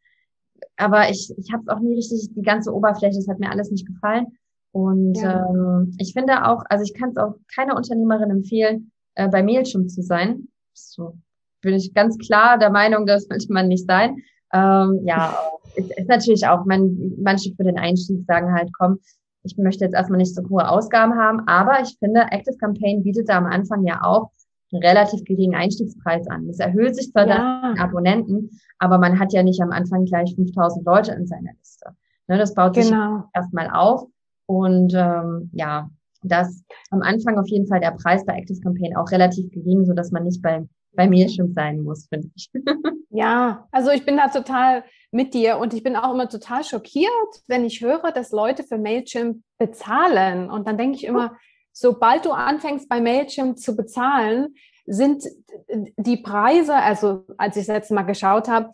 Aber 0.76 1.10
ich, 1.10 1.32
ich 1.36 1.52
habe 1.52 1.62
es 1.62 1.68
auch 1.68 1.80
nie 1.80 1.94
richtig, 1.94 2.32
die 2.34 2.42
ganze 2.42 2.74
Oberfläche, 2.74 3.16
das 3.16 3.28
hat 3.28 3.38
mir 3.38 3.50
alles 3.50 3.70
nicht 3.70 3.86
gefallen. 3.86 4.38
Und 4.72 5.16
ja. 5.18 5.46
ähm, 5.48 5.94
ich 5.98 6.12
finde 6.14 6.46
auch, 6.46 6.64
also 6.68 6.84
ich 6.84 6.94
kann 6.94 7.10
es 7.10 7.16
auch 7.16 7.34
keiner 7.54 7.76
Unternehmerin 7.76 8.30
empfehlen, 8.30 8.90
äh, 9.14 9.28
bei 9.28 9.42
Mailchimp 9.42 9.90
zu 9.90 10.02
sein. 10.02 10.48
So 10.72 11.18
bin 11.60 11.74
ich 11.74 11.94
ganz 11.94 12.18
klar 12.18 12.58
der 12.58 12.70
Meinung, 12.70 13.06
das 13.06 13.24
sollte 13.28 13.52
man 13.52 13.68
nicht 13.68 13.86
sein. 13.86 14.16
Ähm, 14.52 15.00
ja, 15.04 15.36
ist, 15.74 15.90
ist 15.96 16.08
natürlich 16.08 16.46
auch, 16.46 16.64
man, 16.64 17.14
manche 17.18 17.54
für 17.54 17.64
den 17.64 17.78
Einstieg 17.78 18.24
sagen 18.26 18.54
halt, 18.54 18.70
komm, 18.78 18.98
ich 19.42 19.56
möchte 19.56 19.84
jetzt 19.84 19.94
erstmal 19.94 20.18
nicht 20.18 20.34
so 20.34 20.42
hohe 20.48 20.68
Ausgaben 20.68 21.14
haben, 21.14 21.46
aber 21.46 21.80
ich 21.80 21.96
finde, 21.98 22.26
Active 22.30 22.56
Campaign 22.56 23.02
bietet 23.02 23.28
da 23.28 23.38
am 23.38 23.46
Anfang 23.46 23.86
ja 23.86 24.00
auch 24.02 24.30
einen 24.72 24.82
relativ 24.82 25.24
geringen 25.24 25.54
Einstiegspreis 25.54 26.26
an. 26.28 26.48
Es 26.48 26.58
erhöht 26.58 26.96
sich 26.96 27.12
zwar 27.12 27.28
ja. 27.28 27.36
dann 27.36 27.78
Abonnenten, 27.78 28.50
aber 28.78 28.98
man 28.98 29.18
hat 29.18 29.32
ja 29.32 29.42
nicht 29.42 29.60
am 29.62 29.70
Anfang 29.70 30.04
gleich 30.04 30.34
5000 30.34 30.84
Leute 30.84 31.12
in 31.12 31.26
seiner 31.26 31.52
Liste. 31.58 31.90
Ne, 32.28 32.38
das 32.38 32.54
baut 32.54 32.74
sich 32.74 32.90
genau. 32.90 33.24
erstmal 33.32 33.70
auf 33.70 34.06
und 34.46 34.92
ähm, 34.94 35.50
ja, 35.52 35.88
das 36.22 36.64
am 36.90 37.02
Anfang 37.02 37.38
auf 37.38 37.46
jeden 37.46 37.68
Fall 37.68 37.80
der 37.80 37.92
Preis 37.92 38.26
bei 38.26 38.36
Active 38.36 38.60
Campaign 38.60 38.96
auch 38.96 39.10
relativ 39.12 39.50
gering, 39.52 39.84
so 39.84 39.92
dass 39.92 40.10
man 40.10 40.24
nicht 40.24 40.42
bei 40.42 40.66
bei 40.96 41.08
Mailchimp 41.08 41.54
sein 41.54 41.82
muss, 41.82 42.08
finde 42.08 42.30
ich. 42.34 42.50
ja, 43.10 43.68
also 43.70 43.90
ich 43.90 44.04
bin 44.04 44.16
da 44.16 44.28
total 44.28 44.84
mit 45.10 45.34
dir 45.34 45.58
und 45.58 45.74
ich 45.74 45.82
bin 45.82 45.96
auch 45.96 46.12
immer 46.12 46.28
total 46.28 46.64
schockiert, 46.64 47.10
wenn 47.46 47.64
ich 47.64 47.80
höre, 47.80 48.12
dass 48.12 48.32
Leute 48.32 48.64
für 48.64 48.78
Mailchimp 48.78 49.42
bezahlen. 49.58 50.50
Und 50.50 50.66
dann 50.66 50.78
denke 50.78 50.96
ich 50.96 51.04
immer, 51.04 51.36
sobald 51.72 52.24
du 52.24 52.32
anfängst 52.32 52.88
bei 52.88 53.00
Mailchimp 53.00 53.58
zu 53.58 53.76
bezahlen, 53.76 54.54
sind 54.86 55.24
die 55.96 56.16
Preise, 56.16 56.74
also 56.74 57.24
als 57.36 57.56
ich 57.56 57.66
das 57.66 57.74
letzte 57.74 57.94
Mal 57.94 58.02
geschaut 58.02 58.48
habe, 58.48 58.72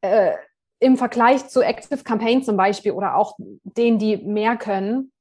äh, 0.00 0.32
im 0.80 0.96
Vergleich 0.96 1.48
zu 1.48 1.62
Active 1.62 2.02
Campaign 2.02 2.42
zum 2.42 2.56
Beispiel 2.56 2.92
oder 2.92 3.16
auch 3.16 3.36
denen, 3.38 3.98
die 3.98 4.16
mehr 4.16 4.56
können, 4.56 5.11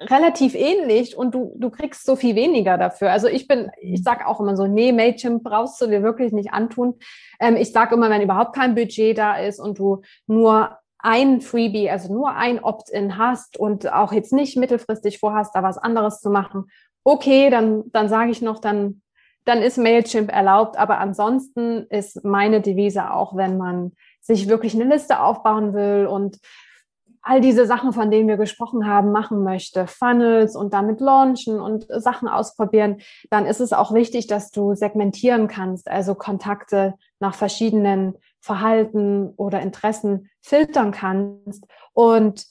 relativ 0.00 0.54
ähnlich 0.54 1.16
und 1.16 1.34
du, 1.34 1.54
du 1.56 1.70
kriegst 1.70 2.04
so 2.04 2.16
viel 2.16 2.34
weniger 2.34 2.76
dafür. 2.76 3.10
Also 3.10 3.26
ich 3.26 3.48
bin, 3.48 3.70
ich 3.80 4.02
sage 4.02 4.26
auch 4.26 4.40
immer 4.40 4.56
so, 4.56 4.66
nee, 4.66 4.92
Mailchimp 4.92 5.42
brauchst 5.42 5.80
du 5.80 5.86
dir 5.86 6.02
wirklich 6.02 6.32
nicht 6.32 6.52
antun. 6.52 6.98
Ähm, 7.40 7.56
ich 7.56 7.72
sage 7.72 7.94
immer, 7.94 8.10
wenn 8.10 8.22
überhaupt 8.22 8.54
kein 8.54 8.74
Budget 8.74 9.16
da 9.16 9.36
ist 9.36 9.60
und 9.60 9.78
du 9.78 10.02
nur 10.26 10.78
ein 10.98 11.40
Freebie, 11.40 11.90
also 11.90 12.12
nur 12.12 12.34
ein 12.34 12.62
Opt-in 12.62 13.18
hast 13.18 13.56
und 13.56 13.92
auch 13.92 14.12
jetzt 14.12 14.32
nicht 14.32 14.56
mittelfristig 14.56 15.18
vorhast, 15.18 15.54
da 15.54 15.62
was 15.62 15.78
anderes 15.78 16.20
zu 16.20 16.30
machen, 16.30 16.66
okay, 17.02 17.50
dann, 17.50 17.84
dann 17.92 18.08
sage 18.08 18.30
ich 18.30 18.42
noch, 18.42 18.60
dann, 18.60 19.02
dann 19.44 19.62
ist 19.62 19.78
Mailchimp 19.78 20.30
erlaubt. 20.30 20.76
Aber 20.76 20.98
ansonsten 20.98 21.86
ist 21.88 22.24
meine 22.24 22.60
Devise 22.60 23.10
auch, 23.10 23.36
wenn 23.36 23.56
man 23.56 23.92
sich 24.20 24.48
wirklich 24.48 24.74
eine 24.74 24.84
Liste 24.84 25.20
aufbauen 25.20 25.72
will 25.72 26.06
und 26.06 26.38
all 27.22 27.40
diese 27.40 27.66
Sachen, 27.66 27.92
von 27.92 28.10
denen 28.10 28.28
wir 28.28 28.36
gesprochen 28.36 28.86
haben, 28.86 29.12
machen 29.12 29.44
möchte, 29.44 29.86
Funnels 29.86 30.56
und 30.56 30.74
damit 30.74 31.00
launchen 31.00 31.60
und 31.60 31.86
Sachen 31.88 32.28
ausprobieren, 32.28 33.00
dann 33.30 33.46
ist 33.46 33.60
es 33.60 33.72
auch 33.72 33.94
wichtig, 33.94 34.26
dass 34.26 34.50
du 34.50 34.74
segmentieren 34.74 35.46
kannst, 35.46 35.88
also 35.88 36.16
Kontakte 36.16 36.94
nach 37.20 37.34
verschiedenen 37.34 38.14
Verhalten 38.40 39.32
oder 39.36 39.60
Interessen 39.60 40.30
filtern 40.40 40.90
kannst. 40.90 41.64
Und 41.92 42.46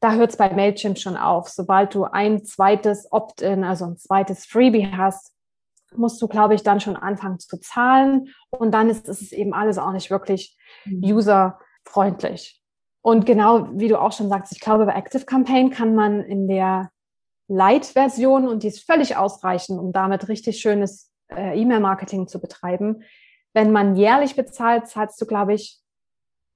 da 0.00 0.12
hört 0.12 0.30
es 0.30 0.36
bei 0.36 0.50
Mailchimp 0.52 0.98
schon 0.98 1.16
auf. 1.16 1.48
Sobald 1.48 1.94
du 1.94 2.04
ein 2.04 2.44
zweites 2.44 3.10
Opt-in, 3.10 3.64
also 3.64 3.86
ein 3.86 3.96
zweites 3.96 4.44
Freebie 4.44 4.92
hast, 4.94 5.32
musst 5.96 6.20
du, 6.20 6.28
glaube 6.28 6.54
ich, 6.54 6.62
dann 6.62 6.80
schon 6.80 6.96
anfangen 6.96 7.38
zu 7.38 7.58
zahlen. 7.58 8.28
Und 8.50 8.72
dann 8.72 8.90
ist 8.90 9.08
es 9.08 9.32
eben 9.32 9.54
alles 9.54 9.78
auch 9.78 9.92
nicht 9.92 10.10
wirklich 10.10 10.56
mhm. 10.84 11.02
userfreundlich. 11.12 12.59
Und 13.02 13.24
genau 13.26 13.68
wie 13.72 13.88
du 13.88 14.00
auch 14.00 14.12
schon 14.12 14.28
sagst, 14.28 14.52
ich 14.52 14.60
glaube, 14.60 14.86
bei 14.86 14.94
Active 14.94 15.24
Campaign 15.24 15.70
kann 15.70 15.94
man 15.94 16.20
in 16.20 16.48
der 16.48 16.90
Light-Version, 17.48 18.46
und 18.46 18.62
die 18.62 18.68
ist 18.68 18.84
völlig 18.84 19.16
ausreichend, 19.16 19.80
um 19.80 19.92
damit 19.92 20.28
richtig 20.28 20.60
schönes 20.60 21.10
äh, 21.28 21.60
E-Mail-Marketing 21.60 22.28
zu 22.28 22.40
betreiben. 22.40 23.02
Wenn 23.52 23.72
man 23.72 23.96
jährlich 23.96 24.36
bezahlt, 24.36 24.86
zahlst 24.86 25.20
du, 25.20 25.26
glaube 25.26 25.54
ich, 25.54 25.80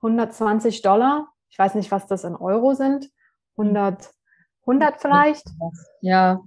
120 0.03 0.83
Dollar. 0.83 1.29
Ich 1.51 1.59
weiß 1.59 1.75
nicht, 1.75 1.91
was 1.91 2.07
das 2.07 2.25
in 2.25 2.37
Euro 2.37 2.75
sind. 2.75 3.11
100, 3.57 4.11
100 4.63 5.01
vielleicht? 5.01 5.45
Ja. 6.01 6.41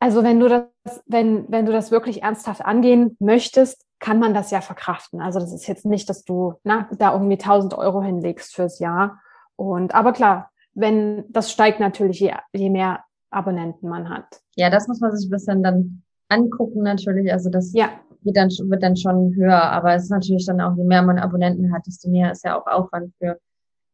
Also 0.00 0.22
wenn 0.22 0.40
du 0.40 0.48
das, 0.48 1.02
wenn, 1.06 1.50
wenn 1.50 1.66
du 1.66 1.72
das 1.72 1.90
wirklich 1.90 2.22
ernsthaft 2.22 2.64
angehen 2.64 3.16
möchtest, 3.20 3.84
kann 4.00 4.18
man 4.18 4.34
das 4.34 4.50
ja 4.50 4.60
verkraften. 4.60 5.20
Also 5.20 5.38
das 5.38 5.52
ist 5.52 5.66
jetzt 5.66 5.86
nicht, 5.86 6.08
dass 6.10 6.24
du 6.24 6.54
na, 6.62 6.88
da 6.98 7.12
irgendwie 7.12 7.38
1000 7.38 7.74
Euro 7.74 8.02
hinlegst 8.02 8.54
fürs 8.54 8.78
Jahr. 8.78 9.20
Und 9.56 9.94
aber 9.94 10.12
klar, 10.12 10.50
wenn 10.74 11.24
das 11.30 11.50
steigt 11.50 11.80
natürlich, 11.80 12.20
je, 12.20 12.32
je 12.52 12.70
mehr 12.70 13.04
Abonnenten 13.30 13.88
man 13.88 14.08
hat. 14.08 14.40
Ja, 14.56 14.70
das 14.70 14.88
muss 14.88 15.00
man 15.00 15.14
sich 15.14 15.28
ein 15.28 15.30
bisschen 15.30 15.62
dann 15.62 16.02
angucken 16.28 16.82
natürlich. 16.82 17.32
Also 17.32 17.50
das 17.50 17.72
ja. 17.72 17.90
geht 18.22 18.36
dann, 18.36 18.48
wird 18.48 18.82
dann 18.82 18.96
schon 18.96 19.34
höher. 19.34 19.62
Aber 19.62 19.94
es 19.94 20.04
ist 20.04 20.10
natürlich 20.10 20.46
dann 20.46 20.60
auch, 20.60 20.76
je 20.76 20.84
mehr 20.84 21.02
man 21.02 21.18
Abonnenten 21.18 21.72
hat, 21.72 21.86
desto 21.86 22.08
mehr 22.10 22.32
ist 22.32 22.44
ja 22.44 22.58
auch 22.58 22.66
Aufwand 22.66 23.12
für 23.18 23.38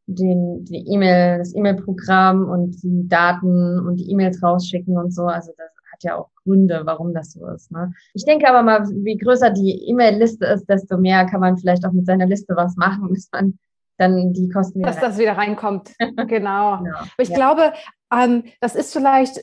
den, 0.06 0.64
die 0.64 0.86
E-Mail, 0.88 1.38
das 1.38 1.54
E-Mail-Programm 1.54 2.48
und 2.48 2.82
die 2.82 3.08
Daten 3.08 3.78
und 3.80 3.96
die 3.96 4.10
E-Mails 4.10 4.42
rausschicken 4.42 4.96
und 4.96 5.14
so. 5.14 5.24
Also 5.24 5.52
das 5.56 5.70
hat 5.92 6.02
ja 6.02 6.16
auch 6.16 6.30
Gründe, 6.44 6.82
warum 6.84 7.14
das 7.14 7.32
so 7.32 7.46
ist. 7.48 7.70
Ne? 7.70 7.92
Ich 8.14 8.24
denke 8.24 8.48
aber 8.48 8.62
mal, 8.62 8.88
wie 8.88 9.16
größer 9.16 9.50
die 9.50 9.88
E-Mail-Liste 9.88 10.46
ist, 10.46 10.66
desto 10.68 10.98
mehr 10.98 11.26
kann 11.26 11.40
man 11.40 11.56
vielleicht 11.56 11.86
auch 11.86 11.92
mit 11.92 12.06
seiner 12.06 12.26
Liste 12.26 12.56
was 12.56 12.76
machen, 12.76 13.08
bis 13.10 13.28
man 13.32 13.58
dann 14.00 14.32
die 14.32 14.48
Kosten 14.48 14.80
wieder. 14.80 14.88
Dass 14.88 14.96
rein. 14.96 15.10
das 15.10 15.18
wieder 15.18 15.36
reinkommt. 15.36 15.92
genau. 15.98 16.26
genau. 16.26 16.76
Aber 16.78 17.08
ich 17.18 17.28
ja. 17.28 17.36
glaube, 17.36 17.72
ähm, 18.12 18.44
das 18.60 18.74
ist 18.74 18.92
vielleicht 18.92 19.40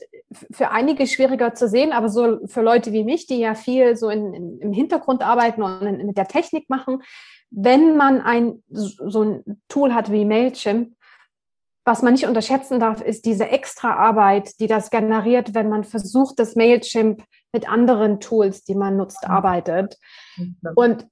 für 0.50 0.70
einige 0.70 1.06
schwieriger 1.06 1.54
zu 1.54 1.68
sehen, 1.68 1.92
aber 1.92 2.08
so 2.08 2.46
für 2.46 2.60
Leute 2.60 2.92
wie 2.92 3.04
mich, 3.04 3.26
die 3.26 3.38
ja 3.38 3.54
viel 3.54 3.96
so 3.96 4.10
in, 4.10 4.34
in, 4.34 4.58
im 4.58 4.72
Hintergrund 4.72 5.22
arbeiten 5.22 5.62
und 5.62 5.82
in, 5.82 6.06
mit 6.06 6.18
der 6.18 6.28
Technik 6.28 6.68
machen, 6.68 7.02
wenn 7.50 7.96
man 7.96 8.20
ein 8.20 8.62
so 8.68 9.22
ein 9.22 9.62
Tool 9.68 9.94
hat 9.94 10.12
wie 10.12 10.26
Mailchimp, 10.26 10.92
was 11.86 12.02
man 12.02 12.12
nicht 12.12 12.26
unterschätzen 12.26 12.80
darf, 12.80 13.00
ist 13.00 13.24
diese 13.24 13.48
extra 13.48 13.94
Arbeit, 13.94 14.60
die 14.60 14.66
das 14.66 14.90
generiert, 14.90 15.54
wenn 15.54 15.70
man 15.70 15.84
versucht, 15.84 16.38
das 16.38 16.54
Mailchimp 16.54 17.24
mit 17.54 17.66
anderen 17.66 18.20
Tools, 18.20 18.64
die 18.64 18.74
man 18.74 18.98
nutzt, 18.98 19.24
arbeitet. 19.24 19.96
Und 20.74 21.06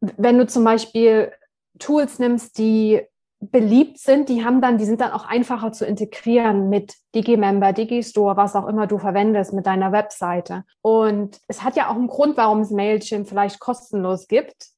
wenn 0.00 0.36
du 0.36 0.46
zum 0.46 0.64
Beispiel 0.64 1.32
Tools 1.78 2.18
nimmst, 2.18 2.58
die 2.58 3.02
beliebt 3.42 3.98
sind, 3.98 4.28
die 4.28 4.44
haben 4.44 4.60
dann, 4.60 4.78
die 4.78 4.84
sind 4.84 5.00
dann 5.00 5.10
auch 5.10 5.26
einfacher 5.26 5.72
zu 5.72 5.84
integrieren 5.84 6.68
mit 6.68 6.94
Digimember, 7.14 7.72
Digistore, 7.72 8.36
was 8.36 8.54
auch 8.54 8.68
immer 8.68 8.86
du 8.86 8.98
verwendest 8.98 9.52
mit 9.52 9.66
deiner 9.66 9.90
Webseite. 9.90 10.62
Und 10.80 11.40
es 11.48 11.64
hat 11.64 11.74
ja 11.74 11.88
auch 11.88 11.96
einen 11.96 12.06
Grund, 12.06 12.36
warum 12.36 12.60
es 12.60 12.70
Mailchimp 12.70 13.28
vielleicht 13.28 13.58
kostenlos 13.58 14.28
gibt. 14.28 14.68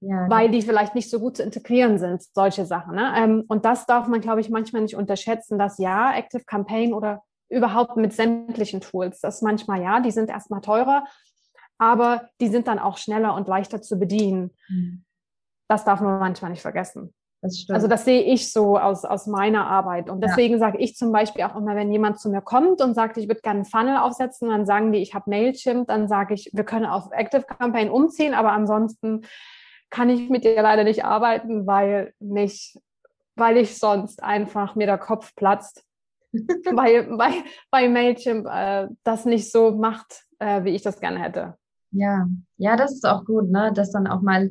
Ja, 0.00 0.28
weil 0.28 0.50
die 0.50 0.60
vielleicht 0.60 0.94
nicht 0.94 1.10
so 1.10 1.18
gut 1.18 1.38
zu 1.38 1.42
integrieren 1.42 1.98
sind, 1.98 2.22
solche 2.34 2.66
Sachen. 2.66 2.94
Ne? 2.94 3.12
Ähm, 3.16 3.44
und 3.48 3.64
das 3.64 3.86
darf 3.86 4.06
man, 4.08 4.20
glaube 4.20 4.42
ich, 4.42 4.50
manchmal 4.50 4.82
nicht 4.82 4.94
unterschätzen, 4.94 5.58
dass 5.58 5.78
ja, 5.78 6.14
Active 6.14 6.44
Campaign 6.44 6.92
oder 6.92 7.22
überhaupt 7.48 7.96
mit 7.96 8.12
sämtlichen 8.12 8.82
Tools, 8.82 9.20
das 9.20 9.40
manchmal 9.40 9.82
ja, 9.82 10.00
die 10.00 10.10
sind 10.10 10.28
erstmal 10.28 10.60
teurer, 10.60 11.04
aber 11.78 12.28
die 12.40 12.48
sind 12.48 12.68
dann 12.68 12.78
auch 12.78 12.98
schneller 12.98 13.34
und 13.34 13.48
leichter 13.48 13.80
zu 13.80 13.98
bedienen. 13.98 14.50
Mhm 14.68 15.05
das 15.68 15.84
darf 15.84 16.00
man 16.00 16.18
manchmal 16.18 16.50
nicht 16.50 16.62
vergessen. 16.62 17.12
Das 17.42 17.66
also 17.68 17.86
das 17.86 18.04
sehe 18.04 18.22
ich 18.22 18.52
so 18.52 18.78
aus, 18.78 19.04
aus 19.04 19.26
meiner 19.26 19.66
Arbeit. 19.66 20.08
Und 20.08 20.22
deswegen 20.22 20.54
ja. 20.54 20.58
sage 20.60 20.78
ich 20.78 20.96
zum 20.96 21.12
Beispiel 21.12 21.44
auch 21.44 21.54
immer, 21.54 21.76
wenn 21.76 21.92
jemand 21.92 22.18
zu 22.18 22.30
mir 22.30 22.40
kommt 22.40 22.80
und 22.80 22.94
sagt, 22.94 23.18
ich 23.18 23.28
würde 23.28 23.40
gerne 23.40 23.58
einen 23.58 23.64
Funnel 23.66 23.98
aufsetzen, 23.98 24.48
dann 24.48 24.66
sagen 24.66 24.92
die, 24.92 25.00
ich 25.00 25.14
habe 25.14 25.30
Mailchimp, 25.30 25.88
dann 25.88 26.08
sage 26.08 26.34
ich, 26.34 26.50
wir 26.52 26.64
können 26.64 26.86
auf 26.86 27.12
Active 27.12 27.42
Campaign 27.42 27.90
umziehen, 27.90 28.34
aber 28.34 28.52
ansonsten 28.52 29.22
kann 29.90 30.08
ich 30.08 30.28
mit 30.30 30.44
dir 30.44 30.60
leider 30.60 30.82
nicht 30.82 31.04
arbeiten, 31.04 31.66
weil 31.66 32.14
nicht, 32.18 32.78
weil 33.36 33.58
ich 33.58 33.78
sonst 33.78 34.22
einfach 34.22 34.74
mir 34.74 34.86
der 34.86 34.98
Kopf 34.98 35.34
platzt, 35.36 35.84
weil 36.32 37.16
bei, 37.16 37.32
bei 37.70 37.88
Mailchimp 37.88 38.46
äh, 38.46 38.88
das 39.04 39.24
nicht 39.26 39.52
so 39.52 39.72
macht, 39.72 40.24
äh, 40.38 40.64
wie 40.64 40.70
ich 40.70 40.82
das 40.82 41.00
gerne 41.00 41.20
hätte. 41.20 41.56
Ja, 41.92 42.26
ja, 42.56 42.76
das 42.76 42.92
ist 42.92 43.06
auch 43.06 43.24
gut, 43.24 43.50
ne, 43.50 43.72
dass 43.72 43.92
dann 43.92 44.06
auch 44.06 44.20
mal 44.20 44.50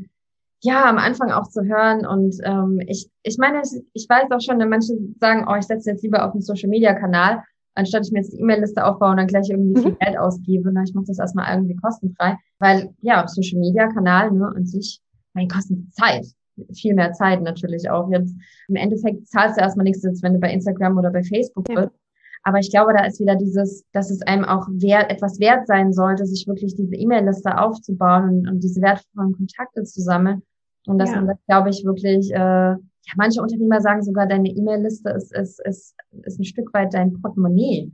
ja, 0.66 0.90
am 0.90 0.98
Anfang 0.98 1.32
auch 1.32 1.48
zu 1.48 1.64
hören. 1.64 2.06
Und 2.06 2.36
ähm, 2.44 2.80
ich, 2.88 3.08
ich 3.22 3.38
meine, 3.38 3.62
ich 3.94 4.08
weiß 4.10 4.32
auch 4.32 4.42
schon, 4.42 4.58
manche 4.68 4.98
sagen, 5.20 5.46
oh, 5.48 5.56
ich 5.56 5.66
setze 5.66 5.92
jetzt 5.92 6.04
lieber 6.04 6.26
auf 6.26 6.34
einen 6.34 6.42
Social-Media-Kanal, 6.42 7.44
anstatt 7.76 8.06
ich 8.06 8.12
mir 8.12 8.20
jetzt 8.20 8.34
die 8.34 8.40
E-Mail-Liste 8.40 8.84
aufbaue 8.84 9.12
und 9.12 9.18
dann 9.18 9.28
gleich 9.28 9.48
irgendwie 9.50 9.80
viel 9.80 9.92
mhm. 9.92 10.00
Geld 10.00 10.18
ausgebe. 10.18 10.72
Na, 10.74 10.82
ich 10.84 10.94
mache 10.96 11.06
das 11.08 11.20
erstmal 11.20 11.54
irgendwie 11.54 11.76
kostenfrei. 11.76 12.38
Weil, 12.58 12.90
ja, 13.02 13.28
Social-Media-Kanal, 13.28 14.32
ne, 14.32 14.52
an 14.56 14.66
sich, 14.66 15.02
mein, 15.34 15.48
kostet 15.48 15.78
Zeit. 15.94 16.26
Viel 16.74 16.96
mehr 16.96 17.12
Zeit 17.12 17.44
natürlich 17.44 17.90
auch. 17.90 18.10
Jetzt 18.10 18.34
im 18.68 18.76
Endeffekt 18.76 19.28
zahlst 19.28 19.58
du 19.58 19.62
erstmal 19.62 19.84
nichts, 19.84 20.04
wenn 20.24 20.34
du 20.34 20.40
bei 20.40 20.52
Instagram 20.52 20.98
oder 20.98 21.12
bei 21.12 21.22
Facebook 21.22 21.70
ja. 21.70 21.82
bist. 21.82 21.96
Aber 22.44 22.60
ich 22.60 22.72
glaube, 22.72 22.94
da 22.94 23.06
ist 23.06 23.20
wieder 23.20 23.36
dieses, 23.36 23.84
dass 23.92 24.10
es 24.10 24.22
einem 24.22 24.46
auch 24.46 24.68
wert, 24.70 25.12
etwas 25.12 25.40
wert 25.40 25.68
sein 25.68 25.94
sollte, 25.94 26.26
sich 26.26 26.48
wirklich 26.48 26.76
diese 26.76 26.96
E-Mail-Liste 26.96 27.58
aufzubauen 27.58 28.30
und, 28.30 28.48
und 28.48 28.64
diese 28.64 28.82
wertvollen 28.82 29.34
Kontakte 29.34 29.84
zu 29.84 30.02
sammeln 30.02 30.42
und 30.88 31.00
dass 31.00 31.10
ja. 31.10 31.18
man 31.18 31.28
das, 31.28 31.38
glaube 31.48 31.70
ich, 31.70 31.84
wirklich, 31.84 32.32
äh, 32.32 32.38
ja, 32.38 33.14
manche 33.16 33.42
Unternehmer 33.42 33.82
sagen 33.82 34.04
sogar, 34.04 34.28
deine 34.28 34.50
E-Mail-Liste 34.50 35.10
ist, 35.12 35.36
ist, 35.36 35.60
ist, 35.66 35.96
ist 36.24 36.40
ein 36.40 36.44
Stück 36.46 36.74
weit 36.74 36.94
dein 36.94 37.22
Portemonnaie. 37.22 37.92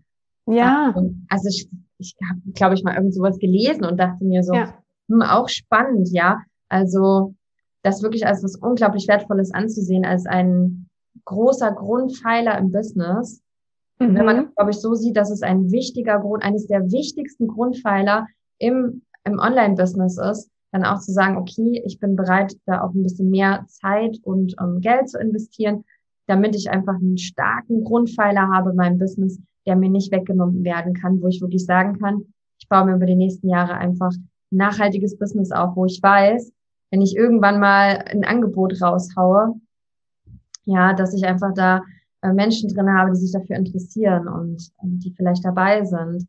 Ja. 0.47 0.93
Also 1.29 1.49
ich, 1.49 1.69
ich 1.97 2.15
habe, 2.29 2.41
glaube 2.53 2.75
ich, 2.75 2.83
mal 2.83 2.95
irgend 2.95 3.13
sowas 3.13 3.37
gelesen 3.39 3.85
und 3.85 3.99
dachte 3.99 4.23
mir 4.23 4.43
so, 4.43 4.53
ja. 4.53 4.73
hm, 5.09 5.21
auch 5.21 5.49
spannend, 5.49 6.09
ja. 6.11 6.41
Also 6.69 7.35
das 7.83 8.03
wirklich 8.03 8.25
als 8.25 8.43
was 8.43 8.55
unglaublich 8.55 9.07
Wertvolles 9.07 9.53
anzusehen, 9.53 10.05
als 10.05 10.25
ein 10.25 10.87
großer 11.25 11.71
Grundpfeiler 11.71 12.57
im 12.57 12.71
Business. 12.71 13.41
Mhm. 13.99 14.15
Wenn 14.15 14.25
man, 14.25 14.37
mhm. 14.37 14.51
glaube 14.55 14.71
ich, 14.71 14.77
so 14.77 14.93
sieht, 14.93 15.17
dass 15.17 15.31
es 15.31 15.41
ein 15.41 15.71
wichtiger 15.71 16.19
Grund, 16.19 16.43
eines 16.43 16.67
der 16.67 16.91
wichtigsten 16.91 17.47
Grundpfeiler 17.47 18.27
im, 18.57 19.03
im 19.23 19.39
Online-Business 19.39 20.17
ist, 20.17 20.49
dann 20.71 20.85
auch 20.85 20.99
zu 20.99 21.11
sagen, 21.11 21.37
okay, 21.37 21.81
ich 21.85 21.99
bin 21.99 22.15
bereit, 22.15 22.55
da 22.65 22.81
auch 22.81 22.93
ein 22.93 23.03
bisschen 23.03 23.29
mehr 23.29 23.65
Zeit 23.67 24.17
und 24.23 24.55
ähm, 24.59 24.79
Geld 24.81 25.09
zu 25.09 25.19
investieren, 25.19 25.83
damit 26.27 26.55
ich 26.55 26.69
einfach 26.69 26.95
einen 26.95 27.17
starken 27.17 27.83
Grundpfeiler 27.83 28.47
habe 28.53 28.71
in 28.71 28.77
meinem 28.77 28.97
Business, 28.97 29.39
der 29.65 29.75
mir 29.75 29.89
nicht 29.89 30.11
weggenommen 30.11 30.63
werden 30.63 30.93
kann, 30.93 31.21
wo 31.21 31.27
ich 31.27 31.41
wirklich 31.41 31.65
sagen 31.65 31.99
kann, 31.99 32.25
ich 32.59 32.69
baue 32.69 32.85
mir 32.85 32.95
über 32.95 33.05
die 33.05 33.15
nächsten 33.15 33.49
Jahre 33.49 33.73
einfach 33.73 34.11
ein 34.11 34.57
nachhaltiges 34.57 35.17
Business 35.17 35.51
auf, 35.51 35.75
wo 35.75 35.85
ich 35.85 36.01
weiß, 36.01 36.53
wenn 36.91 37.01
ich 37.01 37.15
irgendwann 37.15 37.59
mal 37.59 38.03
ein 38.07 38.23
Angebot 38.23 38.81
raushaue, 38.81 39.55
ja, 40.65 40.93
dass 40.93 41.13
ich 41.13 41.25
einfach 41.25 41.53
da 41.53 41.81
äh, 42.21 42.33
Menschen 42.33 42.69
drin 42.69 42.93
habe, 42.93 43.11
die 43.11 43.19
sich 43.19 43.31
dafür 43.31 43.55
interessieren 43.55 44.27
und, 44.27 44.71
und 44.77 44.99
die 44.99 45.11
vielleicht 45.11 45.43
dabei 45.43 45.83
sind. 45.83 46.27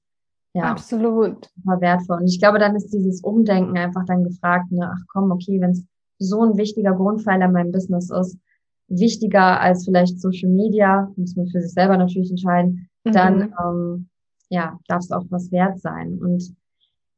Ja, 0.54 0.64
absolut. 0.64 1.50
Super 1.56 1.80
wertvoll. 1.80 2.18
Und 2.18 2.26
ich 2.26 2.38
glaube, 2.38 2.58
dann 2.58 2.76
ist 2.76 2.92
dieses 2.92 3.22
Umdenken 3.22 3.76
einfach 3.78 4.04
dann 4.06 4.24
gefragt, 4.24 4.70
ne, 4.70 4.90
ach 4.92 5.04
komm, 5.08 5.30
okay, 5.30 5.60
wenn 5.60 5.70
es 5.70 5.84
so 6.18 6.42
ein 6.42 6.56
wichtiger 6.56 6.92
Grundpfeiler 6.92 7.46
in 7.46 7.52
meinem 7.52 7.72
Business 7.72 8.10
ist, 8.10 8.36
wichtiger 8.88 9.60
als 9.60 9.84
vielleicht 9.84 10.20
Social 10.20 10.50
Media, 10.50 11.10
muss 11.16 11.36
man 11.36 11.48
für 11.48 11.60
sich 11.60 11.72
selber 11.72 11.96
natürlich 11.96 12.30
entscheiden, 12.30 12.88
mhm. 13.04 13.12
dann 13.12 13.54
ähm, 13.64 14.08
ja, 14.50 14.78
darf 14.88 15.00
es 15.00 15.10
auch 15.10 15.24
was 15.30 15.50
wert 15.50 15.80
sein. 15.80 16.18
Und 16.20 16.54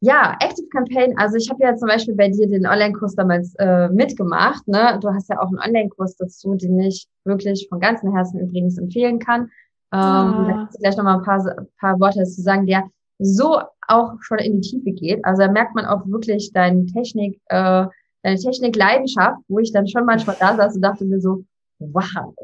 ja, 0.01 0.37
Active 0.41 0.69
Campaign, 0.69 1.17
also 1.17 1.37
ich 1.37 1.51
habe 1.51 1.63
ja 1.63 1.75
zum 1.77 1.89
Beispiel 1.89 2.15
bei 2.15 2.29
dir 2.29 2.47
den 2.47 2.67
Online-Kurs 2.67 3.15
damals 3.15 3.55
äh, 3.59 3.89
mitgemacht. 3.89 4.69
Ne? 4.69 4.99
Du 5.01 5.09
hast 5.09 5.29
ja 5.31 5.41
auch 5.41 5.49
einen 5.49 5.59
Online-Kurs 5.59 6.17
dazu, 6.17 6.55
den 6.55 6.79
ich 6.79 7.09
wirklich 7.25 7.67
von 7.69 7.81
ganzem 7.81 8.15
Herzen 8.15 8.39
übrigens 8.39 8.79
empfehlen 8.79 9.19
kann. 9.19 9.43
Ähm, 9.93 10.01
ah. 10.01 10.45
Da 10.47 10.53
kannst 10.53 10.75
du 10.77 10.79
gleich 10.81 10.97
nochmal 10.97 11.19
ein 11.19 11.25
paar, 11.25 11.67
paar 11.81 11.99
Worte 12.01 12.21
dazu 12.21 12.41
sagen, 12.43 12.67
der 12.67 12.85
so 13.19 13.61
auch 13.87 14.13
schon 14.21 14.39
in 14.39 14.61
die 14.61 14.69
Tiefe 14.69 14.93
geht. 14.93 15.25
Also 15.25 15.43
da 15.43 15.51
merkt 15.51 15.75
man 15.75 15.87
auch 15.87 16.07
wirklich 16.07 16.53
deine 16.53 16.87
Technik, 16.87 17.41
äh, 17.47 17.87
deine 18.23 18.39
Technik-Leidenschaft, 18.39 19.43
wo 19.49 19.59
ich 19.59 19.73
dann 19.73 19.87
schon 19.87 20.07
manchmal 20.07 20.37
da 20.39 20.57
saß 20.57 20.77
und 20.77 20.83
dachte 20.83 21.05
mir 21.05 21.21
so, 21.21 21.45
wow, 21.79 22.35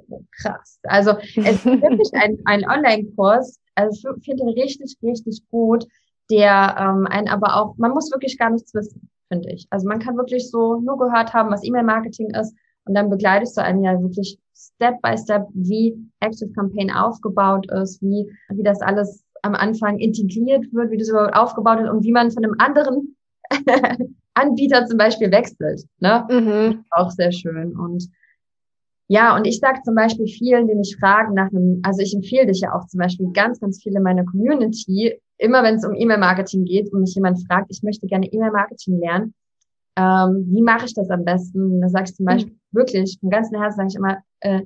krass. 0.41 0.79
Also 0.85 1.12
es 1.37 1.37
ist 1.37 1.64
wirklich 1.64 2.11
ein, 2.14 2.39
ein 2.45 2.68
Online-Kurs, 2.68 3.59
also 3.75 4.11
ich 4.16 4.25
finde 4.25 4.45
den 4.45 4.62
richtig, 4.62 4.97
richtig 5.03 5.43
gut 5.51 5.87
der 6.31 6.77
ähm, 6.79 7.07
einen 7.07 7.29
aber 7.29 7.57
auch, 7.57 7.77
man 7.77 7.93
muss 7.93 8.11
wirklich 8.11 8.39
gar 8.39 8.51
nichts 8.51 8.73
wissen, 8.75 9.09
finde 9.29 9.51
ich. 9.53 9.66
Also 9.71 9.89
man 9.89 9.99
kann 9.99 10.16
wirklich 10.16 10.51
so 10.51 10.81
nur 10.81 10.99
gehört 10.99 11.35
haben, 11.35 11.51
was 11.51 11.64
E-Mail-Marketing 11.64 12.31
ist 12.35 12.55
und 12.85 12.95
dann 12.95 13.11
begleitest 13.11 13.57
du 13.57 13.62
einen 13.62 13.83
ja 13.83 14.01
wirklich 14.01 14.39
Step 14.55 15.01
by 15.03 15.16
Step, 15.16 15.47
wie 15.55 15.97
Active 16.21 16.51
Campaign 16.53 16.91
aufgebaut 16.91 17.71
ist, 17.73 18.01
wie, 18.03 18.31
wie 18.51 18.62
das 18.62 18.81
alles 18.81 19.25
am 19.43 19.55
Anfang 19.55 19.99
integriert 19.99 20.66
wird, 20.72 20.91
wie 20.91 20.97
das 20.97 21.09
überhaupt 21.09 21.34
aufgebaut 21.34 21.78
wird 21.78 21.91
und 21.91 22.05
wie 22.05 22.12
man 22.12 22.30
von 22.30 22.45
einem 22.45 22.55
anderen 22.59 23.16
Anbieter 24.34 24.86
zum 24.86 24.99
Beispiel 24.99 25.30
wechselt. 25.30 25.84
Ne? 25.99 26.26
Mhm. 26.30 26.84
Auch 26.91 27.11
sehr 27.11 27.32
schön. 27.32 27.76
Und 27.76 28.09
ja, 29.09 29.36
und 29.36 29.47
ich 29.47 29.59
sage 29.59 29.80
zum 29.84 29.97
Beispiel 29.97 30.26
vielen, 30.26 30.68
die 30.68 30.74
mich 30.76 30.97
fragen 31.01 31.34
nach 31.34 31.51
einem, 31.51 31.80
also 31.82 32.01
ich 32.01 32.14
empfehle 32.14 32.47
dich 32.47 32.61
ja 32.61 32.72
auch 32.72 32.86
zum 32.86 32.99
Beispiel 32.99 33.26
ganz, 33.32 33.59
ganz 33.59 33.82
viele 33.82 34.01
meiner 34.01 34.24
Community, 34.24 35.20
immer 35.36 35.64
wenn 35.64 35.74
es 35.74 35.84
um 35.84 35.95
E-Mail-Marketing 35.95 36.64
geht 36.64 36.93
und 36.93 37.01
mich 37.01 37.14
jemand 37.16 37.45
fragt, 37.47 37.66
ich 37.70 37.82
möchte 37.82 38.07
gerne 38.07 38.26
E-Mail-Marketing 38.26 39.01
lernen, 39.01 39.34
ähm, 39.97 40.47
wie 40.49 40.62
mache 40.62 40.86
ich 40.86 40.95
das 40.95 41.11
am 41.11 41.24
besten? 41.24 41.80
Da 41.80 41.88
sage 41.88 42.05
ich 42.05 42.14
zum 42.14 42.24
mhm. 42.24 42.28
Beispiel 42.28 42.53
mhm. 42.53 42.76
wirklich, 42.78 43.18
vom 43.20 43.30
ganzen 43.30 43.61
Herzen 43.61 43.76
sage 43.76 43.88
ich 43.91 43.97
immer, 43.97 44.18
äh, 44.41 44.62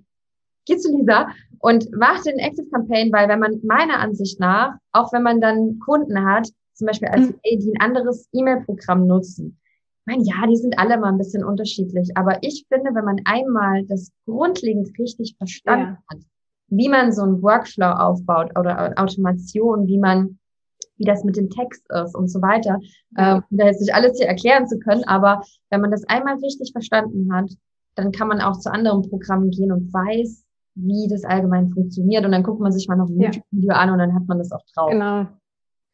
geh 0.66 0.76
zu 0.76 0.96
Lisa 0.96 1.28
und 1.58 1.88
mach 1.96 2.22
den 2.22 2.38
Active 2.38 2.68
Campaign, 2.70 3.12
weil 3.12 3.28
wenn 3.28 3.40
man 3.40 3.60
meiner 3.62 3.98
Ansicht 3.98 4.38
nach, 4.40 4.74
auch 4.92 5.12
wenn 5.12 5.22
man 5.22 5.40
dann 5.40 5.78
Kunden 5.78 6.24
hat, 6.24 6.48
zum 6.74 6.86
Beispiel 6.86 7.08
als 7.08 7.28
mhm. 7.28 7.36
die 7.44 7.72
ein 7.74 7.80
anderes 7.80 8.28
E-Mail-Programm 8.32 9.06
nutzen, 9.06 9.58
ich 10.06 10.14
meine, 10.14 10.24
ja, 10.24 10.46
die 10.46 10.56
sind 10.56 10.78
alle 10.78 10.98
mal 10.98 11.08
ein 11.08 11.18
bisschen 11.18 11.42
unterschiedlich, 11.42 12.10
aber 12.14 12.36
ich 12.42 12.66
finde, 12.68 12.94
wenn 12.94 13.06
man 13.06 13.20
einmal 13.24 13.86
das 13.86 14.10
grundlegend 14.26 14.90
richtig 14.98 15.34
verstanden 15.38 15.96
ja. 15.96 16.02
hat, 16.10 16.18
wie 16.68 16.90
man 16.90 17.12
so 17.12 17.22
einen 17.22 17.40
Workflow 17.40 17.86
aufbaut 17.86 18.50
oder 18.58 18.92
Automation, 18.96 19.86
wie 19.86 19.98
man, 19.98 20.38
wie 20.98 21.04
das 21.04 21.24
mit 21.24 21.38
dem 21.38 21.48
Text 21.48 21.86
ist 21.90 22.14
und 22.14 22.28
so 22.28 22.42
weiter, 22.42 22.78
ja. 23.16 23.38
äh, 23.38 23.40
da 23.48 23.64
jetzt 23.64 23.80
nicht 23.80 23.94
alles 23.94 24.18
hier 24.18 24.28
erklären 24.28 24.66
zu 24.66 24.78
können, 24.78 25.04
aber 25.04 25.40
wenn 25.70 25.80
man 25.80 25.90
das 25.90 26.04
einmal 26.04 26.34
richtig 26.34 26.72
verstanden 26.72 27.32
hat, 27.32 27.50
dann 27.94 28.12
kann 28.12 28.28
man 28.28 28.42
auch 28.42 28.58
zu 28.58 28.70
anderen 28.70 29.08
Programmen 29.08 29.50
gehen 29.50 29.72
und 29.72 29.90
weiß, 29.90 30.43
wie 30.74 31.08
das 31.08 31.24
allgemein 31.24 31.70
funktioniert 31.70 32.24
und 32.24 32.32
dann 32.32 32.42
guckt 32.42 32.60
man 32.60 32.72
sich 32.72 32.88
mal 32.88 32.96
noch 32.96 33.08
ein 33.08 33.20
ja. 33.20 33.26
YouTube-Video 33.26 33.74
an 33.74 33.90
und 33.90 33.98
dann 33.98 34.14
hat 34.14 34.26
man 34.26 34.38
das 34.38 34.52
auch 34.52 34.64
drauf. 34.74 34.90
Genau. 34.90 35.26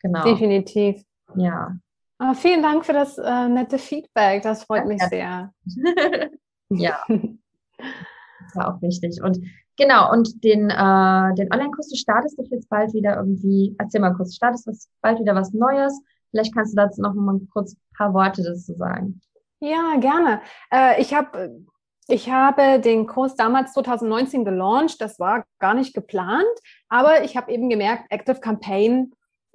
Genau. 0.02 0.24
Definitiv. 0.24 1.02
Ja. 1.36 1.76
Oh, 2.18 2.34
vielen 2.34 2.62
Dank 2.62 2.84
für 2.84 2.92
das 2.92 3.18
äh, 3.18 3.48
nette 3.48 3.78
Feedback. 3.78 4.42
Das 4.42 4.64
freut 4.64 4.86
mich 4.86 5.02
sehr. 5.04 5.52
ja. 6.70 6.98
Das 7.08 8.56
war 8.56 8.74
auch 8.74 8.82
wichtig. 8.82 9.22
Und 9.22 9.38
genau, 9.76 10.10
und 10.12 10.42
den, 10.44 10.70
äh, 10.70 11.34
den 11.34 11.52
Online-Kurs, 11.52 11.88
du 11.88 11.96
startest 11.96 12.38
doch 12.38 12.46
jetzt 12.50 12.68
bald 12.68 12.92
wieder 12.92 13.16
irgendwie, 13.16 13.74
erzähl 13.78 14.00
mal 14.00 14.14
kurz, 14.14 14.30
du 14.30 14.36
startest 14.36 14.66
das 14.66 14.88
bald 15.00 15.20
wieder 15.20 15.34
was 15.34 15.52
Neues. 15.52 16.00
Vielleicht 16.30 16.54
kannst 16.54 16.72
du 16.72 16.76
dazu 16.76 17.02
noch 17.02 17.14
mal 17.14 17.40
kurz 17.52 17.74
ein 17.74 17.96
paar 17.96 18.14
Worte 18.14 18.42
dazu 18.42 18.74
sagen. 18.74 19.20
Ja, 19.60 19.96
gerne. 19.98 20.40
Äh, 20.72 21.00
ich 21.00 21.12
habe 21.12 21.64
ich 22.08 22.30
habe 22.30 22.80
den 22.80 23.06
Kurs 23.06 23.36
damals 23.36 23.72
2019 23.72 24.44
gelauncht. 24.44 25.00
Das 25.00 25.18
war 25.18 25.44
gar 25.58 25.74
nicht 25.74 25.94
geplant, 25.94 26.44
aber 26.88 27.22
ich 27.24 27.36
habe 27.36 27.52
eben 27.52 27.68
gemerkt, 27.68 28.10
Active 28.10 28.40
Campaign 28.40 29.12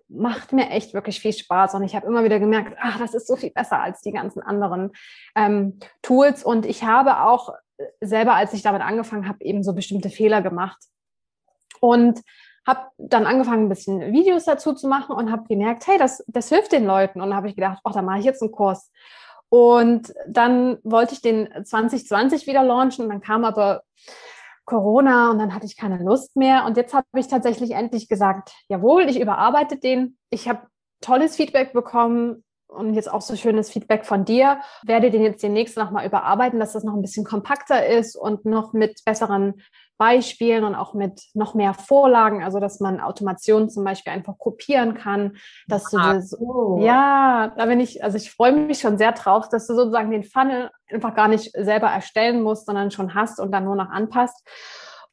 macht 0.07 0.53
mir 0.53 0.69
echt 0.69 0.93
wirklich 0.93 1.19
viel 1.19 1.33
Spaß. 1.33 1.75
Und 1.75 1.83
ich 1.83 1.95
habe 1.95 2.07
immer 2.07 2.23
wieder 2.23 2.39
gemerkt, 2.39 2.77
ach, 2.79 2.97
das 2.99 3.13
ist 3.13 3.27
so 3.27 3.35
viel 3.35 3.51
besser 3.51 3.81
als 3.81 4.01
die 4.01 4.11
ganzen 4.11 4.41
anderen 4.41 4.91
ähm, 5.35 5.79
Tools. 6.01 6.43
Und 6.43 6.65
ich 6.65 6.83
habe 6.83 7.21
auch 7.21 7.53
selber, 8.01 8.35
als 8.35 8.53
ich 8.53 8.61
damit 8.61 8.81
angefangen 8.81 9.27
habe, 9.27 9.43
eben 9.43 9.63
so 9.63 9.73
bestimmte 9.73 10.09
Fehler 10.09 10.41
gemacht. 10.41 10.77
Und 11.81 12.21
habe 12.65 12.87
dann 12.97 13.25
angefangen, 13.25 13.65
ein 13.65 13.69
bisschen 13.69 14.11
Videos 14.11 14.45
dazu 14.45 14.73
zu 14.73 14.87
machen 14.87 15.15
und 15.15 15.31
habe 15.31 15.47
gemerkt, 15.47 15.85
hey, 15.85 15.97
das, 15.97 16.23
das 16.27 16.49
hilft 16.49 16.71
den 16.71 16.85
Leuten. 16.85 17.21
Und 17.21 17.35
habe 17.35 17.47
ich 17.47 17.55
gedacht, 17.55 17.79
ach, 17.83 17.93
da 17.93 18.01
mache 18.01 18.19
ich 18.19 18.25
jetzt 18.25 18.41
einen 18.41 18.51
Kurs. 18.51 18.91
Und 19.55 20.13
dann 20.27 20.79
wollte 20.83 21.13
ich 21.13 21.21
den 21.21 21.47
2020 21.63 22.45
wieder 22.45 22.61
launchen 22.61 23.07
dann 23.07 23.21
kam 23.21 23.45
aber 23.45 23.83
Corona 24.65 25.31
und 25.31 25.39
dann 25.39 25.55
hatte 25.55 25.65
ich 25.65 25.77
keine 25.77 26.03
Lust 26.03 26.35
mehr. 26.35 26.65
Und 26.65 26.75
jetzt 26.75 26.93
habe 26.93 27.07
ich 27.15 27.29
tatsächlich 27.29 27.71
endlich 27.71 28.09
gesagt, 28.09 28.51
jawohl, 28.67 29.03
ich 29.03 29.17
überarbeite 29.17 29.77
den. 29.77 30.17
Ich 30.29 30.49
habe 30.49 30.67
tolles 30.99 31.37
Feedback 31.37 31.71
bekommen 31.71 32.43
und 32.67 32.95
jetzt 32.95 33.09
auch 33.09 33.21
so 33.21 33.37
schönes 33.37 33.69
Feedback 33.69 34.05
von 34.05 34.25
dir. 34.25 34.59
Werde 34.83 35.09
den 35.09 35.23
jetzt 35.23 35.41
demnächst 35.41 35.77
nochmal 35.77 36.05
überarbeiten, 36.05 36.59
dass 36.59 36.73
das 36.73 36.83
noch 36.83 36.93
ein 36.93 37.01
bisschen 37.01 37.23
kompakter 37.23 37.87
ist 37.87 38.17
und 38.17 38.43
noch 38.43 38.73
mit 38.73 39.05
besseren 39.05 39.61
Beispielen 39.97 40.63
und 40.63 40.75
auch 40.75 40.93
mit 40.93 41.21
noch 41.33 41.53
mehr 41.53 41.73
Vorlagen, 41.73 42.43
also 42.43 42.59
dass 42.59 42.79
man 42.79 42.99
Automationen 42.99 43.69
zum 43.69 43.83
Beispiel 43.83 44.13
einfach 44.13 44.37
kopieren 44.37 44.93
kann, 44.93 45.37
dass 45.67 45.89
du 45.89 45.97
das, 45.97 46.29
so. 46.31 46.79
ja, 46.81 47.53
da 47.57 47.65
bin 47.65 47.79
ich, 47.79 48.03
also 48.03 48.17
ich 48.17 48.31
freue 48.31 48.53
mich 48.53 48.79
schon 48.79 48.97
sehr 48.97 49.13
drauf, 49.13 49.49
dass 49.49 49.67
du 49.67 49.75
sozusagen 49.75 50.11
den 50.11 50.23
Funnel 50.23 50.69
einfach 50.91 51.15
gar 51.15 51.27
nicht 51.27 51.51
selber 51.53 51.87
erstellen 51.87 52.41
musst, 52.41 52.65
sondern 52.65 52.91
schon 52.91 53.13
hast 53.13 53.39
und 53.39 53.51
dann 53.51 53.65
nur 53.65 53.75
noch 53.75 53.89
anpasst. 53.89 54.45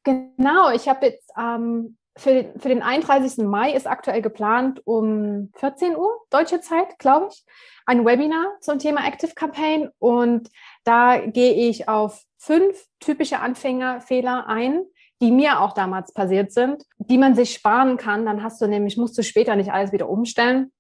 Genau, 0.05 0.71
ich 0.71 0.89
habe 0.89 1.07
jetzt 1.07 1.31
ähm, 1.39 1.97
für, 2.17 2.31
den, 2.35 2.61
für 2.61 2.69
den 2.69 2.83
31. 2.83 3.45
Mai 3.45 3.73
ist 3.73 3.87
aktuell 3.87 4.21
geplant 4.21 4.81
um 4.85 5.51
14 5.57 5.97
Uhr 5.97 6.11
deutsche 6.31 6.61
Zeit, 6.61 6.99
glaube 6.99 7.29
ich, 7.31 7.45
ein 7.87 8.05
Webinar 8.05 8.59
zum 8.61 8.79
Thema 8.79 9.07
Active 9.07 9.35
Campaign 9.35 9.91
und 9.99 10.51
da 10.85 11.19
gehe 11.19 11.69
ich 11.69 11.89
auf 11.89 12.25
fünf 12.39 12.87
typische 13.01 13.39
Anfängerfehler 13.39 14.47
ein, 14.47 14.83
die 15.21 15.31
mir 15.31 15.61
auch 15.61 15.73
damals 15.73 16.13
passiert 16.13 16.53
sind, 16.53 16.83
die 16.99 17.19
man 17.19 17.35
sich 17.35 17.55
sparen 17.55 17.97
kann. 17.97 18.27
Dann 18.27 18.43
hast 18.43 18.61
du 18.61 18.67
nämlich, 18.67 18.97
musst 18.97 19.17
du 19.17 19.23
später 19.23 19.55
nicht 19.55 19.73
alles 19.73 19.93
wieder 19.93 20.09
umstellen. 20.09 20.73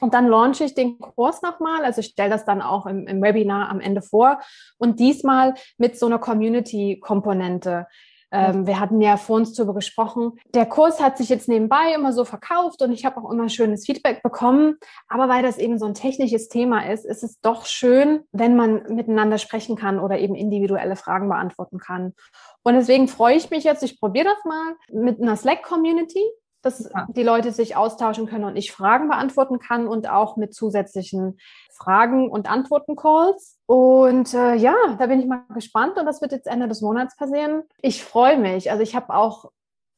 Und 0.00 0.14
dann 0.14 0.28
launche 0.28 0.64
ich 0.64 0.74
den 0.74 0.98
Kurs 0.98 1.42
nochmal. 1.42 1.84
Also 1.84 2.00
ich 2.00 2.06
stelle 2.06 2.30
das 2.30 2.44
dann 2.44 2.62
auch 2.62 2.86
im, 2.86 3.06
im 3.06 3.20
Webinar 3.20 3.68
am 3.68 3.80
Ende 3.80 4.00
vor. 4.00 4.40
Und 4.78 5.00
diesmal 5.00 5.54
mit 5.76 5.98
so 5.98 6.06
einer 6.06 6.18
Community-Komponente. 6.18 7.86
Ähm, 8.32 8.66
wir 8.66 8.80
hatten 8.80 9.00
ja 9.00 9.16
vor 9.16 9.36
uns 9.36 9.52
darüber 9.52 9.74
gesprochen. 9.74 10.32
Der 10.54 10.66
Kurs 10.66 11.00
hat 11.00 11.18
sich 11.18 11.28
jetzt 11.28 11.48
nebenbei 11.48 11.94
immer 11.94 12.12
so 12.12 12.24
verkauft 12.24 12.82
und 12.82 12.90
ich 12.90 13.04
habe 13.04 13.18
auch 13.18 13.30
immer 13.30 13.48
schönes 13.48 13.84
Feedback 13.84 14.22
bekommen. 14.22 14.78
Aber 15.08 15.28
weil 15.28 15.42
das 15.42 15.58
eben 15.58 15.78
so 15.78 15.84
ein 15.84 15.94
technisches 15.94 16.48
Thema 16.48 16.90
ist, 16.90 17.04
ist 17.04 17.22
es 17.22 17.40
doch 17.40 17.66
schön, 17.66 18.24
wenn 18.32 18.56
man 18.56 18.84
miteinander 18.88 19.38
sprechen 19.38 19.76
kann 19.76 20.00
oder 20.00 20.18
eben 20.18 20.34
individuelle 20.34 20.96
Fragen 20.96 21.28
beantworten 21.28 21.78
kann. 21.78 22.14
Und 22.62 22.74
deswegen 22.74 23.08
freue 23.08 23.36
ich 23.36 23.50
mich 23.50 23.64
jetzt, 23.64 23.82
ich 23.82 24.00
probiere 24.00 24.26
das 24.26 24.44
mal 24.44 24.76
mit 24.90 25.20
einer 25.20 25.36
Slack-Community 25.36 26.24
dass 26.62 26.88
ja. 26.92 27.06
die 27.10 27.22
Leute 27.22 27.52
sich 27.52 27.76
austauschen 27.76 28.26
können 28.26 28.44
und 28.44 28.56
ich 28.56 28.72
Fragen 28.72 29.08
beantworten 29.08 29.58
kann 29.58 29.88
und 29.88 30.08
auch 30.08 30.36
mit 30.36 30.54
zusätzlichen 30.54 31.38
Fragen- 31.76 32.30
und 32.30 32.50
Antworten-Calls. 32.50 33.58
Und 33.66 34.32
äh, 34.32 34.54
ja, 34.54 34.74
da 34.98 35.06
bin 35.06 35.20
ich 35.20 35.26
mal 35.26 35.44
gespannt 35.54 35.98
und 35.98 36.06
das 36.06 36.22
wird 36.22 36.32
jetzt 36.32 36.46
Ende 36.46 36.68
des 36.68 36.80
Monats 36.80 37.16
passieren. 37.16 37.64
Ich 37.80 38.04
freue 38.04 38.38
mich. 38.38 38.70
Also 38.70 38.82
ich 38.82 38.94
habe 38.94 39.12
auch, 39.14 39.50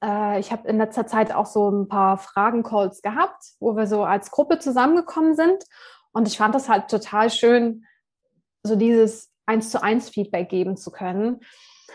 äh, 0.02 0.40
ich 0.40 0.50
habe 0.50 0.66
in 0.66 0.78
letzter 0.78 1.06
Zeit 1.06 1.34
auch 1.34 1.46
so 1.46 1.70
ein 1.70 1.88
paar 1.88 2.18
Fragen-Calls 2.18 3.02
gehabt, 3.02 3.44
wo 3.60 3.76
wir 3.76 3.86
so 3.86 4.04
als 4.04 4.30
Gruppe 4.30 4.58
zusammengekommen 4.58 5.36
sind. 5.36 5.64
Und 6.12 6.28
ich 6.28 6.38
fand 6.38 6.54
das 6.54 6.68
halt 6.68 6.88
total 6.88 7.28
schön, 7.30 7.84
so 8.62 8.76
dieses 8.76 9.30
eins 9.46 9.70
zu 9.70 9.82
eins 9.82 10.08
Feedback 10.08 10.48
geben 10.48 10.76
zu 10.76 10.90
können. 10.90 11.40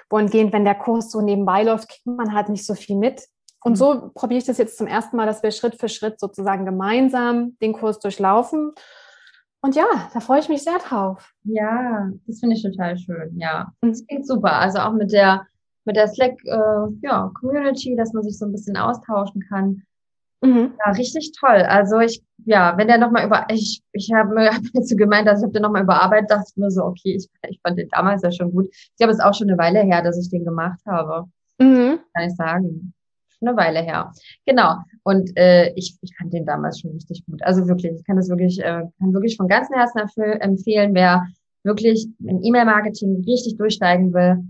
Wohingehend, 0.10 0.54
wenn 0.54 0.66
der 0.66 0.76
Kurs 0.76 1.12
so 1.12 1.22
nebenbei 1.22 1.64
läuft, 1.64 1.90
kriegt 1.90 2.06
man 2.06 2.34
halt 2.34 2.50
nicht 2.50 2.66
so 2.66 2.76
viel 2.76 2.96
mit. 2.96 3.24
Und 3.62 3.76
so 3.76 4.12
probiere 4.14 4.40
ich 4.40 4.46
das 4.46 4.58
jetzt 4.58 4.78
zum 4.78 4.88
ersten 4.88 5.18
Mal, 5.18 5.26
dass 5.26 5.44
wir 5.44 5.52
Schritt 5.52 5.76
für 5.76 5.90
Schritt 5.90 6.20
sozusagen 6.20 6.66
gemeinsam 6.66 7.58
den 7.62 7.74
Kurs 7.74 8.00
durchlaufen. 8.00 8.72
Und 9.62 9.76
ja, 9.76 9.86
da 10.14 10.22
freue 10.22 10.40
ich 10.40 10.48
mich 10.48 10.64
sehr 10.64 10.80
drauf. 10.80 11.34
Ja, 11.44 12.10
das 12.26 12.40
finde 12.40 12.56
ich 12.56 12.64
total 12.64 12.98
schön. 12.98 13.38
Ja, 13.38 13.74
das 13.82 14.06
klingt 14.08 14.26
super. 14.26 14.54
Also 14.54 14.80
auch 14.80 14.94
mit 14.94 15.12
der 15.12 15.46
mit 15.86 15.96
der 15.96 16.08
Slack 16.08 16.38
äh, 16.46 16.92
ja, 17.02 17.32
Community, 17.40 17.96
dass 17.96 18.14
man 18.14 18.24
sich 18.24 18.38
so 18.38 18.46
ein 18.46 18.52
bisschen 18.52 18.78
austauschen 18.78 19.44
kann. 19.50 19.82
Mhm. 20.42 20.74
Ja, 20.86 20.92
richtig 20.92 21.32
toll. 21.38 21.64
Also 21.68 22.00
ich, 22.00 22.24
ja, 22.46 22.78
wenn 22.78 22.88
der 22.88 22.98
nochmal 22.98 23.26
über, 23.26 23.48
ich, 23.50 23.82
ich 23.92 24.12
habe 24.14 24.34
mir 24.34 24.52
hab 24.54 24.62
so 24.84 24.96
gemeint, 24.96 25.28
dass 25.28 25.40
ich 25.40 25.44
habe 25.44 25.54
den 25.54 25.64
nochmal 25.64 25.84
überarbeitet, 25.84 26.30
dachte 26.30 26.46
ich 26.50 26.58
mir 26.58 26.70
so, 26.72 26.84
okay, 26.84 27.16
ich, 27.16 27.28
ich 27.50 27.60
fand 27.62 27.78
den 27.78 27.90
damals 27.90 28.22
ja 28.22 28.32
schon 28.32 28.52
gut. 28.52 28.68
Ich 28.72 28.96
glaube, 28.98 29.12
es 29.12 29.18
ist 29.18 29.24
auch 29.24 29.34
schon 29.34 29.50
eine 29.50 29.58
Weile 29.58 29.82
her, 29.82 30.02
dass 30.04 30.18
ich 30.18 30.30
den 30.30 30.46
gemacht 30.46 30.80
habe. 30.86 31.26
Mhm. 31.60 32.00
Kann 32.14 32.28
ich 32.30 32.36
sagen. 32.36 32.94
Schon 33.40 33.50
eine 33.50 33.58
Weile 33.58 33.82
her. 33.82 34.12
Genau. 34.46 34.76
Und 35.04 35.36
äh, 35.38 35.72
ich, 35.76 35.98
ich 36.02 36.16
fand 36.18 36.34
den 36.34 36.46
damals 36.46 36.80
schon 36.80 36.92
richtig 36.92 37.26
gut. 37.26 37.42
Also 37.44 37.68
wirklich, 37.68 37.94
ich 37.94 38.06
kann 38.06 38.18
das 38.18 38.30
wirklich, 38.30 38.60
äh, 38.60 38.84
kann 39.00 39.14
wirklich 39.14 39.38
von 39.38 39.48
ganzem 39.48 39.76
Herzen 39.76 40.00
empfehlen, 40.42 40.94
wer 40.94 41.26
wirklich 41.64 42.08
in 42.20 42.44
E-Mail-Marketing 42.44 43.24
richtig 43.26 43.58
durchsteigen 43.58 44.14
will, 44.14 44.44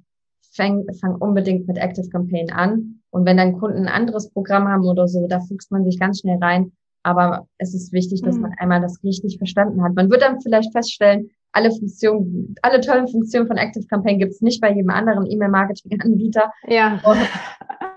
fang, 0.56 0.86
fang 1.00 1.16
unbedingt 1.16 1.68
mit 1.68 1.78
Active 1.78 2.10
Campaign 2.10 2.52
an. 2.52 3.02
Und 3.12 3.26
wenn 3.26 3.38
dein 3.38 3.58
Kunden 3.58 3.88
ein 3.88 3.88
anderes 3.88 4.30
Programm 4.32 4.68
haben 4.68 4.86
oder 4.86 5.08
so, 5.08 5.28
da 5.28 5.40
fuchst 5.40 5.72
man 5.72 5.86
sich 5.86 6.00
ganz 6.00 6.20
schnell 6.20 6.38
rein. 6.42 6.72
Aber 7.04 7.48
es 7.58 7.74
ist 7.74 7.94
wichtig, 7.94 8.22
dass 8.22 8.36
mhm. 8.36 8.42
man 8.42 8.54
einmal 8.60 8.82
das 8.82 9.04
richtig 9.04 9.38
verstanden 9.38 9.84
hat. 9.84 9.96
Man 9.96 10.10
wird 10.10 10.22
dann 10.22 10.42
vielleicht 10.42 10.72
feststellen, 10.72 11.30
alle 11.52 11.72
Funktionen, 11.72 12.56
alle 12.62 12.82
tollen 12.82 13.08
Funktionen 13.08 13.48
von 13.48 13.58
Active 13.58 13.88
Campaign 13.88 14.20
gibt 14.20 14.34
es 14.34 14.42
nicht 14.42 14.62
bei 14.62 14.72
jedem 14.72 14.92
anderen 14.92 15.26
E-Mail-Marketing-Anbieter. 15.26 16.52
Ja. 16.68 17.00
Und, 17.04 17.18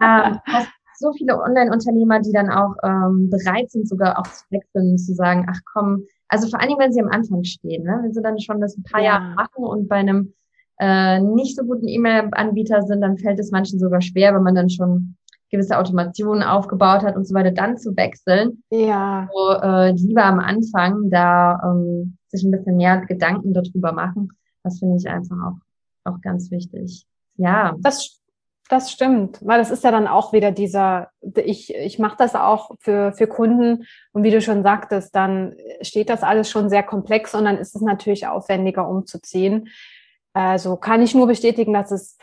ähm, 0.01 0.39
hast 0.47 0.69
so 1.03 1.13
viele 1.13 1.39
Online-Unternehmer, 1.39 2.21
die 2.21 2.33
dann 2.33 2.49
auch 2.49 2.75
ähm, 2.83 3.29
bereit 3.29 3.71
sind, 3.71 3.87
sogar 3.87 4.19
auch 4.19 4.27
zu 4.27 4.45
wechseln, 4.51 4.97
zu 4.97 5.15
sagen, 5.15 5.47
ach 5.51 5.61
komm, 5.71 6.05
also 6.29 6.49
vor 6.49 6.61
allen 6.61 6.71
Dingen, 6.71 6.81
wenn 6.81 6.93
sie 6.95 7.03
am 7.03 7.11
Anfang 7.11 7.45
stehen, 7.45 7.85
ne? 7.85 8.01
wenn 8.03 8.15
sie 8.15 8.23
dann 8.23 8.41
schon 8.41 8.61
das 8.61 8.77
ein 8.79 8.85
paar 8.85 9.03
ja. 9.03 9.19
Jahre 9.19 9.35
machen 9.35 9.65
und 9.65 9.89
bei 9.89 9.97
einem 9.97 10.33
äh, 10.81 11.21
nicht 11.21 11.57
so 11.57 11.65
guten 11.65 11.87
E-Mail-Anbieter 11.87 12.83
sind, 12.83 13.03
dann 13.03 13.19
fällt 13.19 13.39
es 13.39 13.51
manchen 13.51 13.79
sogar 13.79 14.01
schwer, 14.01 14.35
wenn 14.35 14.43
man 14.43 14.55
dann 14.55 14.71
schon 14.71 15.17
gewisse 15.51 15.79
Automationen 15.79 16.43
aufgebaut 16.43 17.03
hat 17.03 17.15
und 17.15 17.29
so 17.29 17.35
weiter, 17.35 17.51
dann 17.51 17.77
zu 17.77 17.95
wechseln. 17.97 18.63
Ja. 18.71 19.29
So, 19.31 19.61
äh, 19.61 19.93
lieber 19.93 20.25
am 20.25 20.41
Anfang 20.41 21.11
da 21.11 21.61
ähm, 21.63 22.17
sich 22.29 22.43
ein 22.43 22.51
bisschen 22.51 22.79
mehr 22.79 23.05
Gedanken 23.05 23.53
darüber 23.53 23.93
machen. 23.93 24.31
Das 24.65 24.79
finde 24.79 24.97
ich 24.97 25.09
einfach 25.09 25.37
auch, 25.37 26.11
auch 26.11 26.21
ganz 26.23 26.51
wichtig. 26.51 27.05
Ja. 27.37 27.77
Das, 27.81 28.22
das 28.73 28.91
stimmt, 28.91 29.39
weil 29.43 29.59
das 29.59 29.71
ist 29.71 29.85
ja 29.85 29.91
dann 29.91 30.07
auch 30.07 30.33
wieder 30.33 30.51
dieser, 30.51 31.11
ich, 31.21 31.75
ich 31.75 31.99
mache 31.99 32.17
das 32.17 32.35
auch 32.35 32.71
für, 32.81 33.13
für 33.13 33.27
Kunden 33.27 33.85
und 34.13 34.23
wie 34.23 34.31
du 34.31 34.41
schon 34.41 34.63
sagtest, 34.63 35.15
dann 35.15 35.57
steht 35.83 36.09
das 36.09 36.23
alles 36.23 36.49
schon 36.49 36.71
sehr 36.71 36.83
komplex 36.83 37.35
und 37.35 37.45
dann 37.45 37.59
ist 37.59 37.77
es 37.77 37.83
natürlich 37.83 38.27
aufwendiger 38.27 38.89
umzuziehen. 38.89 39.69
Also 40.33 40.77
kann 40.77 41.03
ich 41.03 41.15
nur 41.15 41.27
bestätigen, 41.27 41.75
dass 41.75 41.91
es 41.91 42.17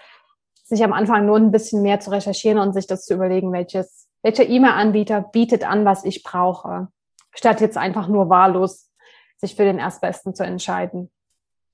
sich 0.64 0.84
am 0.84 0.92
Anfang 0.92 1.28
lohnt, 1.28 1.46
ein 1.46 1.52
bisschen 1.52 1.84
mehr 1.84 2.00
zu 2.00 2.10
recherchieren 2.10 2.58
und 2.58 2.74
sich 2.74 2.88
das 2.88 3.06
zu 3.06 3.14
überlegen, 3.14 3.52
welches, 3.52 4.08
welcher 4.24 4.50
E-Mail-Anbieter 4.50 5.22
bietet 5.22 5.70
an, 5.70 5.86
was 5.86 6.04
ich 6.04 6.24
brauche, 6.24 6.88
statt 7.32 7.62
jetzt 7.62 7.78
einfach 7.78 8.08
nur 8.08 8.30
wahllos 8.30 8.90
sich 9.38 9.56
für 9.56 9.66
den 9.66 9.78
Erstbesten 9.78 10.34
zu 10.34 10.44
entscheiden. 10.44 11.12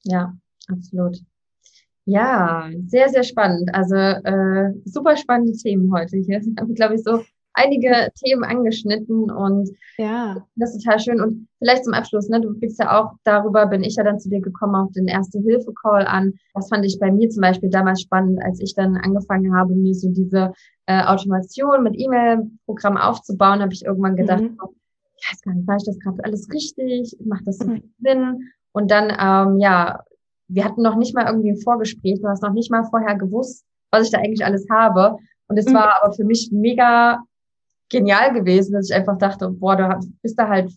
Ja, 0.04 0.34
absolut. 0.68 1.20
Ja, 2.06 2.70
sehr, 2.86 3.10
sehr 3.10 3.24
spannend. 3.24 3.74
Also 3.74 3.96
äh, 3.96 4.74
super 4.86 5.18
spannende 5.18 5.54
Themen 5.54 5.92
heute 5.94 6.18
hier. 6.18 6.40
Wir 6.46 6.56
haben, 6.58 6.76
glaube 6.76 6.96
ich, 6.96 7.04
so 7.04 7.22
einige 7.56 8.12
Themen 8.24 8.44
angeschnitten 8.44 9.32
und 9.32 9.70
ja. 9.98 10.46
das 10.56 10.76
ist 10.76 10.84
total 10.84 11.00
schön. 11.00 11.22
Und 11.22 11.48
vielleicht 11.58 11.86
zum 11.86 11.94
Abschluss, 11.94 12.30
ne, 12.30 12.42
du 12.42 12.54
kriegst 12.60 12.80
ja 12.80 13.00
auch, 13.00 13.14
darüber 13.24 13.66
bin 13.66 13.84
ich 13.84 13.96
ja 13.96 14.04
dann 14.04 14.20
zu 14.20 14.30
dir 14.30 14.42
gekommen, 14.42 14.76
auf 14.76 14.92
den 14.92 15.08
Erste-Hilfe-Call 15.08 16.06
an. 16.06 16.34
Das 16.54 16.70
fand 16.70 16.86
ich 16.86 17.00
bei 17.00 17.12
mir 17.12 17.30
zum 17.30 17.42
Beispiel 17.42 17.70
damals 17.70 18.02
spannend, 18.02 18.44
als 18.44 18.60
ich 18.60 18.76
dann 18.76 18.98
angefangen 18.98 19.56
habe, 19.56 19.74
mir 19.74 19.96
so 19.96 20.10
diese 20.10 20.54
äh, 20.86 21.04
Automation 21.04 21.84
mit 21.84 21.96
E-Mail-Programm 21.98 22.98
aufzubauen, 22.98 23.62
habe 23.62 23.74
ich 23.74 23.86
irgendwann 23.86 24.16
gedacht, 24.16 24.44
mhm. 24.44 24.58
oh, 24.62 24.74
ich 25.18 25.32
weiß 25.32 25.42
gar 25.42 25.54
nicht, 25.54 25.68
war 25.68 25.78
ich 25.78 25.86
das 25.86 26.00
gerade 26.00 26.24
alles 26.24 26.50
richtig? 26.52 27.18
Macht 27.26 27.48
das 27.48 27.58
so 27.58 27.68
mhm. 27.68 27.94
Sinn? 28.00 28.52
Und 28.74 28.92
dann, 28.92 29.10
ähm, 29.18 29.60
ja, 29.60 30.04
wir 30.48 30.64
hatten 30.64 30.82
noch 30.82 30.96
nicht 30.96 31.16
mal 31.16 31.26
irgendwie 31.26 31.52
ein 31.52 31.62
Vorgespräch, 31.62 32.22
du 32.22 32.28
hast 32.28 32.44
noch 32.44 32.54
nicht 32.54 32.72
mal 32.72 32.84
vorher 32.84 33.16
gewusst, 33.16 33.64
was 33.92 34.06
ich 34.06 34.12
da 34.12 34.20
eigentlich 34.20 34.46
alles 34.46 34.66
habe. 34.72 35.18
Und 35.48 35.58
es 35.58 35.68
mhm. 35.68 35.76
war 35.76 36.02
aber 36.02 36.14
für 36.14 36.24
mich 36.24 36.50
mega 36.52 37.20
genial 37.90 38.34
gewesen, 38.34 38.74
dass 38.74 38.90
ich 38.90 38.96
einfach 38.96 39.18
dachte, 39.18 39.50
boah, 39.50 39.76
du 39.76 40.08
bist 40.22 40.38
da 40.40 40.48
halt 40.48 40.72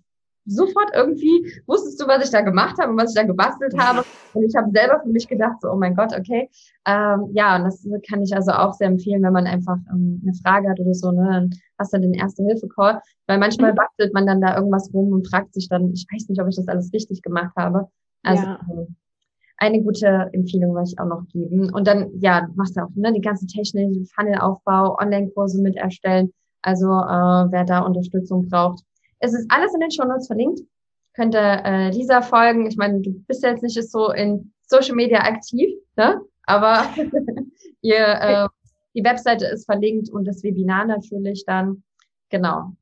sofort 0.49 0.91
irgendwie, 0.95 1.47
wusstest 1.67 2.01
du, 2.01 2.07
was 2.07 2.25
ich 2.25 2.31
da 2.31 2.41
gemacht 2.41 2.79
habe 2.81 2.91
und 2.91 2.99
was 2.99 3.11
ich 3.11 3.17
da 3.17 3.23
gebastelt 3.23 3.79
habe. 3.79 4.03
Und 4.33 4.45
ich 4.45 4.57
habe 4.57 4.71
selber 4.71 5.01
für 5.03 5.11
mich 5.11 5.29
gedacht, 5.29 5.61
so, 5.61 5.71
oh 5.71 5.77
mein 5.77 5.95
Gott, 5.95 6.13
okay. 6.19 6.49
Ähm, 6.87 7.29
ja, 7.33 7.57
und 7.57 7.65
das 7.65 7.87
kann 8.09 8.23
ich 8.23 8.35
also 8.35 8.53
auch 8.53 8.73
sehr 8.73 8.89
empfehlen, 8.89 9.23
wenn 9.23 9.33
man 9.33 9.47
einfach 9.47 9.77
ähm, 9.93 10.23
eine 10.23 10.35
Frage 10.43 10.71
hat 10.71 10.81
oder 10.81 10.95
so, 10.95 11.13
ne, 11.13 11.29
dann 11.31 11.51
hast 11.79 11.93
du 11.93 12.01
den 12.01 12.15
Erste-Hilfe-Call, 12.15 13.01
weil 13.27 13.39
manchmal 13.39 13.73
mhm. 13.73 13.77
bastelt 13.77 14.15
man 14.15 14.27
dann 14.27 14.41
da 14.41 14.57
irgendwas 14.57 14.91
rum 14.95 15.13
und 15.13 15.29
fragt 15.29 15.53
sich 15.53 15.69
dann, 15.69 15.93
ich 15.93 16.07
weiß 16.11 16.29
nicht, 16.29 16.41
ob 16.41 16.49
ich 16.49 16.57
das 16.57 16.69
alles 16.69 16.93
richtig 16.95 17.23
gemacht 17.23 17.55
habe. 17.57 17.89
Also 18.23 18.45
ja. 18.45 18.61
Eine 19.59 19.83
gute 19.83 20.31
Empfehlung 20.33 20.75
wollte 20.75 20.93
ich 20.93 21.01
auch 21.01 21.07
noch 21.07 21.27
geben. 21.29 21.73
Und 21.73 21.87
dann, 21.87 22.11
ja, 22.21 22.43
du 22.43 22.53
machst 22.55 22.77
ja 22.77 22.85
auch 22.85 22.91
ne, 22.95 23.13
die 23.13 23.21
ganze 23.21 23.47
Technik, 23.47 24.09
Funnelaufbau, 24.15 24.97
Online-Kurse 24.99 25.61
mit 25.61 25.77
erstellen. 25.77 26.33
Also 26.63 26.87
äh, 26.87 27.51
wer 27.51 27.65
da 27.65 27.81
Unterstützung 27.81 28.49
braucht. 28.49 28.85
Es 29.19 29.35
ist 29.35 29.51
alles 29.51 29.75
in 29.75 29.81
den 29.81 29.91
Show 29.91 30.05
Notes 30.05 30.29
verlinkt. 30.29 30.61
Könnte 31.15 31.39
äh, 31.39 31.91
Lisa 31.91 32.23
folgen. 32.23 32.67
Ich 32.67 32.77
meine, 32.77 33.01
du 33.01 33.13
bist 33.27 33.43
jetzt 33.43 33.63
nicht 33.63 33.91
so 33.91 34.13
in 34.13 34.53
Social 34.63 34.95
Media 34.95 35.21
aktiv, 35.21 35.71
ne? 35.97 36.21
aber 36.45 36.85
ihr, 37.83 37.97
äh, 37.97 38.49
die 38.95 39.05
Webseite 39.05 39.47
ist 39.47 39.67
verlinkt 39.67 40.11
und 40.11 40.25
das 40.25 40.43
Webinar 40.43 40.85
natürlich 40.85 41.45
dann. 41.45 41.83
Genau. 42.31 42.73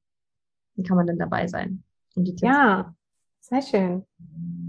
Wie 0.74 0.82
kann 0.82 0.96
man 0.96 1.06
denn 1.06 1.18
dabei 1.18 1.46
sein? 1.46 1.82
Ja, 2.16 2.94
sehr 3.48 3.62
schön. 3.62 4.04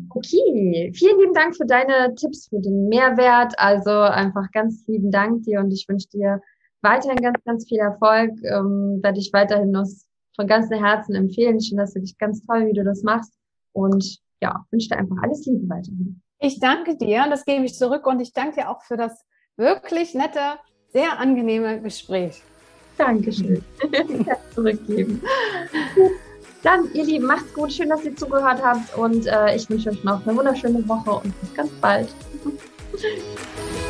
Okay, 0.09 0.91
vielen 0.95 1.19
lieben 1.19 1.33
Dank 1.33 1.55
für 1.55 1.65
deine 1.65 2.13
Tipps, 2.15 2.47
für 2.47 2.59
den 2.59 2.87
Mehrwert. 2.87 3.53
Also 3.57 3.91
einfach 3.91 4.51
ganz 4.51 4.85
lieben 4.87 5.11
Dank 5.11 5.43
dir 5.43 5.59
und 5.59 5.71
ich 5.71 5.87
wünsche 5.87 6.07
dir 6.09 6.41
weiterhin 6.81 7.17
ganz, 7.17 7.43
ganz 7.43 7.67
viel 7.67 7.79
Erfolg. 7.79 8.31
Ähm, 8.43 8.99
werde 9.01 9.19
ich 9.19 9.31
weiterhin 9.33 9.71
noch 9.71 9.87
von 10.35 10.47
ganzem 10.47 10.83
Herzen 10.83 11.15
empfehlen. 11.15 11.57
Ich 11.57 11.69
finde 11.69 11.83
das 11.83 11.95
wirklich 11.95 12.17
ganz 12.17 12.45
toll, 12.45 12.67
wie 12.67 12.73
du 12.73 12.83
das 12.83 13.03
machst. 13.03 13.33
Und 13.73 14.19
ja, 14.41 14.65
wünsche 14.71 14.89
dir 14.89 14.97
einfach 14.97 15.17
alles 15.21 15.45
Liebe 15.45 15.67
weiterhin. 15.69 16.21
Ich 16.39 16.59
danke 16.59 16.95
dir, 16.95 17.25
das 17.29 17.45
gebe 17.45 17.65
ich 17.65 17.75
zurück 17.75 18.05
und 18.05 18.19
ich 18.19 18.31
danke 18.31 18.61
dir 18.61 18.69
auch 18.69 18.83
für 18.83 18.95
das 18.95 19.25
wirklich 19.55 20.13
nette, 20.13 20.59
sehr 20.89 21.19
angenehme 21.19 21.81
Gespräch. 21.81 22.43
Dankeschön. 22.97 23.63
zurückgeben. 24.53 25.21
Dann, 26.63 26.91
ihr 26.93 27.05
Lieben, 27.05 27.25
macht's 27.25 27.53
gut. 27.53 27.71
Schön, 27.71 27.89
dass 27.89 28.03
ihr 28.03 28.15
zugehört 28.15 28.61
habt 28.63 28.97
und 28.97 29.27
äh, 29.27 29.55
ich 29.55 29.69
wünsche 29.69 29.89
euch 29.89 30.03
noch 30.03 30.25
eine 30.25 30.35
wunderschöne 30.35 30.87
Woche 30.87 31.11
und 31.11 31.41
bis 31.41 31.53
ganz 31.53 31.71
bald. 31.81 32.09